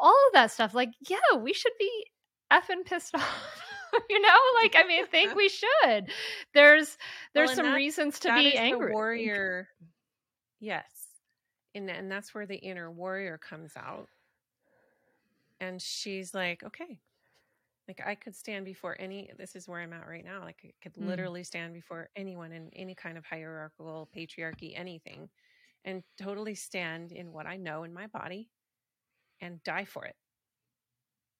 all 0.00 0.16
of 0.28 0.32
that 0.34 0.50
stuff 0.50 0.74
like 0.74 0.90
yeah 1.08 1.36
we 1.38 1.52
should 1.52 1.72
be 1.78 2.06
effing 2.52 2.84
pissed 2.84 3.14
off 3.14 3.62
you 4.08 4.20
know? 4.20 4.36
Like 4.62 4.76
i 4.76 4.84
mean 4.84 5.02
i 5.02 5.06
think 5.06 5.34
we 5.36 5.48
should. 5.48 6.10
There's 6.54 6.96
there's 7.34 7.48
well, 7.48 7.56
some 7.56 7.66
that, 7.66 7.74
reasons 7.74 8.18
to 8.20 8.34
be 8.34 8.56
angry 8.56 8.92
warrior 8.92 9.68
yes 10.60 10.99
and 11.74 11.90
and 11.90 12.10
that's 12.10 12.34
where 12.34 12.46
the 12.46 12.56
inner 12.56 12.90
warrior 12.90 13.38
comes 13.38 13.72
out 13.76 14.08
and 15.60 15.80
she's 15.82 16.34
like 16.34 16.62
okay 16.64 16.98
Like 17.88 18.00
I 18.06 18.14
could 18.14 18.36
stand 18.36 18.64
before 18.64 18.96
any 19.00 19.30
this 19.38 19.56
is 19.56 19.68
where 19.68 19.80
I'm 19.80 19.92
at 19.92 20.08
right 20.08 20.24
now. 20.24 20.42
Like 20.44 20.58
I 20.64 20.72
could 20.82 20.94
mm. 20.94 21.06
literally 21.06 21.44
stand 21.44 21.74
before 21.74 22.08
anyone 22.16 22.52
in 22.52 22.70
any 22.74 22.94
kind 22.94 23.18
of 23.18 23.24
hierarchical 23.26 24.08
patriarchy, 24.16 24.72
anything, 24.78 25.28
and 25.84 26.02
totally 26.18 26.54
stand 26.54 27.12
in 27.12 27.32
what 27.32 27.46
I 27.46 27.56
know 27.56 27.84
in 27.84 27.92
my 27.92 28.06
body 28.06 28.50
and 29.40 29.62
die 29.64 29.84
for 29.84 30.04
it. 30.06 30.16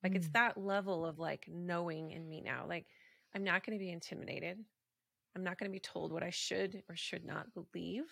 Like 0.02 0.12
mm. 0.12 0.16
it's 0.16 0.28
that 0.30 0.56
level 0.58 1.06
of 1.06 1.18
like 1.18 1.46
knowing 1.48 2.10
in 2.12 2.28
me 2.28 2.40
now. 2.42 2.64
Like 2.68 2.86
I'm 3.34 3.44
not 3.44 3.64
going 3.64 3.78
to 3.78 3.84
be 3.84 3.92
intimidated. 3.92 4.58
I'm 5.36 5.44
not 5.44 5.58
going 5.58 5.70
to 5.70 5.74
be 5.74 5.80
told 5.80 6.12
what 6.12 6.22
I 6.24 6.30
should 6.30 6.82
or 6.88 6.96
should 6.96 7.24
not 7.24 7.46
believe. 7.54 8.06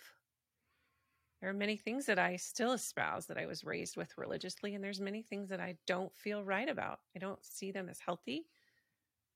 There 1.41 1.51
are 1.51 1.55
many 1.55 1.77
things 1.77 2.07
that 2.07 2.19
I 2.19 2.37
still 2.37 2.73
espouse 2.73 3.27
that 3.27 3.39
I 3.39 3.47
was 3.47 3.65
raised 3.65 3.97
with 3.97 4.17
religiously, 4.19 4.75
and 4.75 4.83
there's 4.83 5.01
many 5.01 5.23
things 5.23 5.49
that 5.51 5.61
I 5.61 5.77
don't 5.87 6.15
feel 6.17 6.43
right 6.43 6.69
about. 6.69 7.01
I 7.15 7.21
don't 7.21 7.45
see 7.45 7.71
them 7.71 7.89
as 7.89 8.01
healthy, 8.01 8.47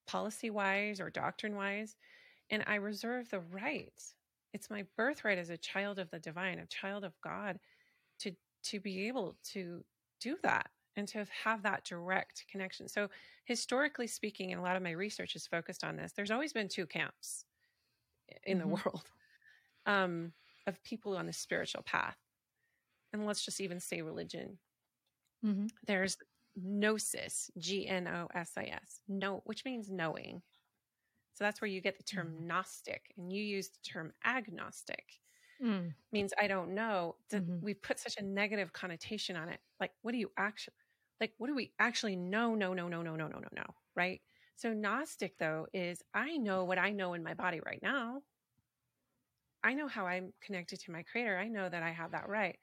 policy 0.07 0.51
wise 0.51 1.01
or 1.01 1.11
doctrine 1.11 1.55
wise. 1.55 1.97
And 2.51 2.65
I 2.67 2.75
reserve 2.77 3.31
the 3.31 3.41
right. 3.41 3.93
It's 4.53 4.69
my 4.69 4.85
birthright 4.97 5.39
as 5.39 5.51
a 5.51 5.57
child 5.57 5.99
of 5.99 6.11
the 6.11 6.19
divine, 6.19 6.59
a 6.59 6.67
child 6.67 7.05
of 7.05 7.13
God, 7.23 7.59
to 8.21 8.33
to 8.65 8.81
be 8.81 9.09
able 9.09 9.37
to 9.53 9.85
do 10.21 10.37
that 10.43 10.71
and 10.97 11.09
to 11.09 11.27
have 11.45 11.63
that 11.63 11.85
direct 11.85 12.45
connection. 12.51 12.89
So 12.89 13.09
historically 13.45 14.07
speaking, 14.07 14.53
and 14.53 14.61
a 14.61 14.63
lot 14.63 14.77
of 14.77 14.83
my 14.83 14.93
research 14.93 15.35
is 15.35 15.47
focused 15.47 15.83
on 15.83 15.97
this, 15.97 16.13
there's 16.13 16.31
always 16.31 16.53
been 16.53 16.69
two 16.69 16.87
camps 16.87 17.45
in 18.45 18.59
mm-hmm. 18.59 18.69
the 18.69 18.75
world. 18.75 19.05
Um, 19.85 20.33
of 20.67 20.83
people 20.85 21.17
on 21.17 21.27
the 21.27 21.33
spiritual 21.33 21.83
path. 21.83 22.17
And 23.13 23.27
let's 23.27 23.45
just 23.45 23.61
even 23.61 23.81
say 23.81 24.03
religion. 24.03 24.59
Mm-hmm. 25.45 25.67
There's 25.87 26.17
gnosis, 26.57 27.51
G 27.59 27.87
N 27.87 28.07
O 28.07 28.29
S 28.35 28.53
I 28.57 28.65
S, 28.65 29.01
no, 29.09 29.43
which 29.45 29.65
means 29.65 29.91
knowing. 29.91 30.43
So 31.35 31.45
that's 31.45 31.61
where 31.61 31.69
you 31.69 31.81
get 31.81 31.97
the 31.97 32.05
term 32.05 32.29
mm-hmm. 32.29 32.47
Gnostic, 32.47 33.13
and 33.17 33.33
you 33.33 33.43
use 33.43 33.69
the 33.69 33.91
term 33.91 34.13
agnostic. 34.25 35.05
Mm. 35.63 35.95
Means 36.13 36.33
I 36.41 36.47
don't 36.47 36.75
know. 36.75 37.17
Mm-hmm. 37.33 37.65
We 37.65 37.75
put 37.75 37.99
such 37.99 38.17
a 38.19 38.25
negative 38.25 38.73
connotation 38.73 39.37
on 39.37 39.49
it. 39.49 39.61
Like, 39.81 39.93
what 40.03 40.13
do 40.13 40.19
you 40.19 40.31
actually 40.37 40.75
like? 41.21 41.33
What 41.39 41.47
do 41.47 41.55
we 41.55 41.73
actually 41.79 42.17
know? 42.17 42.55
No, 42.55 42.75
no, 42.75 42.89
no, 42.89 43.03
no, 43.03 43.15
no, 43.15 43.27
no, 43.29 43.39
no, 43.39 43.49
no. 43.55 43.65
Right. 43.95 44.21
So 44.57 44.73
Gnostic 44.73 45.39
though 45.39 45.67
is 45.73 46.03
I 46.15 46.37
know 46.37 46.65
what 46.65 46.79
I 46.79 46.91
know 46.91 47.15
in 47.15 47.23
my 47.23 47.35
body 47.35 47.61
right 47.65 47.81
now. 47.83 48.23
I 49.65 49.75
know 49.75 49.89
how 49.89 50.07
I'm 50.07 50.33
connected 50.41 50.81
to 50.81 50.91
my 50.91 51.03
creator. 51.03 51.39
I 51.39 51.49
know 51.49 51.69
that 51.69 51.83
I 51.83 51.91
have 51.91 52.13
that 52.13 52.29
right. 52.29 52.59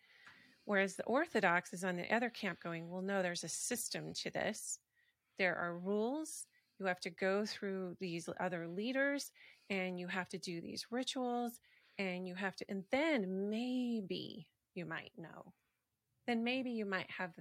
Whereas 0.66 0.96
the 0.96 1.06
Orthodox 1.06 1.74
is 1.74 1.84
on 1.84 1.96
the 1.96 2.14
other 2.14 2.30
camp 2.30 2.60
going, 2.62 2.90
well, 2.90 3.02
no, 3.02 3.24
there's 3.24 3.44
a 3.44 3.50
system 3.50 4.14
to 4.16 4.30
this. 4.30 4.80
There 5.38 5.56
are 5.56 5.80
rules. 5.80 6.46
You 6.80 6.86
have 6.86 7.00
to 7.02 7.10
go 7.10 7.46
through 7.46 7.98
these 8.00 8.30
other 8.40 8.68
leaders 8.68 9.32
and 9.70 10.00
you 10.00 10.08
have 10.08 10.30
to 10.30 10.38
do 10.38 10.62
these 10.62 10.86
rituals 10.92 11.60
and 11.98 12.28
you 12.28 12.36
have 12.36 12.56
to, 12.56 12.66
and 12.70 12.84
then 12.92 13.50
maybe 13.50 14.48
you 14.74 14.86
might 14.86 15.12
know. 15.18 15.54
Then 16.28 16.44
maybe 16.44 16.72
you 16.72 16.86
might 16.86 17.10
have, 17.10 17.32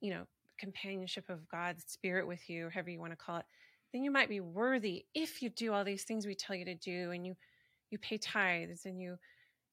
you 0.00 0.12
know, 0.12 0.24
companionship 0.58 1.28
of 1.30 1.48
God's 1.48 1.84
spirit 1.86 2.26
with 2.26 2.50
you, 2.50 2.68
however 2.68 2.90
you 2.90 3.00
want 3.00 3.12
to 3.12 3.16
call 3.16 3.38
it. 3.38 3.46
Then 3.92 4.02
you 4.02 4.10
might 4.10 4.28
be 4.28 4.40
worthy 4.40 5.04
if 5.14 5.40
you 5.40 5.48
do 5.48 5.72
all 5.72 5.84
these 5.84 6.04
things 6.04 6.26
we 6.26 6.34
tell 6.34 6.56
you 6.56 6.64
to 6.64 6.74
do 6.74 7.12
and 7.12 7.24
you 7.24 7.36
you 7.90 7.98
pay 7.98 8.18
tithes 8.18 8.86
and 8.86 9.00
you 9.00 9.16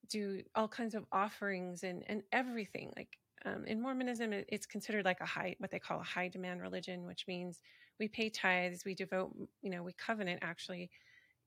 do 0.09 0.41
all 0.55 0.67
kinds 0.67 0.95
of 0.95 1.05
offerings 1.11 1.83
and 1.83 2.03
and 2.07 2.23
everything 2.31 2.91
like 2.95 3.17
um, 3.45 3.65
in 3.65 3.81
mormonism 3.81 4.33
it's 4.33 4.65
considered 4.65 5.05
like 5.05 5.19
a 5.21 5.25
high 5.25 5.55
what 5.59 5.71
they 5.71 5.79
call 5.79 5.99
a 5.99 6.03
high 6.03 6.27
demand 6.27 6.61
religion 6.61 7.05
which 7.05 7.25
means 7.27 7.59
we 7.99 8.07
pay 8.07 8.29
tithes 8.29 8.85
we 8.85 8.93
devote 8.93 9.31
you 9.61 9.69
know 9.69 9.83
we 9.83 9.93
covenant 9.93 10.39
actually 10.41 10.89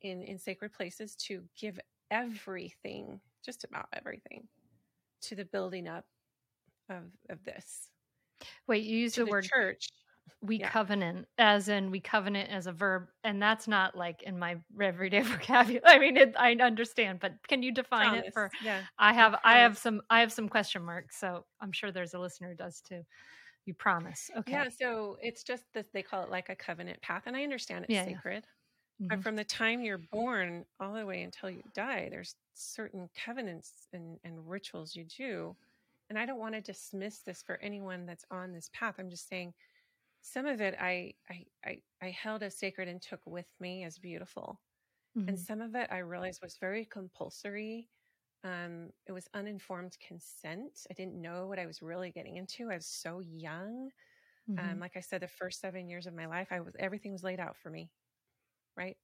in 0.02 0.22
in 0.22 0.38
sacred 0.38 0.72
places 0.72 1.14
to 1.16 1.42
give 1.58 1.78
everything 2.10 3.20
just 3.44 3.64
about 3.64 3.88
everything 3.92 4.46
to 5.20 5.34
the 5.34 5.44
building 5.44 5.88
up 5.88 6.04
of 6.88 7.04
of 7.30 7.42
this. 7.44 7.88
Wait 8.66 8.84
you 8.84 8.98
use 8.98 9.14
the, 9.14 9.24
the, 9.24 9.30
word 9.30 9.44
church 9.44 9.88
we 10.44 10.58
yeah. 10.58 10.68
covenant 10.68 11.26
as 11.38 11.68
in 11.68 11.90
we 11.90 12.00
covenant 12.00 12.50
as 12.50 12.66
a 12.66 12.72
verb 12.72 13.06
and 13.24 13.40
that's 13.40 13.66
not 13.66 13.96
like 13.96 14.22
in 14.22 14.38
my 14.38 14.56
everyday 14.80 15.20
vocabulary 15.20 15.80
i 15.84 15.98
mean 15.98 16.16
it, 16.16 16.34
i 16.38 16.52
understand 16.54 17.18
but 17.20 17.32
can 17.48 17.62
you 17.62 17.72
define 17.72 18.08
promise. 18.08 18.26
it 18.26 18.32
for 18.32 18.50
yeah 18.62 18.82
i 18.98 19.12
have 19.12 19.36
i 19.44 19.58
have 19.58 19.78
some 19.78 20.00
i 20.10 20.20
have 20.20 20.32
some 20.32 20.48
question 20.48 20.82
marks 20.82 21.18
so 21.18 21.44
i'm 21.60 21.72
sure 21.72 21.90
there's 21.90 22.14
a 22.14 22.18
listener 22.18 22.50
who 22.50 22.56
does 22.56 22.82
too 22.86 23.02
you 23.64 23.74
promise 23.74 24.30
okay 24.36 24.52
yeah 24.52 24.68
so 24.68 25.16
it's 25.22 25.42
just 25.42 25.64
that 25.72 25.86
they 25.92 26.02
call 26.02 26.22
it 26.22 26.30
like 26.30 26.48
a 26.50 26.56
covenant 26.56 27.00
path 27.00 27.22
and 27.26 27.36
i 27.36 27.42
understand 27.42 27.84
it's 27.84 27.92
yeah, 27.92 28.04
sacred 28.04 28.44
yeah. 28.98 29.06
mm-hmm. 29.06 29.08
but 29.08 29.22
from 29.22 29.36
the 29.36 29.44
time 29.44 29.80
you're 29.80 29.98
born 30.12 30.64
all 30.80 30.92
the 30.92 31.06
way 31.06 31.22
until 31.22 31.48
you 31.48 31.62
die 31.74 32.08
there's 32.10 32.34
certain 32.54 33.08
covenants 33.24 33.88
and, 33.92 34.18
and 34.24 34.38
rituals 34.48 34.94
you 34.94 35.04
do 35.04 35.56
and 36.10 36.18
i 36.18 36.26
don't 36.26 36.38
want 36.38 36.54
to 36.54 36.60
dismiss 36.60 37.20
this 37.20 37.42
for 37.42 37.58
anyone 37.62 38.04
that's 38.04 38.26
on 38.30 38.52
this 38.52 38.68
path 38.74 38.96
i'm 38.98 39.08
just 39.08 39.28
saying 39.28 39.54
some 40.24 40.46
of 40.46 40.60
it 40.60 40.74
I, 40.80 41.12
I 41.28 41.44
I 41.64 41.78
I, 42.02 42.10
held 42.10 42.42
as 42.42 42.56
sacred 42.56 42.88
and 42.88 43.00
took 43.00 43.20
with 43.26 43.46
me 43.60 43.84
as 43.84 43.98
beautiful, 43.98 44.58
mm-hmm. 45.16 45.28
and 45.28 45.38
some 45.38 45.60
of 45.60 45.74
it 45.74 45.88
I 45.92 45.98
realized 45.98 46.40
was 46.42 46.56
very 46.58 46.86
compulsory. 46.86 47.88
Um, 48.42 48.88
it 49.06 49.12
was 49.12 49.28
uninformed 49.34 49.96
consent. 50.06 50.86
I 50.90 50.94
didn't 50.94 51.20
know 51.20 51.46
what 51.46 51.58
I 51.58 51.66
was 51.66 51.82
really 51.82 52.10
getting 52.10 52.36
into. 52.36 52.70
I 52.70 52.76
was 52.76 52.86
so 52.86 53.20
young. 53.20 53.90
Um, 54.48 54.56
mm-hmm. 54.56 54.72
Um, 54.72 54.80
like 54.80 54.96
I 54.96 55.00
said, 55.00 55.20
the 55.20 55.28
first 55.28 55.60
seven 55.60 55.88
years 55.88 56.06
of 56.06 56.14
my 56.14 56.26
life, 56.26 56.48
I 56.50 56.60
was 56.60 56.74
everything 56.78 57.12
was 57.12 57.22
laid 57.22 57.40
out 57.40 57.56
for 57.56 57.68
me, 57.68 57.90
right? 58.78 58.96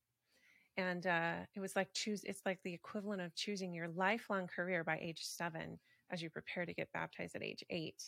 And 0.79 1.07
uh, 1.07 1.35
it 1.55 1.61
was 1.61 1.77
like 1.77 1.93
choose. 1.93 2.25
It's 2.25 2.47
like 2.47 2.61
the 2.65 2.73
equivalent 2.73 3.21
of 3.21 3.35
choosing 3.35 3.75
your 3.75 3.89
lifelong 3.89 4.47
career 4.47 4.85
by 4.85 4.99
age 5.03 5.21
seven 5.21 5.79
as 6.11 6.23
you 6.23 6.31
prepare 6.31 6.65
to 6.65 6.73
get 6.73 6.93
baptized 6.93 7.37
at 7.37 7.43
age 7.43 7.63
eight 7.69 8.03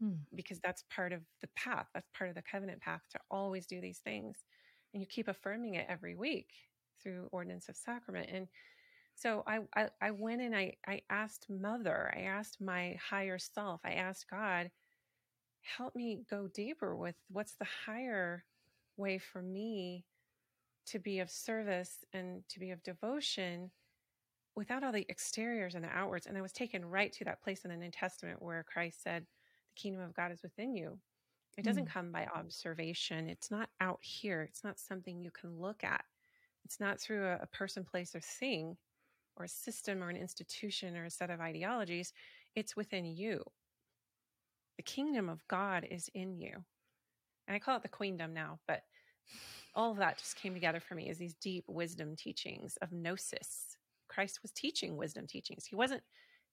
hmm. 0.00 0.12
because 0.34 0.60
that's 0.60 0.84
part 0.94 1.12
of 1.12 1.20
the 1.40 1.48
path. 1.56 1.86
That's 1.94 2.08
part 2.16 2.30
of 2.30 2.36
the 2.36 2.42
covenant 2.42 2.80
path 2.80 3.02
to 3.12 3.20
always 3.30 3.66
do 3.66 3.80
these 3.80 3.98
things. 3.98 4.44
And 4.92 5.00
you 5.00 5.06
keep 5.06 5.28
affirming 5.28 5.74
it 5.74 5.86
every 5.88 6.14
week 6.14 6.48
through 7.02 7.28
ordinance 7.32 7.68
of 7.68 7.76
sacrament. 7.76 8.28
And 8.32 8.48
so 9.14 9.44
I, 9.46 9.60
I, 9.76 9.88
I 10.00 10.10
went 10.10 10.40
and 10.40 10.54
I, 10.54 10.74
I 10.86 11.02
asked 11.10 11.46
mother, 11.48 12.12
I 12.16 12.22
asked 12.22 12.60
my 12.60 12.96
higher 13.10 13.38
self, 13.38 13.80
I 13.84 13.92
asked 13.92 14.26
God, 14.30 14.70
help 15.76 15.94
me 15.94 16.22
go 16.28 16.48
deeper 16.48 16.96
with 16.96 17.14
what's 17.30 17.56
the 17.56 17.66
higher 17.86 18.44
way 18.96 19.18
for 19.18 19.42
me 19.42 20.04
to 20.86 20.98
be 20.98 21.20
of 21.20 21.30
service 21.30 22.04
and 22.12 22.42
to 22.48 22.60
be 22.60 22.70
of 22.70 22.82
devotion 22.82 23.70
without 24.56 24.84
all 24.84 24.92
the 24.92 25.06
exteriors 25.08 25.74
and 25.74 25.84
the 25.84 25.88
outwards. 25.88 26.26
And 26.26 26.36
I 26.36 26.42
was 26.42 26.52
taken 26.52 26.84
right 26.84 27.12
to 27.14 27.24
that 27.24 27.42
place 27.42 27.64
in 27.64 27.70
the 27.70 27.76
New 27.76 27.90
Testament 27.90 28.42
where 28.42 28.64
Christ 28.64 29.02
said, 29.02 29.26
kingdom 29.74 30.02
of 30.02 30.14
God 30.14 30.32
is 30.32 30.42
within 30.42 30.74
you. 30.74 30.98
It 31.56 31.64
doesn't 31.64 31.86
mm. 31.86 31.92
come 31.92 32.10
by 32.10 32.26
observation. 32.34 33.28
It's 33.28 33.50
not 33.50 33.68
out 33.80 34.00
here. 34.02 34.42
It's 34.42 34.64
not 34.64 34.78
something 34.78 35.20
you 35.20 35.30
can 35.30 35.60
look 35.60 35.84
at. 35.84 36.04
It's 36.64 36.80
not 36.80 37.00
through 37.00 37.24
a, 37.24 37.38
a 37.42 37.46
person, 37.46 37.84
place, 37.84 38.14
or 38.14 38.20
thing, 38.20 38.76
or 39.36 39.44
a 39.44 39.48
system, 39.48 40.02
or 40.02 40.08
an 40.08 40.16
institution, 40.16 40.96
or 40.96 41.04
a 41.04 41.10
set 41.10 41.30
of 41.30 41.40
ideologies. 41.40 42.12
It's 42.56 42.76
within 42.76 43.04
you. 43.04 43.44
The 44.76 44.82
kingdom 44.82 45.28
of 45.28 45.46
God 45.46 45.86
is 45.88 46.10
in 46.14 46.36
you. 46.36 46.64
And 47.46 47.54
I 47.54 47.58
call 47.58 47.76
it 47.76 47.82
the 47.82 47.88
queendom 47.88 48.32
now, 48.32 48.58
but 48.66 48.82
all 49.74 49.92
of 49.92 49.98
that 49.98 50.18
just 50.18 50.36
came 50.36 50.54
together 50.54 50.80
for 50.80 50.94
me 50.94 51.08
as 51.08 51.18
these 51.18 51.34
deep 51.34 51.64
wisdom 51.68 52.16
teachings 52.16 52.76
of 52.82 52.92
gnosis. 52.92 53.76
Christ 54.08 54.40
was 54.42 54.52
teaching 54.52 54.96
wisdom 54.96 55.26
teachings. 55.26 55.66
He 55.66 55.76
wasn't 55.76 56.02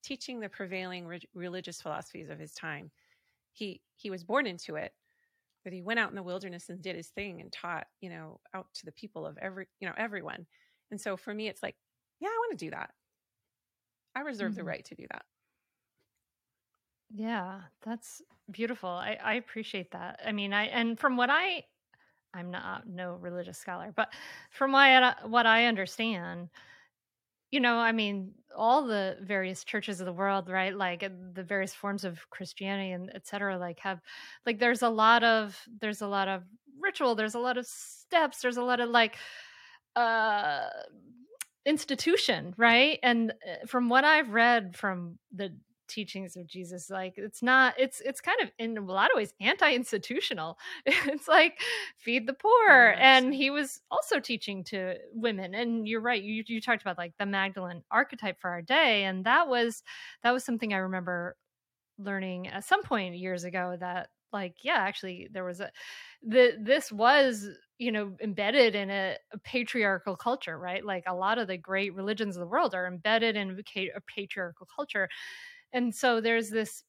teaching 0.02 0.40
the 0.40 0.48
prevailing 0.48 1.06
re- 1.06 1.28
religious 1.34 1.80
philosophies 1.80 2.28
of 2.28 2.38
his 2.38 2.52
time 2.52 2.90
he 3.52 3.80
he 3.96 4.10
was 4.10 4.24
born 4.24 4.46
into 4.46 4.76
it 4.76 4.92
but 5.64 5.72
he 5.72 5.82
went 5.82 6.00
out 6.00 6.10
in 6.10 6.16
the 6.16 6.22
wilderness 6.22 6.68
and 6.68 6.82
did 6.82 6.96
his 6.96 7.08
thing 7.08 7.40
and 7.40 7.52
taught 7.52 7.86
you 8.00 8.10
know 8.10 8.40
out 8.54 8.66
to 8.74 8.84
the 8.84 8.92
people 8.92 9.26
of 9.26 9.38
every 9.38 9.66
you 9.80 9.88
know 9.88 9.94
everyone. 9.96 10.46
And 10.90 11.00
so 11.00 11.16
for 11.16 11.32
me 11.32 11.48
it's 11.48 11.62
like 11.62 11.76
yeah 12.20 12.28
i 12.28 12.38
want 12.38 12.58
to 12.58 12.64
do 12.64 12.70
that. 12.70 12.90
I 14.14 14.20
reserve 14.20 14.52
mm-hmm. 14.52 14.58
the 14.58 14.64
right 14.64 14.84
to 14.84 14.94
do 14.94 15.06
that. 15.10 15.24
Yeah 17.14 17.60
that's 17.84 18.22
beautiful. 18.50 18.90
I, 18.90 19.18
I 19.22 19.34
appreciate 19.34 19.92
that. 19.92 20.20
I 20.24 20.32
mean 20.32 20.52
i 20.52 20.64
and 20.64 20.98
from 20.98 21.16
what 21.16 21.30
i 21.30 21.64
i'm 22.34 22.50
not 22.50 22.88
no 22.88 23.14
religious 23.20 23.58
scholar 23.58 23.92
but 23.94 24.08
from 24.50 24.72
what 24.72 24.80
I, 24.80 25.14
what 25.26 25.46
I 25.46 25.66
understand 25.66 26.48
you 27.52 27.60
know, 27.60 27.76
I 27.78 27.92
mean, 27.92 28.32
all 28.56 28.86
the 28.86 29.18
various 29.22 29.64
churches 29.64 30.00
of 30.00 30.06
the 30.06 30.12
world, 30.12 30.48
right? 30.50 30.76
Like 30.76 31.00
the 31.34 31.44
various 31.44 31.74
forms 31.74 32.04
of 32.04 32.28
Christianity 32.30 32.92
and 32.92 33.10
et 33.14 33.26
cetera, 33.26 33.58
like 33.58 33.78
have, 33.80 34.00
like, 34.46 34.58
there's 34.58 34.82
a 34.82 34.88
lot 34.88 35.22
of, 35.22 35.56
there's 35.80 36.02
a 36.02 36.08
lot 36.08 36.28
of 36.28 36.42
ritual, 36.80 37.14
there's 37.14 37.34
a 37.36 37.38
lot 37.40 37.58
of 37.58 37.66
steps, 37.66 38.40
there's 38.42 38.56
a 38.56 38.64
lot 38.64 38.80
of 38.80 38.90
like, 38.90 39.16
uh, 39.96 40.66
institution, 41.64 42.54
right? 42.56 42.98
And 43.02 43.32
uh, 43.32 43.66
from 43.66 43.88
what 43.88 44.04
I've 44.04 44.30
read 44.30 44.76
from 44.76 45.18
the 45.32 45.54
teachings 45.92 46.36
of 46.36 46.46
Jesus. 46.46 46.90
Like 46.90 47.14
it's 47.16 47.42
not 47.42 47.74
it's 47.78 48.00
it's 48.00 48.20
kind 48.20 48.40
of 48.42 48.50
in 48.58 48.78
a 48.78 48.80
lot 48.80 49.10
of 49.10 49.16
ways 49.16 49.34
anti-institutional. 49.40 50.58
it's 50.86 51.28
like 51.28 51.60
feed 51.96 52.26
the 52.26 52.32
poor. 52.32 52.90
Yes. 52.90 52.98
And 53.00 53.34
he 53.34 53.50
was 53.50 53.80
also 53.90 54.20
teaching 54.20 54.64
to 54.64 54.94
women. 55.12 55.54
And 55.54 55.86
you're 55.86 56.00
right, 56.00 56.22
you 56.22 56.44
you 56.46 56.60
talked 56.60 56.82
about 56.82 56.98
like 56.98 57.14
the 57.18 57.26
Magdalene 57.26 57.82
archetype 57.90 58.40
for 58.40 58.50
our 58.50 58.62
day. 58.62 59.04
And 59.04 59.24
that 59.24 59.48
was 59.48 59.82
that 60.22 60.32
was 60.32 60.44
something 60.44 60.72
I 60.72 60.78
remember 60.78 61.36
learning 61.98 62.48
at 62.48 62.64
some 62.64 62.82
point 62.82 63.16
years 63.16 63.44
ago 63.44 63.76
that 63.78 64.08
like 64.32 64.56
yeah 64.62 64.78
actually 64.78 65.28
there 65.32 65.44
was 65.44 65.60
a 65.60 65.70
the 66.22 66.56
this 66.58 66.90
was 66.90 67.48
you 67.78 67.92
know 67.92 68.12
embedded 68.22 68.74
in 68.74 68.90
a, 68.90 69.16
a, 69.32 69.38
patriarchal 69.38 70.16
culture 70.16 70.58
right 70.58 70.84
like 70.84 71.04
a 71.06 71.14
lot 71.14 71.38
of 71.38 71.48
the 71.48 71.56
great 71.56 71.94
religions 71.94 72.36
of 72.36 72.40
the 72.40 72.46
world 72.46 72.74
are 72.74 72.86
embedded 72.86 73.36
in 73.36 73.50
a 73.50 74.00
patriarchal 74.06 74.66
culture 74.74 75.08
and 75.72 75.94
so 75.94 76.20
there's 76.20 76.50
this 76.50 76.84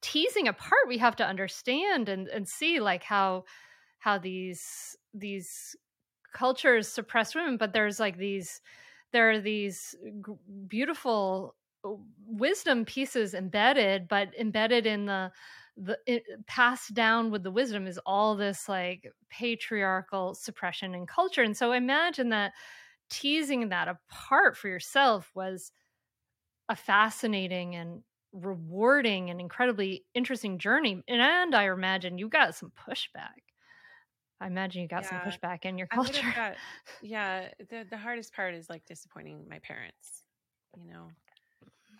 teasing 0.00 0.46
apart 0.46 0.86
we 0.86 0.98
have 0.98 1.16
to 1.16 1.26
understand 1.26 2.08
and 2.08 2.28
and 2.28 2.48
see 2.48 2.80
like 2.80 3.02
how 3.02 3.44
how 3.98 4.18
these 4.18 4.96
these 5.14 5.74
cultures 6.32 6.88
suppress 6.88 7.34
women 7.34 7.56
but 7.56 7.72
there's 7.72 8.00
like 8.00 8.18
these 8.18 8.60
there 9.12 9.30
are 9.30 9.40
these 9.40 9.94
g- 10.04 10.32
beautiful 10.68 11.56
uh, 11.84 11.90
wisdom 12.26 12.84
pieces 12.84 13.34
embedded 13.34 14.08
but 14.08 14.30
embedded 14.38 14.86
in 14.86 15.06
the 15.06 15.32
the 15.76 15.98
it, 16.06 16.24
passed 16.46 16.94
down 16.94 17.30
with 17.30 17.42
the 17.42 17.50
wisdom 17.50 17.86
is 17.86 17.98
all 18.06 18.36
this 18.36 18.68
like 18.68 19.10
patriarchal 19.30 20.34
suppression 20.34 20.94
and 20.94 21.08
culture. 21.08 21.42
And 21.42 21.56
so 21.56 21.72
imagine 21.72 22.30
that 22.30 22.52
teasing 23.10 23.68
that 23.70 23.88
apart 23.88 24.56
for 24.56 24.68
yourself 24.68 25.30
was 25.34 25.72
a 26.68 26.76
fascinating 26.76 27.74
and 27.74 28.02
rewarding 28.32 29.30
and 29.30 29.40
incredibly 29.40 30.04
interesting 30.14 30.58
journey 30.58 31.02
and 31.08 31.54
i 31.54 31.64
imagine 31.64 32.18
you 32.18 32.28
got 32.28 32.54
some 32.54 32.70
pushback. 32.70 33.40
I 34.40 34.46
imagine 34.46 34.82
you 34.82 34.88
got 34.88 35.02
yeah, 35.02 35.08
some 35.08 35.20
pushback 35.20 35.64
in 35.64 35.78
your 35.78 35.86
culture. 35.86 36.34
got, 36.34 36.58
yeah 37.02 37.50
the, 37.58 37.86
the 37.88 37.96
hardest 37.98 38.32
part 38.32 38.54
is 38.54 38.70
like 38.70 38.84
disappointing 38.86 39.46
my 39.48 39.58
parents 39.58 40.24
you 40.76 40.86
know? 40.86 41.08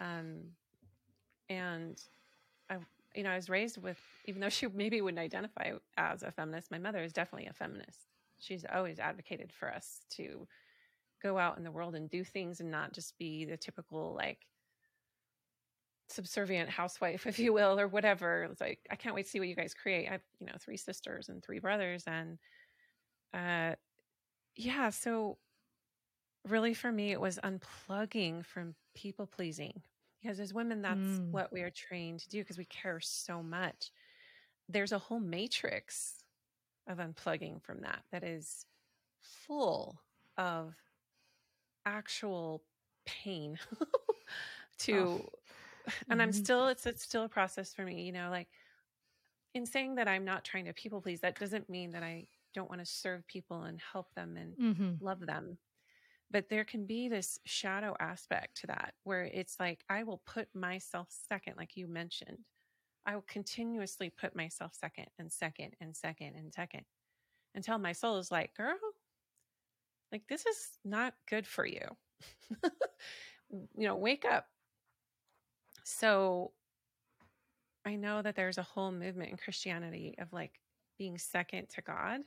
Um 0.00 0.52
and 1.48 2.00
I 2.70 2.78
you 3.14 3.22
know, 3.24 3.30
I 3.30 3.36
was 3.36 3.48
raised 3.48 3.78
with, 3.82 4.00
even 4.26 4.40
though 4.40 4.48
she 4.50 4.68
maybe 4.68 5.00
wouldn't 5.00 5.20
identify 5.20 5.72
as 5.96 6.22
a 6.22 6.32
feminist, 6.32 6.70
my 6.70 6.78
mother 6.78 7.02
is 7.02 7.12
definitely 7.12 7.48
a 7.48 7.54
feminist. 7.54 8.08
She's 8.38 8.64
always 8.72 8.98
advocated 8.98 9.52
for 9.52 9.72
us 9.72 10.02
to 10.12 10.46
go 11.22 11.38
out 11.38 11.58
in 11.58 11.64
the 11.64 11.72
world 11.72 11.94
and 11.94 12.10
do 12.10 12.24
things 12.24 12.60
and 12.60 12.70
not 12.70 12.92
just 12.92 13.18
be 13.18 13.44
the 13.44 13.56
typical 13.56 14.14
like 14.14 14.46
subservient 16.08 16.68
housewife, 16.68 17.26
if 17.26 17.38
you 17.38 17.52
will, 17.52 17.78
or 17.78 17.88
whatever. 17.88 18.48
It's 18.50 18.60
like, 18.60 18.80
I 18.90 18.96
can't 18.96 19.14
wait 19.14 19.24
to 19.24 19.30
see 19.30 19.38
what 19.38 19.48
you 19.48 19.56
guys 19.56 19.74
create. 19.74 20.08
I 20.08 20.12
have, 20.12 20.22
you 20.40 20.46
know, 20.46 20.54
three 20.58 20.76
sisters 20.76 21.28
and 21.28 21.42
three 21.42 21.58
brothers. 21.58 22.04
And 22.06 22.38
uh 23.34 23.74
yeah, 24.56 24.90
so 24.90 25.36
really 26.48 26.74
for 26.74 26.92
me 26.92 27.12
it 27.12 27.20
was 27.20 27.38
unplugging 27.42 28.44
from 28.44 28.74
people 28.94 29.26
pleasing 29.26 29.82
because 30.22 30.40
as 30.40 30.54
women 30.54 30.82
that's 30.82 30.98
mm. 30.98 31.30
what 31.30 31.52
we 31.52 31.62
are 31.62 31.70
trained 31.70 32.20
to 32.20 32.28
do 32.28 32.40
because 32.40 32.58
we 32.58 32.64
care 32.66 33.00
so 33.00 33.42
much 33.42 33.90
there's 34.68 34.92
a 34.92 34.98
whole 34.98 35.20
matrix 35.20 36.14
of 36.88 36.98
unplugging 36.98 37.62
from 37.62 37.80
that 37.80 38.02
that 38.12 38.24
is 38.24 38.66
full 39.20 40.00
of 40.38 40.74
actual 41.84 42.62
pain 43.04 43.58
to 44.78 44.98
oh. 44.98 45.28
And 46.08 46.22
i'm 46.22 46.30
mm-hmm. 46.30 46.38
still 46.38 46.68
it's 46.68 46.86
it's 46.86 47.02
still 47.02 47.24
a 47.24 47.28
process 47.28 47.72
for 47.72 47.82
me 47.82 48.02
you 48.02 48.12
know 48.12 48.28
like 48.30 48.48
in 49.54 49.66
saying 49.66 49.94
that 49.94 50.08
i'm 50.08 50.24
not 50.24 50.44
trying 50.44 50.64
to 50.64 50.72
people 50.72 51.00
please 51.00 51.20
that 51.20 51.38
doesn't 51.38 51.68
mean 51.70 51.90
that 51.90 52.02
i 52.02 52.26
don't 52.54 52.70
want 52.70 52.80
to 52.80 52.86
serve 52.86 53.26
people 53.26 53.62
and 53.62 53.80
help 53.92 54.12
them 54.14 54.36
and 54.36 54.76
mm-hmm. 54.76 55.04
love 55.04 55.20
them 55.20 55.58
but 56.30 56.48
there 56.48 56.64
can 56.64 56.86
be 56.86 57.08
this 57.08 57.38
shadow 57.44 57.94
aspect 58.00 58.56
to 58.58 58.66
that 58.66 58.94
where 59.04 59.24
it's 59.24 59.60
like 59.60 59.84
I 59.88 60.02
will 60.02 60.22
put 60.26 60.48
myself 60.54 61.08
second, 61.28 61.54
like 61.56 61.76
you 61.76 61.86
mentioned. 61.86 62.38
I 63.06 63.14
will 63.14 63.24
continuously 63.28 64.10
put 64.10 64.34
myself 64.34 64.74
second 64.74 65.06
and 65.18 65.32
second 65.32 65.76
and 65.80 65.94
second 65.94 66.34
and 66.36 66.52
second 66.52 66.82
until 67.54 67.78
my 67.78 67.92
soul 67.92 68.18
is 68.18 68.32
like, 68.32 68.56
girl, 68.56 68.74
like 70.10 70.22
this 70.28 70.44
is 70.46 70.70
not 70.84 71.14
good 71.28 71.46
for 71.46 71.64
you. 71.64 71.86
you 73.50 73.86
know, 73.86 73.94
wake 73.94 74.24
up. 74.24 74.46
So 75.88 76.50
I 77.84 77.94
know 77.94 78.20
that 78.20 78.34
there's 78.34 78.58
a 78.58 78.62
whole 78.64 78.90
movement 78.90 79.30
in 79.30 79.36
Christianity 79.36 80.16
of 80.18 80.32
like 80.32 80.58
being 80.98 81.16
second 81.16 81.68
to 81.68 81.80
God. 81.80 82.22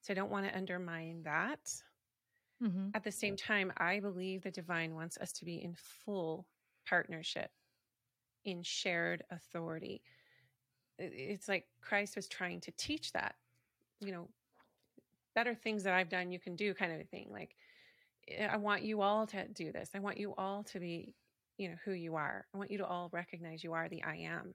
So 0.00 0.12
I 0.12 0.14
don't 0.14 0.30
want 0.30 0.44
to 0.48 0.56
undermine 0.56 1.22
that. 1.22 1.60
Mm-hmm. 2.60 2.88
At 2.94 3.04
the 3.04 3.12
same 3.12 3.36
time, 3.36 3.72
I 3.76 4.00
believe 4.00 4.42
the 4.42 4.50
divine 4.50 4.92
wants 4.92 5.18
us 5.18 5.30
to 5.34 5.44
be 5.44 5.62
in 5.62 5.76
full 6.04 6.46
partnership, 6.88 7.52
in 8.44 8.64
shared 8.64 9.22
authority. 9.30 10.02
It's 10.98 11.46
like 11.46 11.66
Christ 11.80 12.16
was 12.16 12.26
trying 12.26 12.60
to 12.62 12.72
teach 12.72 13.12
that, 13.12 13.36
you 14.00 14.10
know, 14.10 14.28
better 15.36 15.54
things 15.54 15.84
that 15.84 15.94
I've 15.94 16.08
done, 16.08 16.32
you 16.32 16.40
can 16.40 16.56
do 16.56 16.74
kind 16.74 16.92
of 16.92 17.00
a 17.00 17.04
thing. 17.04 17.28
Like, 17.30 17.54
I 18.50 18.56
want 18.56 18.82
you 18.82 19.00
all 19.00 19.28
to 19.28 19.46
do 19.46 19.70
this. 19.70 19.90
I 19.94 20.00
want 20.00 20.18
you 20.18 20.34
all 20.36 20.64
to 20.64 20.80
be, 20.80 21.14
you 21.58 21.68
know, 21.68 21.76
who 21.84 21.92
you 21.92 22.16
are. 22.16 22.46
I 22.54 22.58
want 22.58 22.70
you 22.70 22.78
to 22.78 22.86
all 22.86 23.08
recognize 23.12 23.64
you 23.64 23.72
are 23.72 23.88
the 23.88 24.02
I 24.02 24.16
am. 24.16 24.54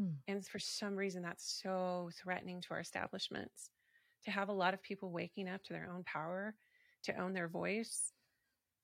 Mm. 0.00 0.14
And 0.28 0.46
for 0.46 0.58
some 0.58 0.96
reason, 0.96 1.22
that's 1.22 1.60
so 1.62 2.10
threatening 2.22 2.60
to 2.62 2.68
our 2.72 2.80
establishments 2.80 3.70
to 4.24 4.30
have 4.30 4.48
a 4.48 4.52
lot 4.52 4.74
of 4.74 4.82
people 4.82 5.10
waking 5.10 5.48
up 5.48 5.62
to 5.64 5.72
their 5.72 5.88
own 5.92 6.02
power 6.04 6.54
to 7.04 7.20
own 7.20 7.32
their 7.32 7.48
voice, 7.48 8.12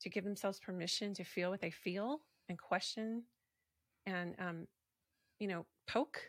to 0.00 0.08
give 0.08 0.24
themselves 0.24 0.60
permission 0.60 1.12
to 1.14 1.24
feel 1.24 1.50
what 1.50 1.60
they 1.60 1.70
feel 1.70 2.20
and 2.48 2.58
question 2.58 3.24
and, 4.06 4.34
um, 4.38 4.66
you 5.38 5.48
know, 5.48 5.66
poke 5.86 6.20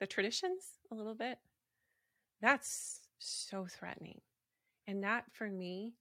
the 0.00 0.06
traditions 0.06 0.78
a 0.90 0.94
little 0.94 1.14
bit. 1.14 1.38
That's 2.40 3.00
so 3.18 3.66
threatening. 3.68 4.20
And 4.86 5.02
that 5.02 5.24
for 5.32 5.48
me 5.48 5.94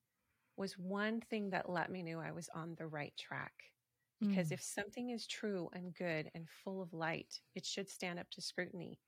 was 0.58 0.78
one 0.78 1.22
thing 1.22 1.50
that 1.52 1.70
let 1.70 1.90
me 1.90 2.04
know 2.04 2.20
I 2.20 2.32
was 2.32 2.50
on 2.54 2.76
the 2.78 2.88
right 2.88 3.14
track. 3.18 3.54
Because 4.28 4.50
mm. 4.50 4.54
if 4.54 4.62
something 4.62 5.10
is 5.10 5.28
true 5.28 5.70
and 5.74 5.94
good 5.94 6.30
and 6.34 6.48
full 6.64 6.82
of 6.82 6.94
light, 6.94 7.40
it 7.56 7.66
should 7.66 7.90
stand 7.90 8.20
up 8.20 8.30
to 8.32 8.42
scrutiny. 8.42 9.00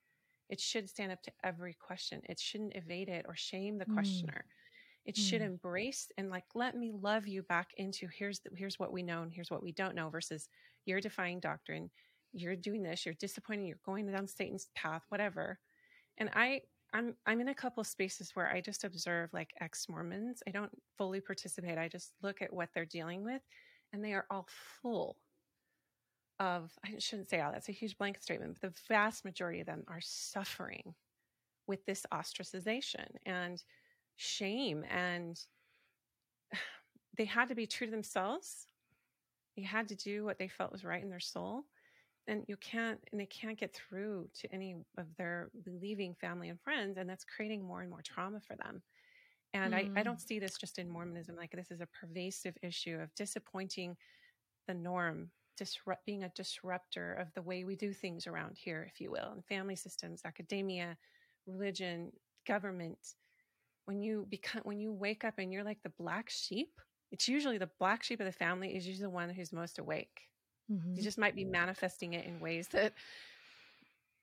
It 0.50 0.60
should 0.60 0.90
stand 0.90 1.12
up 1.12 1.22
to 1.24 1.32
every 1.44 1.74
question. 1.74 2.22
It 2.26 2.40
shouldn't 2.40 2.76
evade 2.76 3.10
it 3.10 3.26
or 3.28 3.36
shame 3.36 3.78
the 3.78 3.86
mm. 3.86 3.94
questioner. 3.94 4.46
It 5.06 5.16
mm. 5.16 5.30
should 5.30 5.42
embrace 5.42 6.12
and 6.18 6.30
like 6.30 6.46
let 6.54 6.76
me 6.76 6.92
love 6.94 7.28
you 7.28 7.44
back 7.44 7.70
into 7.78 8.08
here's 8.08 8.40
the, 8.40 8.50
here's 8.56 8.80
what 8.80 8.92
we 8.92 9.04
know 9.04 9.22
and 9.22 9.32
here's 9.32 9.52
what 9.52 9.64
we 9.64 9.72
don't 9.72 9.96
know 9.96 10.10
versus 10.10 10.50
you're 10.86 11.02
defying 11.02 11.40
doctrine, 11.40 11.90
you're 12.34 12.56
doing 12.56 12.84
this, 12.84 13.06
you're 13.06 13.16
disappointing, 13.16 13.68
you're 13.68 13.78
going 13.86 14.12
down 14.12 14.28
Satan's 14.28 14.68
path, 14.76 15.04
whatever. 15.10 15.60
And 16.18 16.30
I 16.34 16.62
I'm 16.94 17.16
I'm 17.26 17.42
in 17.42 17.50
a 17.50 17.56
couple 17.56 17.82
of 17.82 17.88
spaces 17.88 18.32
where 18.36 18.48
I 18.48 18.62
just 18.62 18.84
observe 18.84 19.30
like 19.34 19.52
ex-Mormons. 19.60 20.42
I 20.48 20.52
don't 20.52 20.72
fully 20.98 21.22
participate. 21.22 21.78
I 21.78 21.88
just 21.88 22.14
look 22.22 22.42
at 22.42 22.54
what 22.54 22.70
they're 22.74 22.86
dealing 22.86 23.24
with 23.24 23.42
and 23.96 24.04
they 24.04 24.14
are 24.14 24.26
all 24.30 24.48
full 24.82 25.16
of 26.40 26.72
I 26.86 26.96
shouldn't 27.00 27.30
say 27.30 27.40
all 27.40 27.54
that's 27.54 27.70
a 27.70 27.72
huge 27.72 27.98
blanket 27.98 28.22
statement, 28.24 28.58
but 28.60 28.74
the 28.74 28.80
vast 28.90 29.24
majority 29.24 29.62
of 29.62 29.68
them 29.68 29.86
are 29.88 30.02
suffering 30.02 30.94
with 31.66 31.86
this 31.86 32.06
ostracization 32.14 33.08
and 33.26 33.64
shame 34.18 34.84
and 34.90 35.40
they 37.18 37.26
had 37.26 37.48
to 37.50 37.56
be 37.56 37.66
true 37.66 37.88
to 37.88 37.92
themselves. 37.92 38.68
They 39.56 39.64
had 39.64 39.88
to 39.88 39.96
do 39.96 40.26
what 40.26 40.38
they 40.38 40.50
felt 40.50 40.74
was 40.74 40.84
right 40.84 41.02
in 41.02 41.10
their 41.10 41.22
soul. 41.22 41.64
And 42.28 42.44
you 42.48 42.58
can't, 42.58 43.00
and 43.12 43.22
they 43.22 43.28
can't 43.28 43.58
get 43.58 43.74
through 43.74 44.28
to 44.42 44.54
any 44.54 44.76
of 44.98 45.06
their 45.18 45.50
believing 45.64 46.16
family 46.20 46.50
and 46.50 46.60
friends. 46.60 46.98
And 46.98 47.10
that's 47.10 47.24
creating 47.24 47.64
more 47.64 47.82
and 47.82 47.90
more 47.90 48.02
trauma 48.02 48.42
for 48.42 48.58
them. 48.58 48.82
And 49.64 49.74
mm. 49.74 49.98
I, 49.98 50.00
I 50.00 50.04
don't 50.04 50.18
mm. 50.18 50.28
see 50.28 50.40
this 50.40 50.58
just 50.58 50.80
in 50.80 50.90
Mormonism. 50.90 51.36
Like 51.36 51.52
this 51.52 51.72
is 51.72 51.82
a 51.82 51.88
pervasive 51.88 52.58
issue 52.62 53.00
of 53.02 53.14
disappointing 53.16 53.96
the 54.68 54.74
norm, 54.74 55.30
disrupt, 55.58 56.06
being 56.06 56.24
a 56.24 56.30
disruptor 56.30 57.14
of 57.14 57.34
the 57.34 57.42
way 57.42 57.64
we 57.64 57.76
do 57.76 57.94
things 57.94 58.28
around 58.28 58.58
here, 58.58 58.88
if 58.92 59.00
you 59.00 59.12
will, 59.12 59.32
and 59.34 59.46
family 59.46 59.76
systems, 59.76 60.22
academia, 60.26 60.98
religion, 61.48 62.12
government, 62.48 62.98
when 63.86 64.02
you 64.02 64.28
become 64.30 64.62
when 64.64 64.80
you 64.80 64.92
wake 64.92 65.24
up 65.24 65.36
and 65.38 65.54
you're 65.54 65.64
like 65.64 65.82
the 65.84 65.92
black 65.98 66.30
sheep 66.30 66.82
it's 67.12 67.28
usually 67.28 67.58
the 67.58 67.70
black 67.80 68.04
sheep 68.04 68.20
of 68.20 68.26
the 68.26 68.32
family 68.32 68.76
is 68.76 68.86
usually 68.86 69.06
the 69.06 69.10
one 69.10 69.30
who's 69.30 69.54
most 69.54 69.80
awake 69.80 70.22
mm-hmm. 70.72 70.96
you 70.96 71.02
just 71.02 71.18
might 71.18 71.36
be 71.36 71.46
manifesting 71.46 72.14
it 72.14 72.26
in 72.26 72.40
ways 72.40 72.68
that 72.68 72.94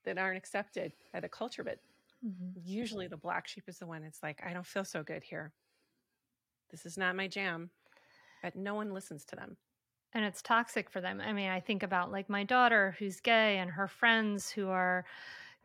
that 0.05 0.19
aren't 0.19 0.37
accepted 0.37 0.93
by 1.13 1.21
the 1.21 1.29
culture 1.29 1.65
but 1.65 1.79
mm-hmm. 2.25 2.61
usually 2.65 3.07
the 3.07 3.17
black 3.17 3.49
sheep 3.49 3.65
is 3.69 3.79
the 3.79 3.87
one 3.87 4.03
it's 4.03 4.23
like 4.23 4.43
i 4.47 4.53
don't 4.53 4.67
feel 4.67 4.85
so 4.85 5.03
good 5.03 5.23
here 5.23 5.53
this 6.71 6.87
is 6.87 6.97
not 6.97 7.17
my 7.17 7.29
jam 7.29 7.71
but 8.43 8.57
no 8.57 8.75
one 8.75 8.93
listens 8.93 9.25
to 9.25 9.37
them 9.37 9.57
and 10.15 10.25
it's 10.25 10.43
toxic 10.43 10.91
for 10.91 11.01
them. 11.01 11.21
I 11.21 11.33
mean, 11.33 11.49
I 11.49 11.61
think 11.61 11.83
about 11.83 12.13
like 12.13 12.29
my 12.29 12.45
daughter 12.45 12.95
who's 12.99 13.21
gay 13.21 13.59
and 13.59 13.71
her 13.71 13.89
friends 13.89 14.51
who 14.51 14.69
are 14.69 15.05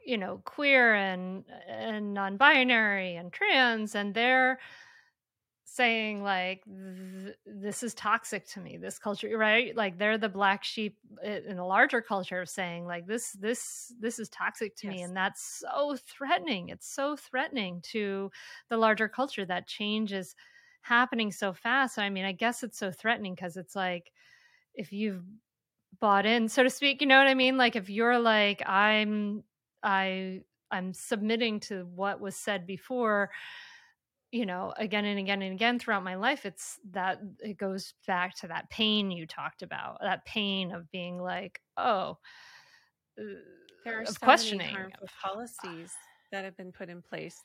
you 0.06 0.18
know 0.18 0.42
queer 0.46 0.96
and 0.96 1.44
and 1.68 2.14
non-binary 2.14 3.16
and 3.16 3.34
trans 3.34 3.94
and 3.94 4.14
they're 4.14 4.60
saying 5.70 6.24
like 6.24 6.64
this 7.46 7.84
is 7.84 7.94
toxic 7.94 8.48
to 8.48 8.62
me 8.62 8.78
this 8.78 8.98
culture 8.98 9.38
right 9.38 9.76
like 9.76 9.98
they're 9.98 10.18
the 10.18 10.30
black 10.30 10.64
sheep 10.64 10.98
eh, 11.22 11.42
in 11.46 11.58
a 11.58 11.68
larger 11.68 12.02
culture 12.02 12.40
of 12.40 12.48
saying 12.48 12.86
like 12.86 13.06
this 13.06 13.34
this 13.34 13.94
this 14.00 14.18
is 14.18 14.30
toxic 14.30 14.78
to 14.78 14.88
yes. 14.88 14.96
me 14.96 15.02
and 15.02 15.16
that's 15.16 15.44
so 15.60 15.98
threatening 16.08 16.70
it's 16.70 16.88
so 16.88 17.18
threatening 17.18 17.82
to 17.82 18.32
the 18.70 18.78
larger 18.78 19.10
culture 19.10 19.44
that 19.46 19.68
change 19.68 20.14
is 20.14 20.36
happening 20.80 21.34
so 21.34 21.52
fast 21.52 22.00
i 22.00 22.10
mean 22.10 22.24
i 22.24 22.32
guess 22.32 22.64
it's 22.64 22.80
so 22.80 22.90
threatening 22.90 23.36
because 23.36 23.58
it's 23.58 23.76
like 23.76 24.14
if 24.74 24.94
you've 24.94 25.26
bought 26.00 26.26
in 26.26 26.48
so 26.48 26.64
to 26.64 26.70
speak 26.70 27.02
you 27.02 27.08
know 27.08 27.18
what 27.18 27.28
i 27.28 27.34
mean 27.34 27.58
like 27.58 27.76
if 27.76 27.90
you're 27.90 28.18
like 28.18 28.64
i'm 28.70 29.44
i 29.84 30.42
i'm 30.72 30.94
submitting 30.94 31.60
to 31.60 31.86
what 31.94 32.22
was 32.22 32.38
said 32.38 32.66
before 32.66 33.30
you 34.32 34.46
know 34.46 34.74
again 34.78 35.06
and 35.06 35.20
again 35.20 35.42
and 35.42 35.54
again 35.54 35.80
throughout 35.80 36.04
my 36.04 36.16
life 36.16 36.46
it's 36.46 36.80
that 36.92 37.20
it 37.40 37.58
goes 37.58 37.94
back 38.06 38.36
to 38.36 38.48
that 38.48 38.70
pain 38.70 39.10
you 39.10 39.26
talked 39.26 39.62
about 39.62 39.98
that 40.02 40.26
pain 40.26 40.72
of 40.72 40.90
being 40.92 41.22
like 41.22 41.62
oh 41.78 42.18
uh, 43.20 43.24
there 43.86 44.02
are 44.02 44.06
so 44.06 44.14
questioning 44.22 44.70
harmful 44.70 45.08
policies 45.22 45.94
that 46.32 46.44
have 46.44 46.58
been 46.58 46.72
put 46.72 46.90
in 46.90 47.02
place 47.02 47.42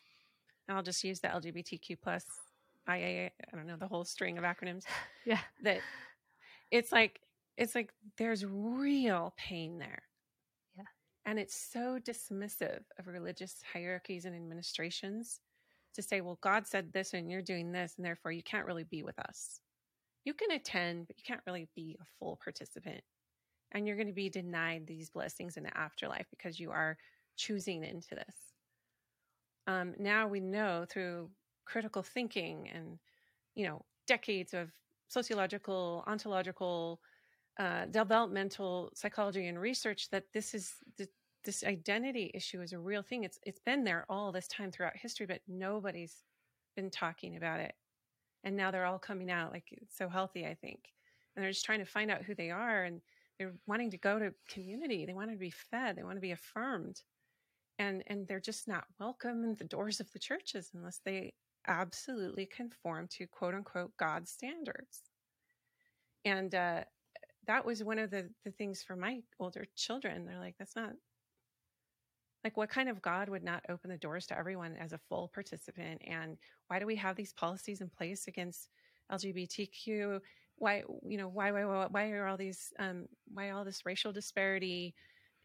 and 0.66 0.76
i'll 0.76 0.82
just 0.82 1.04
use 1.04 1.20
the 1.20 1.28
lgbtq 1.28 1.96
plus 2.02 2.24
iaa 2.88 3.26
i 3.26 3.56
don't 3.56 3.66
know 3.66 3.76
the 3.76 3.86
whole 3.86 4.04
string 4.04 4.38
of 4.38 4.44
acronyms 4.44 4.82
yeah. 5.24 5.38
that 5.62 5.78
it's 6.72 6.90
like 6.90 7.20
it's 7.56 7.74
like 7.74 7.92
there's 8.18 8.44
real 8.44 9.34
pain 9.36 9.78
there. 9.78 10.02
Yeah. 10.76 10.84
And 11.26 11.38
it's 11.38 11.54
so 11.54 11.98
dismissive 11.98 12.80
of 12.98 13.06
religious 13.06 13.56
hierarchies 13.72 14.24
and 14.24 14.34
administrations 14.34 15.40
to 15.94 16.02
say, 16.02 16.20
well, 16.20 16.38
God 16.40 16.66
said 16.66 16.92
this 16.92 17.12
and 17.12 17.30
you're 17.30 17.42
doing 17.42 17.72
this, 17.72 17.94
and 17.96 18.04
therefore 18.04 18.32
you 18.32 18.42
can't 18.42 18.66
really 18.66 18.84
be 18.84 19.02
with 19.02 19.18
us. 19.18 19.60
You 20.24 20.34
can 20.34 20.50
attend, 20.52 21.06
but 21.06 21.16
you 21.18 21.24
can't 21.26 21.40
really 21.46 21.68
be 21.74 21.96
a 22.00 22.04
full 22.18 22.38
participant. 22.42 23.02
And 23.72 23.86
you're 23.86 23.96
going 23.96 24.06
to 24.08 24.12
be 24.12 24.28
denied 24.28 24.86
these 24.86 25.10
blessings 25.10 25.56
in 25.56 25.64
the 25.64 25.76
afterlife 25.76 26.26
because 26.30 26.60
you 26.60 26.70
are 26.70 26.96
choosing 27.36 27.84
into 27.84 28.14
this. 28.14 28.36
Um, 29.66 29.94
now 29.98 30.28
we 30.28 30.40
know 30.40 30.84
through 30.88 31.30
critical 31.64 32.02
thinking 32.02 32.68
and, 32.74 32.98
you 33.54 33.66
know, 33.66 33.84
decades 34.06 34.54
of 34.54 34.70
sociological, 35.08 36.04
ontological, 36.06 37.00
uh, 37.58 37.86
developmental 37.86 38.90
psychology 38.94 39.46
and 39.46 39.60
research 39.60 40.08
that 40.10 40.24
this 40.32 40.54
is 40.54 40.74
the, 40.96 41.06
this 41.44 41.64
identity 41.64 42.30
issue 42.34 42.60
is 42.62 42.72
a 42.72 42.78
real 42.78 43.02
thing. 43.02 43.24
It's 43.24 43.38
it's 43.44 43.60
been 43.60 43.84
there 43.84 44.06
all 44.08 44.32
this 44.32 44.48
time 44.48 44.70
throughout 44.70 44.96
history, 44.96 45.26
but 45.26 45.40
nobody's 45.48 46.24
been 46.76 46.90
talking 46.90 47.36
about 47.36 47.60
it. 47.60 47.74
And 48.44 48.56
now 48.56 48.70
they're 48.70 48.86
all 48.86 48.98
coming 48.98 49.30
out 49.30 49.52
like 49.52 49.66
it's 49.70 49.96
so 49.96 50.08
healthy, 50.08 50.46
I 50.46 50.54
think. 50.54 50.80
And 51.34 51.42
they're 51.42 51.52
just 51.52 51.64
trying 51.64 51.78
to 51.80 51.84
find 51.84 52.10
out 52.10 52.22
who 52.22 52.34
they 52.34 52.50
are 52.50 52.84
and 52.84 53.00
they're 53.38 53.54
wanting 53.66 53.90
to 53.92 53.98
go 53.98 54.18
to 54.18 54.34
community. 54.48 55.06
They 55.06 55.14
want 55.14 55.30
to 55.30 55.36
be 55.36 55.50
fed, 55.50 55.96
they 55.96 56.02
want 56.04 56.16
to 56.16 56.20
be 56.20 56.32
affirmed. 56.32 57.02
And 57.78 58.02
and 58.06 58.26
they're 58.26 58.40
just 58.40 58.68
not 58.68 58.84
welcome 59.00 59.44
in 59.44 59.54
the 59.56 59.64
doors 59.64 60.00
of 60.00 60.12
the 60.12 60.18
churches 60.18 60.70
unless 60.74 61.00
they 61.04 61.34
absolutely 61.68 62.46
conform 62.46 63.08
to 63.08 63.26
quote 63.26 63.54
unquote 63.54 63.96
God's 63.96 64.30
standards. 64.30 65.02
And 66.24 66.54
uh 66.54 66.84
that 67.46 67.64
was 67.64 67.82
one 67.82 67.98
of 67.98 68.10
the 68.10 68.30
the 68.44 68.52
things 68.52 68.82
for 68.82 68.96
my 68.96 69.20
older 69.40 69.66
children. 69.76 70.26
They're 70.26 70.38
like, 70.38 70.56
that's 70.58 70.76
not 70.76 70.92
like 72.44 72.56
what 72.56 72.68
kind 72.70 72.88
of 72.88 73.02
god 73.02 73.28
would 73.28 73.44
not 73.44 73.64
open 73.68 73.90
the 73.90 73.96
doors 73.96 74.26
to 74.26 74.38
everyone 74.38 74.76
as 74.76 74.92
a 74.92 75.00
full 75.08 75.30
participant? 75.32 76.02
And 76.06 76.36
why 76.68 76.78
do 76.78 76.86
we 76.86 76.96
have 76.96 77.16
these 77.16 77.32
policies 77.32 77.80
in 77.80 77.88
place 77.88 78.26
against 78.28 78.68
lgbtq 79.10 80.20
why 80.56 80.82
you 81.04 81.18
know 81.18 81.28
why 81.28 81.50
why 81.50 81.64
why 81.64 81.86
why 81.90 82.10
are 82.10 82.26
all 82.26 82.36
these 82.36 82.72
um 82.78 83.06
why 83.32 83.50
all 83.50 83.64
this 83.64 83.84
racial 83.84 84.12
disparity 84.12 84.94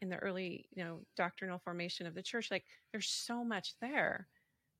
in 0.01 0.09
the 0.09 0.17
early 0.17 0.67
you 0.75 0.83
know 0.83 0.99
doctrinal 1.15 1.59
formation 1.59 2.05
of 2.05 2.13
the 2.13 2.21
church? 2.21 2.51
Like 2.51 2.65
there's 2.91 3.09
so 3.09 3.43
much 3.43 3.73
there 3.81 4.27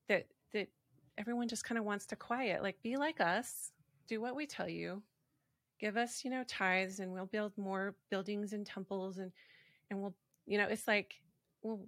that 0.10 0.28
that 0.54 0.68
everyone 1.18 1.48
just 1.48 1.64
kind 1.64 1.80
of 1.80 1.86
wants 1.86 2.06
to 2.08 2.16
quiet. 2.16 2.62
Like 2.62 2.82
be 2.84 2.98
like 2.98 3.20
us 3.20 3.72
do 4.08 4.22
what 4.22 4.36
we 4.36 4.46
tell 4.46 4.70
you 4.70 5.02
give 5.80 5.98
us 5.98 6.24
you 6.24 6.32
know 6.32 6.44
tithes 6.48 7.00
and 7.00 7.12
we'll 7.12 7.26
build 7.26 7.52
more 7.58 7.96
buildings 8.10 8.54
and 8.54 8.66
temples 8.66 9.18
and 9.18 9.32
and 9.90 10.02
we'll 10.02 10.16
you 10.46 10.58
know 10.58 10.68
it's 10.68 10.88
like 10.88 11.16
well 11.62 11.82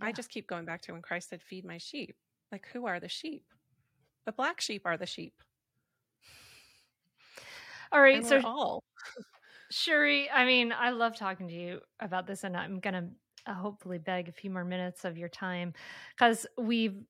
I 0.00 0.12
just 0.12 0.30
keep 0.30 0.46
going 0.46 0.64
back 0.64 0.82
to 0.82 0.92
when 0.92 1.02
Christ 1.02 1.30
said, 1.30 1.42
Feed 1.42 1.64
my 1.64 1.78
sheep. 1.78 2.16
Like, 2.50 2.66
who 2.72 2.86
are 2.86 3.00
the 3.00 3.08
sheep? 3.08 3.44
The 4.26 4.32
black 4.32 4.60
sheep 4.60 4.82
are 4.84 4.96
the 4.96 5.06
sheep. 5.06 5.34
All 7.92 8.00
right. 8.00 8.16
And 8.16 8.26
so, 8.26 8.40
all. 8.44 8.84
Cherie, 9.70 10.30
I 10.30 10.44
mean, 10.44 10.72
I 10.72 10.90
love 10.90 11.16
talking 11.16 11.48
to 11.48 11.54
you 11.54 11.80
about 12.00 12.26
this, 12.26 12.44
and 12.44 12.56
I'm 12.56 12.80
going 12.80 12.94
to 12.94 13.04
uh, 13.46 13.54
hopefully 13.54 13.98
beg 13.98 14.28
a 14.28 14.32
few 14.32 14.50
more 14.50 14.64
minutes 14.64 15.04
of 15.04 15.18
your 15.18 15.28
time 15.28 15.72
because 16.16 16.46
we've 16.58 17.02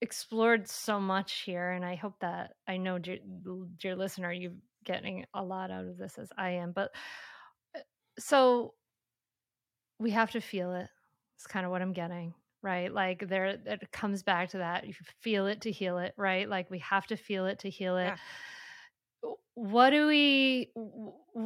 explored 0.00 0.68
so 0.68 1.00
much 1.00 1.42
here. 1.42 1.70
And 1.70 1.84
I 1.84 1.94
hope 1.94 2.14
that 2.20 2.54
I 2.68 2.76
know, 2.76 2.98
dear, 2.98 3.18
dear 3.78 3.96
listener, 3.96 4.32
you're 4.32 4.52
getting 4.84 5.24
a 5.34 5.42
lot 5.42 5.70
out 5.70 5.84
of 5.84 5.96
this 5.96 6.18
as 6.18 6.30
I 6.36 6.50
am. 6.50 6.72
But 6.72 6.90
uh, 7.76 7.80
so 8.18 8.74
we 9.98 10.10
have 10.10 10.32
to 10.32 10.40
feel 10.40 10.72
it 10.74 10.88
it's 11.42 11.48
kind 11.48 11.66
of 11.66 11.72
what 11.72 11.82
I'm 11.82 11.92
getting, 11.92 12.34
right? 12.62 12.92
Like 12.94 13.28
there, 13.28 13.46
it 13.46 13.90
comes 13.90 14.22
back 14.22 14.50
to 14.50 14.58
that. 14.58 14.86
You 14.86 14.94
feel 15.20 15.48
it 15.48 15.62
to 15.62 15.72
heal 15.72 15.98
it, 15.98 16.14
right? 16.16 16.48
Like 16.48 16.70
we 16.70 16.78
have 16.78 17.04
to 17.08 17.16
feel 17.16 17.46
it 17.46 17.58
to 17.60 17.70
heal 17.70 17.96
it. 17.96 18.14
Yeah. 19.24 19.30
What 19.54 19.90
do 19.90 20.06
we, 20.06 20.70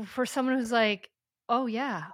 for 0.04 0.26
someone 0.26 0.58
who's 0.58 0.70
like, 0.70 1.08
oh 1.48 1.64
yeah, 1.64 2.04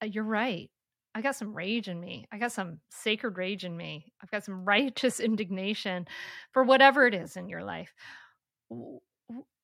uh, 0.00 0.06
you're 0.06 0.22
right. 0.22 0.70
I 1.12 1.22
got 1.22 1.34
some 1.34 1.54
rage 1.54 1.88
in 1.88 1.98
me. 1.98 2.28
I 2.30 2.38
got 2.38 2.52
some 2.52 2.78
sacred 2.88 3.36
rage 3.36 3.64
in 3.64 3.76
me. 3.76 4.12
I've 4.22 4.30
got 4.30 4.44
some 4.44 4.64
righteous 4.64 5.18
indignation 5.18 6.06
for 6.52 6.62
whatever 6.62 7.04
it 7.04 7.14
is 7.14 7.36
in 7.36 7.48
your 7.48 7.64
life. 7.64 7.92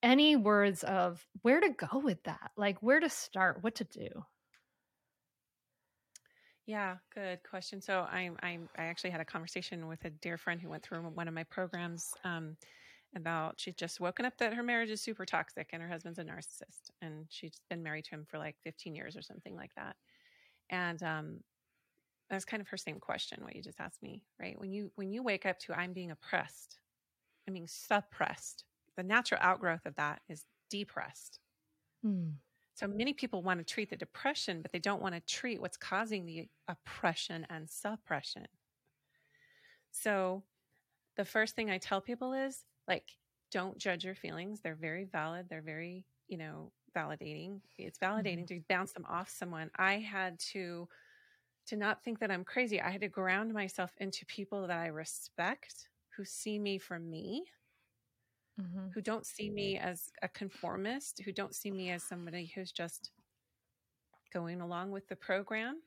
Any 0.02 0.34
words 0.34 0.82
of 0.82 1.24
where 1.42 1.60
to 1.60 1.68
go 1.68 2.00
with 2.00 2.20
that? 2.24 2.50
Like 2.56 2.82
where 2.82 2.98
to 2.98 3.08
start, 3.08 3.62
what 3.62 3.76
to 3.76 3.84
do? 3.84 4.08
Yeah, 6.66 6.98
good 7.12 7.42
question. 7.42 7.80
So 7.80 8.00
I, 8.00 8.30
I, 8.42 8.58
I 8.76 8.84
actually 8.84 9.10
had 9.10 9.20
a 9.20 9.24
conversation 9.24 9.88
with 9.88 10.04
a 10.04 10.10
dear 10.10 10.38
friend 10.38 10.60
who 10.60 10.68
went 10.68 10.82
through 10.84 11.02
one 11.10 11.26
of 11.26 11.34
my 11.34 11.44
programs 11.44 12.16
um, 12.22 12.56
about 13.16 13.58
she'd 13.58 13.76
just 13.76 13.98
woken 14.00 14.24
up 14.24 14.36
that 14.38 14.54
her 14.54 14.62
marriage 14.62 14.90
is 14.90 15.02
super 15.02 15.26
toxic 15.26 15.70
and 15.72 15.82
her 15.82 15.88
husband's 15.88 16.18
a 16.18 16.24
narcissist 16.24 16.90
and 17.02 17.26
she's 17.30 17.60
been 17.68 17.82
married 17.82 18.04
to 18.04 18.10
him 18.12 18.24
for 18.24 18.38
like 18.38 18.56
15 18.62 18.94
years 18.94 19.16
or 19.16 19.22
something 19.22 19.56
like 19.56 19.74
that. 19.74 19.96
And 20.70 21.02
um, 21.02 21.40
that's 22.30 22.44
kind 22.44 22.60
of 22.60 22.68
her 22.68 22.76
same 22.78 23.00
question 23.00 23.44
what 23.44 23.56
you 23.56 23.62
just 23.62 23.80
asked 23.80 24.02
me, 24.02 24.26
right? 24.40 24.58
When 24.58 24.72
you 24.72 24.92
when 24.96 25.10
you 25.10 25.22
wake 25.22 25.46
up 25.46 25.58
to 25.60 25.74
I'm 25.78 25.92
being 25.92 26.10
oppressed, 26.12 26.80
I'm 27.48 27.54
being 27.54 27.68
suppressed. 27.68 28.64
The 28.96 29.04
natural 29.04 29.40
outgrowth 29.42 29.86
of 29.86 29.96
that 29.96 30.22
is 30.28 30.46
depressed. 30.70 31.40
Mm. 32.04 32.40
So 32.80 32.88
many 32.88 33.12
people 33.12 33.42
want 33.42 33.60
to 33.60 33.74
treat 33.74 33.90
the 33.90 33.96
depression, 33.96 34.62
but 34.62 34.72
they 34.72 34.78
don't 34.78 35.02
want 35.02 35.14
to 35.14 35.20
treat 35.20 35.60
what's 35.60 35.76
causing 35.76 36.24
the 36.24 36.48
oppression 36.66 37.46
and 37.50 37.68
suppression. 37.68 38.46
So 39.90 40.44
the 41.18 41.26
first 41.26 41.54
thing 41.54 41.70
I 41.70 41.76
tell 41.76 42.00
people 42.00 42.32
is 42.32 42.64
like, 42.88 43.04
don't 43.52 43.76
judge 43.76 44.06
your 44.06 44.14
feelings. 44.14 44.60
They're 44.62 44.74
very 44.74 45.04
valid. 45.04 45.46
They're 45.50 45.60
very, 45.60 46.06
you 46.26 46.38
know, 46.38 46.72
validating. 46.96 47.60
It's 47.76 47.98
validating 47.98 48.44
mm-hmm. 48.44 48.60
to 48.60 48.64
bounce 48.70 48.92
them 48.92 49.04
off 49.10 49.28
someone. 49.28 49.70
I 49.76 49.98
had 49.98 50.38
to 50.52 50.88
to 51.66 51.76
not 51.76 52.02
think 52.02 52.18
that 52.20 52.30
I'm 52.30 52.44
crazy. 52.44 52.80
I 52.80 52.88
had 52.88 53.02
to 53.02 53.08
ground 53.08 53.52
myself 53.52 53.92
into 53.98 54.24
people 54.24 54.66
that 54.66 54.78
I 54.78 54.86
respect, 54.86 55.90
who 56.16 56.24
see 56.24 56.58
me 56.58 56.78
for 56.78 56.98
me, 56.98 57.44
mm-hmm. 58.60 58.88
who 58.92 59.00
don't 59.00 59.26
see 59.26 59.50
me 59.50 59.78
as 59.78 60.10
a 60.22 60.28
conformist, 60.28 61.20
who 61.24 61.32
don't 61.32 61.54
see 61.54 61.70
me 61.70 61.90
as 61.90 62.02
somebody 62.02 62.52
who's 62.54 62.72
just 62.72 63.10
going 64.32 64.60
along 64.60 64.90
with 64.90 65.08
the 65.08 65.16
program 65.16 65.80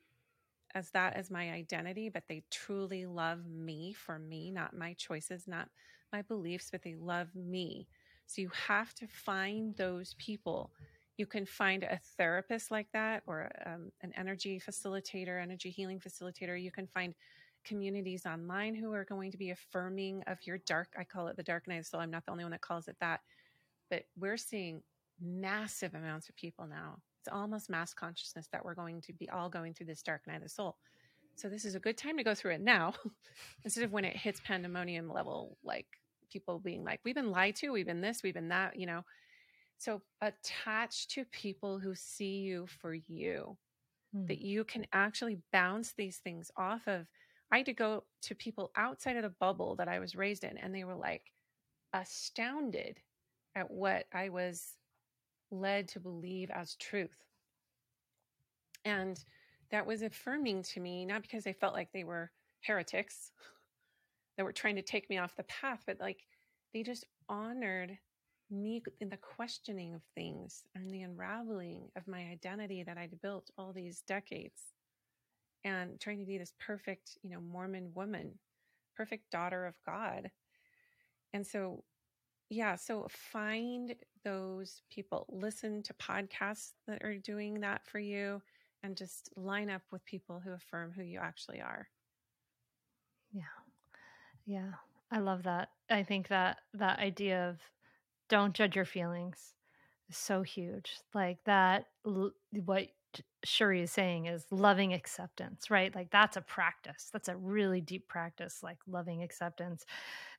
as 0.74 0.90
that 0.90 1.14
as 1.14 1.30
my 1.30 1.52
identity, 1.52 2.08
but 2.08 2.24
they 2.28 2.42
truly 2.50 3.06
love 3.06 3.46
me 3.46 3.92
for 3.92 4.18
me, 4.18 4.50
not 4.50 4.76
my 4.76 4.94
choices, 4.94 5.46
not 5.46 5.68
my 6.12 6.22
beliefs, 6.22 6.68
but 6.70 6.82
they 6.82 6.96
love 6.96 7.34
me. 7.34 7.86
So 8.26 8.42
you 8.42 8.50
have 8.66 8.94
to 8.94 9.06
find 9.06 9.76
those 9.76 10.14
people. 10.18 10.72
You 11.16 11.26
can 11.26 11.46
find 11.46 11.84
a 11.84 12.00
therapist 12.16 12.70
like 12.70 12.88
that 12.92 13.22
or 13.26 13.50
um, 13.64 13.92
an 14.02 14.12
energy 14.16 14.60
facilitator, 14.60 15.40
energy 15.40 15.70
healing 15.70 16.00
facilitator. 16.00 16.60
You 16.60 16.72
can 16.72 16.88
find 16.88 17.14
communities 17.64 18.26
online 18.26 18.74
who 18.74 18.92
are 18.92 19.04
going 19.04 19.30
to 19.30 19.38
be 19.38 19.50
affirming 19.50 20.22
of 20.26 20.38
your 20.46 20.58
dark, 20.58 20.88
I 20.98 21.04
call 21.04 21.28
it 21.28 21.36
the 21.36 21.42
dark 21.42 21.66
night. 21.66 21.86
So 21.86 21.98
I'm 21.98 22.10
not 22.10 22.24
the 22.24 22.32
only 22.32 22.44
one 22.44 22.52
that 22.52 22.60
calls 22.60 22.88
it 22.88 22.96
that. 23.00 23.20
But 23.90 24.04
we're 24.16 24.36
seeing 24.36 24.82
massive 25.20 25.94
amounts 25.94 26.28
of 26.28 26.36
people 26.36 26.66
now. 26.66 26.98
It's 27.20 27.32
almost 27.32 27.70
mass 27.70 27.94
consciousness 27.94 28.48
that 28.52 28.64
we're 28.64 28.74
going 28.74 29.00
to 29.02 29.12
be 29.12 29.28
all 29.30 29.48
going 29.48 29.74
through 29.74 29.86
this 29.86 30.02
dark 30.02 30.26
night 30.26 30.36
of 30.36 30.42
the 30.42 30.48
soul. 30.48 30.76
So 31.36 31.48
this 31.48 31.64
is 31.64 31.74
a 31.74 31.80
good 31.80 31.96
time 31.96 32.16
to 32.16 32.24
go 32.24 32.34
through 32.34 32.52
it 32.52 32.60
now 32.60 32.94
instead 33.64 33.84
of 33.84 33.92
when 33.92 34.04
it 34.04 34.16
hits 34.16 34.40
pandemonium 34.44 35.08
level, 35.10 35.56
like 35.64 35.86
people 36.30 36.58
being 36.58 36.84
like, 36.84 37.00
we've 37.04 37.14
been 37.14 37.30
lied 37.30 37.56
to, 37.56 37.70
we've 37.70 37.86
been 37.86 38.00
this, 38.00 38.22
we've 38.22 38.34
been 38.34 38.48
that, 38.48 38.78
you 38.78 38.86
know. 38.86 39.02
So 39.78 40.02
attach 40.20 41.08
to 41.08 41.24
people 41.26 41.78
who 41.78 41.94
see 41.94 42.38
you 42.38 42.66
for 42.80 42.94
you, 42.94 43.56
mm. 44.14 44.26
that 44.28 44.40
you 44.40 44.64
can 44.64 44.86
actually 44.92 45.38
bounce 45.52 45.92
these 45.92 46.18
things 46.18 46.50
off 46.56 46.86
of. 46.86 47.06
I 47.50 47.58
had 47.58 47.66
to 47.66 47.72
go 47.72 48.04
to 48.22 48.34
people 48.34 48.72
outside 48.76 49.16
of 49.16 49.22
the 49.22 49.28
bubble 49.28 49.76
that 49.76 49.88
I 49.88 49.98
was 50.00 50.16
raised 50.16 50.44
in, 50.44 50.58
and 50.58 50.74
they 50.74 50.84
were 50.84 50.94
like 50.94 51.32
astounded 51.92 52.98
at 53.54 53.70
what 53.70 54.06
I 54.12 54.28
was 54.28 54.76
led 55.50 55.88
to 55.88 56.00
believe 56.00 56.50
as 56.50 56.74
truth. 56.76 57.16
And 58.84 59.22
that 59.70 59.86
was 59.86 60.02
affirming 60.02 60.62
to 60.64 60.80
me, 60.80 61.06
not 61.06 61.22
because 61.22 61.46
I 61.46 61.52
felt 61.52 61.74
like 61.74 61.92
they 61.92 62.04
were 62.04 62.30
heretics 62.62 63.32
that 64.36 64.44
were 64.44 64.52
trying 64.52 64.76
to 64.76 64.82
take 64.82 65.08
me 65.08 65.18
off 65.18 65.36
the 65.36 65.44
path, 65.44 65.84
but 65.86 66.00
like 66.00 66.26
they 66.72 66.82
just 66.82 67.06
honored 67.28 67.96
me 68.50 68.82
in 69.00 69.08
the 69.08 69.16
questioning 69.16 69.94
of 69.94 70.02
things 70.14 70.64
and 70.74 70.90
the 70.90 71.02
unraveling 71.02 71.88
of 71.96 72.06
my 72.06 72.26
identity 72.26 72.82
that 72.82 72.98
I'd 72.98 73.20
built 73.22 73.50
all 73.56 73.72
these 73.72 74.02
decades 74.02 74.73
and 75.64 75.98
trying 76.00 76.18
to 76.18 76.26
be 76.26 76.38
this 76.38 76.52
perfect, 76.58 77.18
you 77.22 77.30
know, 77.30 77.40
Mormon 77.40 77.92
woman, 77.94 78.38
perfect 78.96 79.30
daughter 79.30 79.66
of 79.66 79.74
God. 79.86 80.30
And 81.32 81.46
so, 81.46 81.84
yeah, 82.50 82.76
so 82.76 83.06
find 83.08 83.94
those 84.24 84.82
people, 84.90 85.26
listen 85.30 85.82
to 85.84 85.94
podcasts 85.94 86.72
that 86.86 87.02
are 87.02 87.16
doing 87.16 87.60
that 87.60 87.86
for 87.86 87.98
you, 87.98 88.42
and 88.82 88.96
just 88.96 89.30
line 89.36 89.70
up 89.70 89.82
with 89.90 90.04
people 90.04 90.40
who 90.44 90.52
affirm 90.52 90.92
who 90.92 91.02
you 91.02 91.18
actually 91.18 91.60
are. 91.60 91.88
Yeah. 93.32 93.42
Yeah. 94.46 94.72
I 95.10 95.20
love 95.20 95.44
that. 95.44 95.68
I 95.90 96.02
think 96.02 96.28
that 96.28 96.58
that 96.74 96.98
idea 96.98 97.48
of 97.48 97.58
don't 98.28 98.54
judge 98.54 98.76
your 98.76 98.84
feelings 98.84 99.54
is 100.10 100.16
so 100.16 100.42
huge. 100.42 100.92
Like 101.14 101.38
that, 101.44 101.86
what 102.04 102.88
Cherie 103.44 103.82
is 103.82 103.90
saying 103.90 104.26
is 104.26 104.46
loving 104.50 104.92
acceptance, 104.92 105.70
right? 105.70 105.94
Like 105.94 106.10
that's 106.10 106.36
a 106.36 106.40
practice. 106.40 107.10
That's 107.12 107.28
a 107.28 107.36
really 107.36 107.80
deep 107.80 108.08
practice, 108.08 108.60
like 108.62 108.78
loving 108.86 109.22
acceptance 109.22 109.84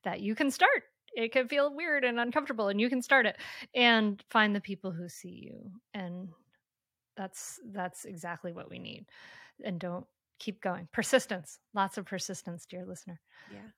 that 0.03 0.21
you 0.21 0.35
can 0.35 0.51
start. 0.51 0.83
It 1.15 1.31
can 1.31 1.47
feel 1.47 1.73
weird 1.73 2.03
and 2.03 2.19
uncomfortable, 2.19 2.67
and 2.67 2.79
you 2.81 2.89
can 2.89 3.01
start 3.01 3.25
it 3.25 3.37
and 3.73 4.21
find 4.29 4.55
the 4.55 4.61
people 4.61 4.91
who 4.91 5.07
see 5.07 5.29
you. 5.29 5.71
And 5.93 6.29
that's 7.15 7.59
that's 7.71 8.05
exactly 8.05 8.51
what 8.51 8.69
we 8.69 8.79
need. 8.79 9.05
And 9.63 9.79
don't 9.79 10.05
keep 10.39 10.61
going. 10.61 10.87
Persistence, 10.91 11.59
lots 11.73 11.97
of 11.97 12.05
persistence, 12.05 12.65
dear 12.65 12.85
listener. 12.85 13.21
Yeah. 13.51 13.69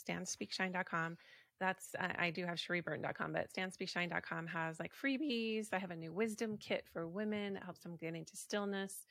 standspeakshine.com 0.10 1.18
that's 1.60 1.96
I, 2.00 2.30
do 2.30 2.46
have 2.46 2.58
cherieburton.com 2.58 3.34
but 3.34 3.52
standspeakshine.com 3.52 4.46
has 4.48 4.80
like 4.80 4.92
freebies 4.94 5.70
i 5.74 5.80
have 5.80 5.92
a 5.92 5.96
new 5.96 6.14
wisdom 6.14 6.58
kit 6.58 6.86
for 6.94 7.08
women 7.08 7.56
that 7.56 7.64
helps 7.64 7.82
them 7.82 7.96
get 7.96 8.14
into 8.14 8.38
stillness 8.38 9.08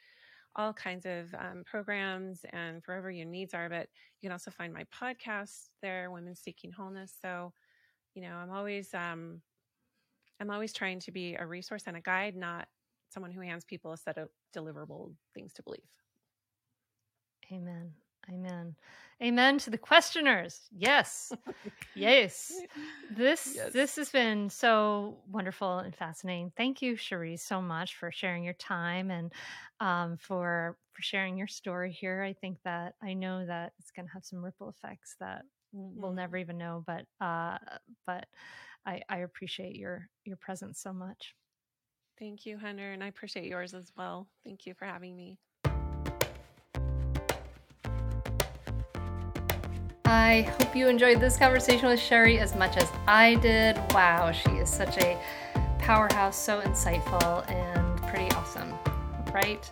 all 0.57 0.73
kinds 0.73 1.05
of 1.05 1.33
um, 1.39 1.63
programs 1.65 2.41
and 2.53 2.83
wherever 2.87 3.11
your 3.11 3.27
needs 3.27 3.55
are. 3.55 3.69
But 3.69 3.89
you 4.21 4.29
can 4.29 4.33
also 4.33 4.51
find 4.51 4.73
my 4.73 4.85
podcast 4.85 5.69
there, 5.83 6.11
Women 6.11 6.35
Seeking 6.35 6.73
Wholeness. 6.73 7.15
So, 7.23 7.53
you 8.15 8.23
know, 8.23 8.35
I'm 8.35 8.51
always 8.51 8.93
um, 8.95 9.43
I'm 10.41 10.51
always 10.51 10.73
trying 10.73 11.01
to 11.01 11.11
be 11.13 11.35
a 11.35 11.47
resource 11.47 11.85
and 11.87 11.97
a 11.97 12.01
guide, 12.01 12.37
not 12.37 12.69
someone 13.09 13.33
who 13.33 13.41
hands 13.41 13.65
people 13.65 13.93
a 13.93 13.97
set 13.97 14.19
of 14.19 14.29
deliverable 14.55 15.13
things 15.35 15.53
to 15.55 15.63
believe. 15.63 15.81
Amen. 17.53 17.93
Amen. 18.29 18.75
Amen 19.23 19.59
to 19.59 19.71
the 19.71 19.79
questioners. 19.79 20.69
Yes. 20.77 21.33
yes. 21.95 22.53
This 23.11 23.53
yes. 23.55 23.73
this 23.73 23.97
has 23.97 24.11
been 24.11 24.51
so 24.51 25.17
wonderful 25.31 25.79
and 25.79 25.95
fascinating. 25.95 26.53
Thank 26.57 26.83
you, 26.83 26.97
Cherie, 26.97 27.37
so 27.37 27.63
much 27.63 27.97
for 27.97 28.11
sharing 28.11 28.43
your 28.43 28.55
time 28.55 29.11
and 29.11 29.33
um, 29.81 30.17
for 30.17 30.77
for 30.93 31.03
sharing 31.03 31.39
your 31.39 31.47
story 31.47 31.93
here. 31.93 32.23
I 32.23 32.33
think 32.33 32.59
that 32.65 32.95
I 33.03 33.15
know 33.15 33.47
that 33.47 33.73
it's 33.79 33.93
going 33.93 34.07
to 34.07 34.13
have 34.13 34.25
some 34.25 34.45
ripple 34.45 34.69
effects 34.69 35.15
that 35.21 35.43
we'll 35.73 36.13
never 36.13 36.37
even 36.37 36.59
know. 36.59 36.85
But 36.87 37.07
uh, 37.25 37.59
but 38.07 38.27
I, 38.87 39.03
I 39.09 39.19
appreciate 39.19 39.77
your 39.77 40.09
your 40.25 40.37
presence 40.37 40.81
so 40.81 40.93
much. 40.93 41.35
Thank 42.19 42.47
you, 42.47 42.57
Hunter, 42.57 42.93
and 42.93 43.05
I 43.05 43.09
appreciate 43.09 43.47
yours 43.47 43.75
as 43.75 43.93
well. 43.97 44.29
Thank 44.45 44.65
you 44.65 44.75
for 44.75 44.87
having 44.87 45.17
me. 45.17 45.39
I 50.07 50.43
hope 50.61 50.75
you 50.77 50.89
enjoyed 50.89 51.21
this 51.21 51.37
conversation 51.37 51.89
with 51.89 52.01
Cherie 52.01 52.39
as 52.39 52.55
much 52.55 52.77
as 52.77 52.89
I 53.09 53.35
did. 53.35 53.77
Wow, 53.93 54.31
she 54.33 54.51
is 54.51 54.71
such 54.71 54.97
a 54.99 55.21
powerhouse, 55.79 56.39
so 56.39 56.61
insightful 56.61 57.49
and 57.51 58.03
pretty 58.03 58.31
awesome, 58.37 58.73
right? 59.35 59.71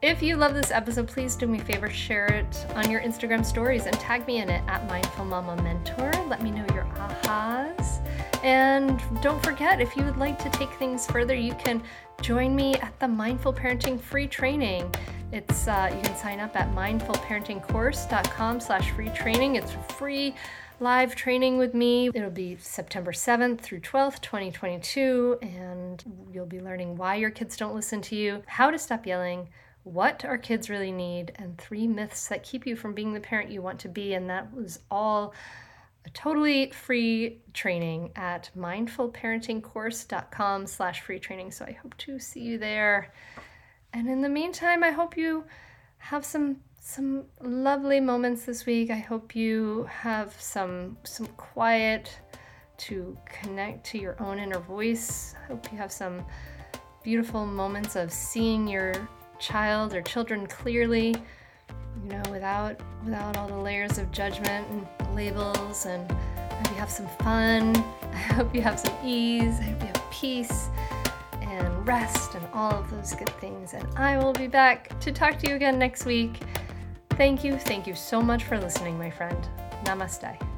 If 0.00 0.22
you 0.22 0.36
love 0.36 0.54
this 0.54 0.70
episode, 0.70 1.08
please 1.08 1.34
do 1.34 1.48
me 1.48 1.58
a 1.58 1.64
favor, 1.64 1.90
share 1.90 2.26
it 2.26 2.66
on 2.76 2.88
your 2.88 3.00
Instagram 3.00 3.44
stories 3.44 3.86
and 3.86 3.98
tag 3.98 4.24
me 4.28 4.38
in 4.38 4.48
it 4.48 4.62
at 4.68 4.86
Mindful 4.86 5.24
Mama 5.24 5.60
Mentor. 5.60 6.12
Let 6.28 6.40
me 6.40 6.52
know 6.52 6.64
your 6.72 6.84
ahas. 6.84 7.98
And 8.44 9.02
don't 9.20 9.42
forget, 9.42 9.80
if 9.80 9.96
you 9.96 10.04
would 10.04 10.16
like 10.16 10.38
to 10.38 10.50
take 10.50 10.72
things 10.74 11.04
further, 11.04 11.34
you 11.34 11.52
can 11.54 11.82
join 12.20 12.54
me 12.54 12.76
at 12.76 12.96
the 13.00 13.08
Mindful 13.08 13.52
Parenting 13.52 14.00
free 14.00 14.28
training. 14.28 14.94
It's 15.32 15.66
uh, 15.66 15.90
you 15.92 16.00
can 16.02 16.16
sign 16.16 16.38
up 16.38 16.54
at 16.54 16.72
mindfulparentingcourse.com 16.76 18.60
slash 18.60 18.92
free 18.92 19.10
training. 19.10 19.56
It's 19.56 19.72
free 19.96 20.36
live 20.78 21.16
training 21.16 21.58
with 21.58 21.74
me. 21.74 22.10
It'll 22.14 22.30
be 22.30 22.56
September 22.60 23.10
7th 23.10 23.62
through 23.62 23.80
12th, 23.80 24.20
2022, 24.20 25.38
and 25.42 26.04
you'll 26.32 26.46
be 26.46 26.60
learning 26.60 26.96
why 26.96 27.16
your 27.16 27.30
kids 27.30 27.56
don't 27.56 27.74
listen 27.74 28.00
to 28.02 28.14
you, 28.14 28.44
how 28.46 28.70
to 28.70 28.78
stop 28.78 29.04
yelling, 29.04 29.48
what 29.88 30.24
our 30.24 30.38
kids 30.38 30.70
really 30.70 30.92
need, 30.92 31.32
and 31.36 31.58
three 31.58 31.86
myths 31.86 32.28
that 32.28 32.42
keep 32.42 32.66
you 32.66 32.74
from 32.76 32.94
being 32.94 33.12
the 33.12 33.20
parent 33.20 33.50
you 33.50 33.60
want 33.62 33.78
to 33.80 33.88
be. 33.88 34.14
And 34.14 34.30
that 34.30 34.54
was 34.54 34.78
all 34.90 35.34
a 36.04 36.10
totally 36.10 36.70
free 36.70 37.40
training 37.52 38.12
at 38.16 38.50
mindfulparentingcourse.com 38.56 40.66
slash 40.66 41.00
free 41.00 41.18
training. 41.18 41.50
So 41.50 41.64
I 41.64 41.72
hope 41.72 41.96
to 41.98 42.18
see 42.18 42.40
you 42.40 42.58
there. 42.58 43.12
And 43.92 44.08
in 44.08 44.22
the 44.22 44.28
meantime, 44.28 44.84
I 44.84 44.90
hope 44.90 45.16
you 45.16 45.44
have 45.98 46.24
some 46.24 46.58
some 46.80 47.24
lovely 47.42 48.00
moments 48.00 48.46
this 48.46 48.64
week. 48.64 48.90
I 48.90 48.96
hope 48.96 49.36
you 49.36 49.86
have 49.90 50.34
some 50.40 50.96
some 51.04 51.26
quiet 51.36 52.18
to 52.78 53.14
connect 53.26 53.84
to 53.86 53.98
your 53.98 54.16
own 54.22 54.38
inner 54.38 54.60
voice. 54.60 55.34
I 55.42 55.46
hope 55.48 55.70
you 55.72 55.78
have 55.78 55.92
some 55.92 56.24
beautiful 57.02 57.44
moments 57.44 57.96
of 57.96 58.12
seeing 58.12 58.68
your 58.68 58.94
child 59.38 59.94
or 59.94 60.02
children 60.02 60.46
clearly, 60.46 61.14
you 62.02 62.08
know, 62.08 62.22
without 62.30 62.80
without 63.04 63.36
all 63.36 63.48
the 63.48 63.56
layers 63.56 63.98
of 63.98 64.10
judgment 64.12 64.66
and 64.70 65.16
labels 65.16 65.86
and 65.86 66.10
I 66.10 66.54
hope 66.54 66.70
you 66.70 66.76
have 66.76 66.90
some 66.90 67.08
fun. 67.20 67.76
I 68.02 68.34
hope 68.34 68.54
you 68.54 68.62
have 68.62 68.78
some 68.78 68.94
ease. 69.04 69.58
I 69.60 69.62
hope 69.62 69.80
you 69.80 69.86
have 69.86 70.10
peace 70.10 70.68
and 71.40 71.86
rest 71.86 72.34
and 72.34 72.46
all 72.52 72.72
of 72.72 72.90
those 72.90 73.14
good 73.14 73.30
things. 73.40 73.74
And 73.74 73.86
I 73.96 74.18
will 74.18 74.32
be 74.32 74.46
back 74.46 74.98
to 75.00 75.12
talk 75.12 75.38
to 75.38 75.48
you 75.48 75.56
again 75.56 75.78
next 75.78 76.04
week. 76.04 76.40
Thank 77.10 77.42
you, 77.42 77.56
thank 77.56 77.86
you 77.86 77.94
so 77.94 78.22
much 78.22 78.44
for 78.44 78.58
listening, 78.58 78.98
my 78.98 79.10
friend. 79.10 79.48
Namaste. 79.84 80.57